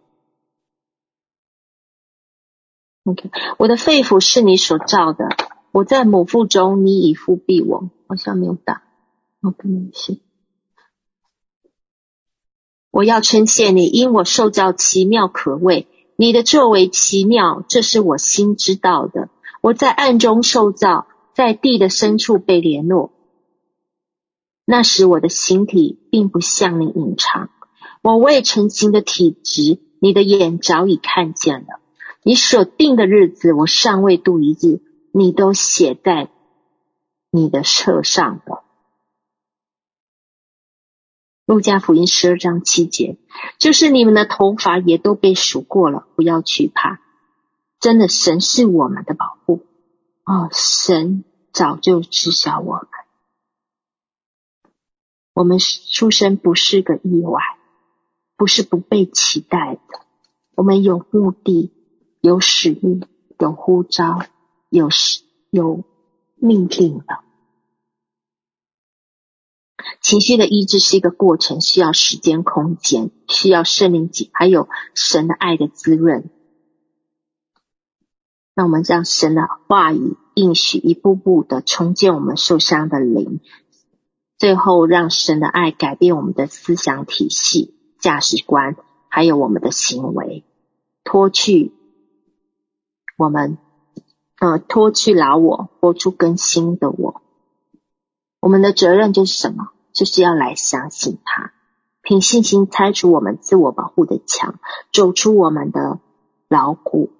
[3.05, 5.29] OK，我的肺腑是你所造的，
[5.71, 7.89] 我在母腹中，你已覆庇我。
[8.07, 8.83] 好像没有打，
[9.41, 10.17] 我不能写。
[12.91, 15.87] 我要称谢你，因我受造奇妙可畏。
[16.17, 19.29] 你的作为奇妙，这是我心知道的。
[19.61, 23.11] 我在暗中受造，在地的深处被联络。
[24.65, 27.49] 那时我的形体并不向你隐藏，
[28.01, 31.79] 我未成形的体质，你的眼早已看见了。
[32.27, 34.81] 你所定的日子，我尚未度一日，
[35.13, 36.31] 你都写在
[37.29, 38.63] 你的册上了。
[41.45, 43.19] 路加福音十二章七节，
[43.59, 46.99] 就是你们的头发也都被数过了，不要惧怕。
[47.79, 49.63] 真的，神是我们的保护
[50.23, 51.23] 哦，神
[51.53, 52.89] 早就知晓我们，
[55.35, 57.39] 我们出生不是个意外，
[58.35, 59.99] 不是不被期待的，
[60.55, 61.71] 我们有目的、
[62.25, 63.03] 有使命、
[63.37, 64.25] 有呼召、
[64.69, 64.89] 有
[65.51, 65.83] 有
[66.37, 67.19] 命令的。
[70.01, 76.31] 情绪的医治是一个过程，需要时间、空间，需要圣灵及还有神的爱的滋润。
[78.55, 83.39] 那我们让神的话语应许一步步的重建我们受伤的灵，
[84.39, 88.75] 最后让神的爱改变我们的思想体系、价值观，
[89.09, 90.43] 还有我们的行为，
[91.03, 91.71] 脱去
[93.15, 93.57] 我们
[94.39, 97.21] 呃脱去老我，活出更新的我。
[98.39, 99.71] 我们的责任就是什么？
[99.93, 101.53] 就是要来相信他，
[102.01, 104.59] 凭信心拆除我们自我保护的墙，
[104.91, 105.99] 走出我们的
[106.49, 107.11] 牢固，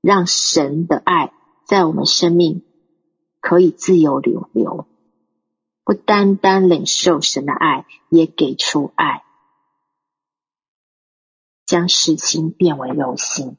[0.00, 1.32] 让神的爱
[1.66, 2.62] 在我们生命
[3.40, 4.86] 可以自由流流。
[5.82, 9.24] 不单单领受神的爱，也给出爱，
[11.66, 13.56] 将实心变为肉心。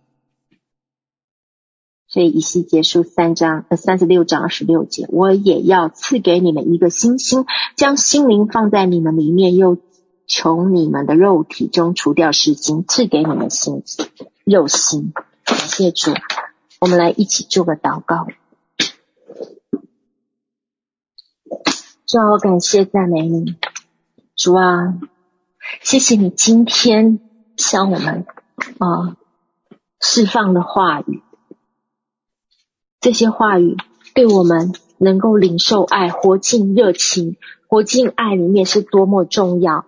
[2.12, 7.46] 所以以西结书三章呃三十六章二十六节，我也要赐给你们一个新心，
[7.78, 9.78] 将心灵放在你们里面，又
[10.28, 13.84] 从你们的肉体中除掉实心，赐给你们新
[14.44, 15.14] 肉心。
[15.46, 16.12] 感谢主，
[16.82, 18.28] 我们来一起做个祷告。
[22.06, 23.56] 主啊，我感谢赞美你，
[24.36, 25.00] 主啊，
[25.82, 27.22] 谢谢你今天
[27.56, 28.26] 向我们
[28.80, 29.16] 啊
[30.02, 31.24] 释放的话语。
[33.02, 33.78] 这些话语
[34.14, 37.36] 对我们能够领受爱、活进热情、
[37.68, 39.86] 活进爱里面是多么重要。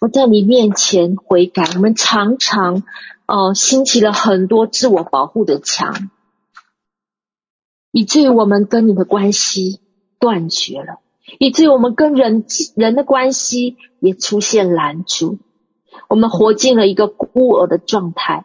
[0.00, 2.82] 我在你面前悔改，我们常常
[3.26, 6.10] 呃兴起了很多自我保护的墙，
[7.92, 9.80] 以至于我们跟你的关系
[10.18, 10.98] 断绝了，
[11.38, 15.38] 以至于我们跟人人的关系也出现拦阻。
[16.08, 18.44] 我们活进了一个孤儿的状态，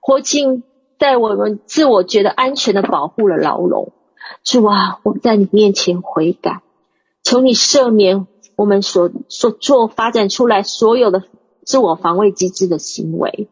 [0.00, 0.64] 活进
[1.02, 3.92] 在我们自我觉得安全的保护了牢笼。
[4.44, 6.62] 主啊，我在你面前悔改，
[7.24, 8.28] 求你赦免。
[8.54, 11.24] 我们所所做发展出来所有的
[11.66, 13.48] 自我防卫机制的行为，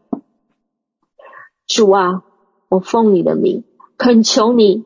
[1.66, 2.22] 主啊，
[2.68, 3.64] 我奉你的名，
[3.98, 4.84] 恳求你，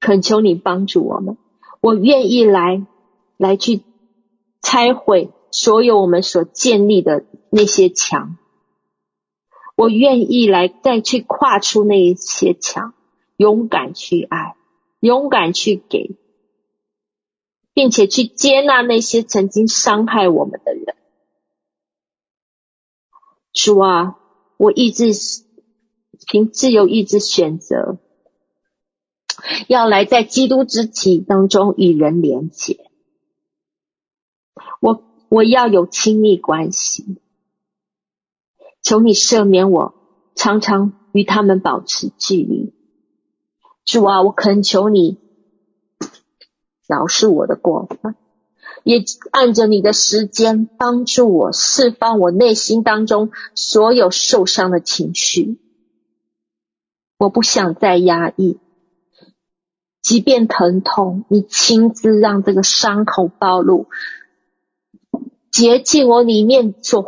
[0.00, 1.36] 恳求你帮助我们。
[1.82, 2.86] 我愿意来
[3.36, 3.82] 来去
[4.62, 8.38] 拆毁所有我们所建立的那些墙，
[9.80, 12.92] 我愿意来再去跨出那一些墙，
[13.38, 14.54] 勇敢去爱，
[15.00, 16.16] 勇敢去给。
[17.72, 20.96] 并且去接纳那些曾经伤害我们的人。
[23.54, 24.18] 主啊，
[24.58, 25.12] 我意志
[26.26, 27.98] 凭自由意志选择，
[29.68, 32.90] 要来在基督肢体当中与人连结。
[34.80, 37.16] 我我要有亲密关系，
[38.82, 39.94] 求你赦免我，
[40.34, 42.74] 常常与他们保持距离。
[43.84, 45.18] 主啊，我恳求你。
[46.86, 48.16] 饶恕我的过犯，
[48.82, 55.60] 也按着你的时间帮助我释放我内心当中所有受伤的情绪。
[57.16, 58.58] 我不想再压抑，
[60.02, 63.86] 即便疼痛，你亲自让这个伤口暴露，
[65.52, 67.02] 洁净我里面所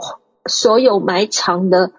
[0.47, 1.93] 所有埋藏的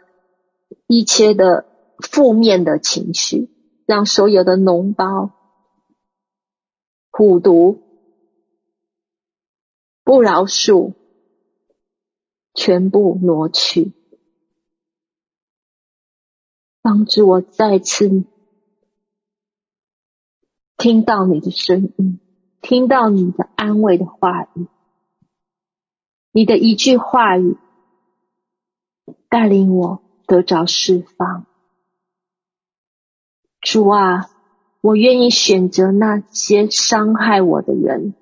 [0.88, 1.66] 一切的
[2.00, 3.50] 负面的情绪，
[3.86, 5.32] 让所有的脓包。
[7.10, 7.82] 苦毒、
[10.04, 10.94] 不饶恕，
[12.56, 13.94] 全部挪去，
[16.82, 18.24] 帮助我再次
[20.76, 22.20] 听到你的声音，
[22.62, 24.68] 听到你的安慰的话语，
[26.32, 27.58] 你的一句话语
[29.34, 31.48] 带领我得着释放。
[33.60, 34.30] 主啊。
[34.86, 38.16] 我愿意选择那些伤害我的人，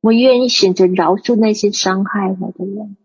[0.00, 2.96] 我愿意选择饶恕那些伤害我的人，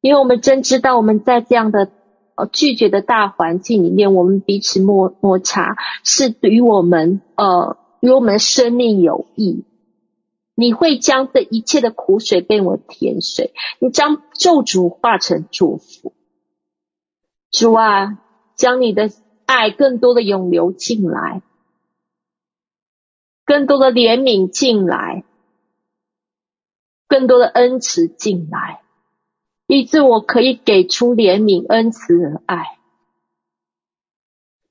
[0.00, 1.90] 因为我们真知道我们在这样的
[2.34, 9.66] 呃拒绝的大环境里面，我们彼此摩摩擦是与我们呃与我们生命有益。
[10.54, 16.14] 你会将这一切的苦水变为甜水，你将咒诅化成祝福。
[17.56, 18.18] 主啊，
[18.54, 19.10] 将你的
[19.46, 21.40] 爱更多的涌流进来。
[23.46, 25.24] 更多的怜悯进来，
[27.08, 28.82] 更多的恩慈进来，
[29.66, 32.78] 以致我可以给出怜悯、恩慈和爱。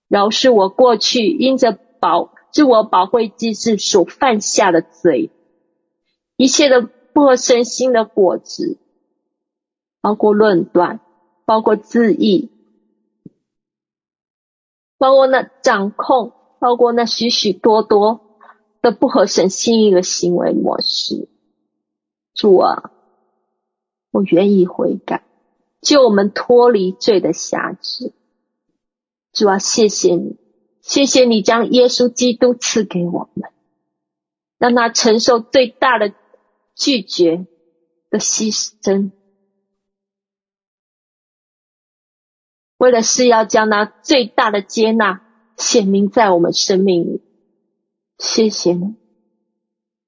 [0.08, 5.32] 饶恕我过去因着保自我保护机制所犯下的罪，
[6.38, 8.78] 一切的不合身心的果子，
[10.02, 11.00] 包括论断，
[11.46, 12.52] 包括自义，
[14.98, 18.22] 包括那掌控，包括那许许多多。
[18.82, 21.28] 的不合神心意的行为模式，
[22.36, 22.92] 主啊，
[24.12, 25.26] 我愿意悔改，
[25.82, 28.14] 救我们脱离罪的辖制。
[29.34, 30.38] 主啊，谢谢你，
[30.82, 33.50] 谢谢你将耶稣基督赐给我们，
[34.60, 36.14] 让他承受最大的
[36.76, 37.48] 拒绝
[38.12, 39.10] 的牺牲，
[42.86, 45.24] 为了是要将那最大的接纳
[45.58, 47.24] 显明在我们生命里。
[48.20, 48.94] 谢谢你，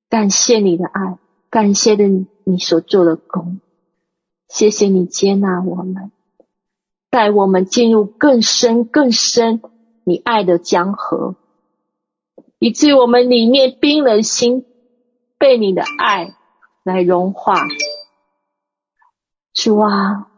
[0.09, 1.17] 感谢你的爱，
[1.49, 2.07] 感谢的
[2.43, 3.59] 你，所做的工。
[4.47, 6.11] 谢谢你接纳我们，
[7.09, 9.59] 带我们进入更深更深
[10.03, 11.35] 你爱的江河，
[12.59, 14.67] 以至于我们里面冰冷心
[15.39, 16.35] 被你的爱
[16.83, 17.65] 来融化。
[19.51, 20.29] 主啊，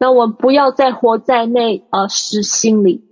[0.00, 3.04] 让我们不要再活在那呃实心里。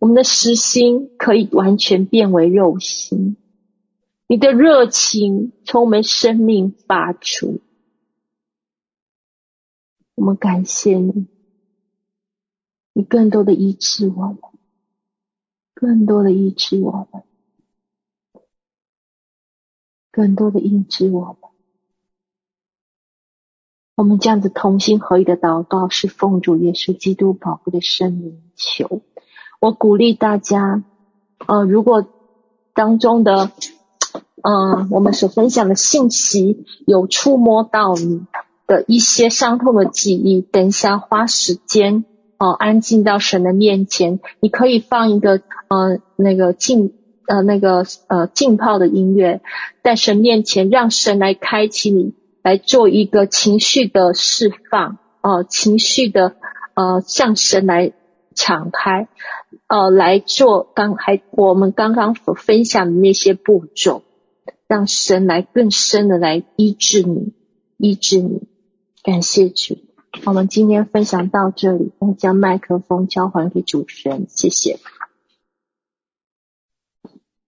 [0.00, 3.36] 我们的实心可以完全变为肉心，
[4.26, 7.60] 你的热情从我们生命发出，
[10.16, 11.28] 我们感谢你，
[12.92, 14.38] 你更多的医治我们，
[15.74, 17.22] 更多的医治我们，
[20.10, 21.51] 更多的医治我们。
[24.02, 29.00] 我们这样子同心合意的祷告，是奉主耶稣基督宝贵的圣名求。
[29.60, 30.82] 我鼓励大家，
[31.46, 32.04] 呃，如果
[32.74, 33.52] 当中的，
[34.42, 38.22] 嗯、呃，我们所分享的信息有触摸到你
[38.66, 42.04] 的一些伤痛的记忆，等一下花时间
[42.38, 46.92] 哦、呃，安静到神的面前，你可以放一个呃那个浸
[47.28, 49.42] 呃那个呃浸泡的音乐，
[49.84, 56.36] 在神面前，让神来开启你，来做一个情绪的释放哦、呃，情绪的
[56.74, 57.92] 呃向神来
[58.34, 59.08] 敞开。
[59.68, 64.02] 呃，来做刚还我们刚刚所分享的那些步骤，
[64.66, 67.32] 让神来更深的来医治你，
[67.78, 68.48] 医治你。
[69.02, 69.78] 感谢主，
[70.24, 74.78] 我们今天分享到这里，我将麦克风交还给主持人，谢谢。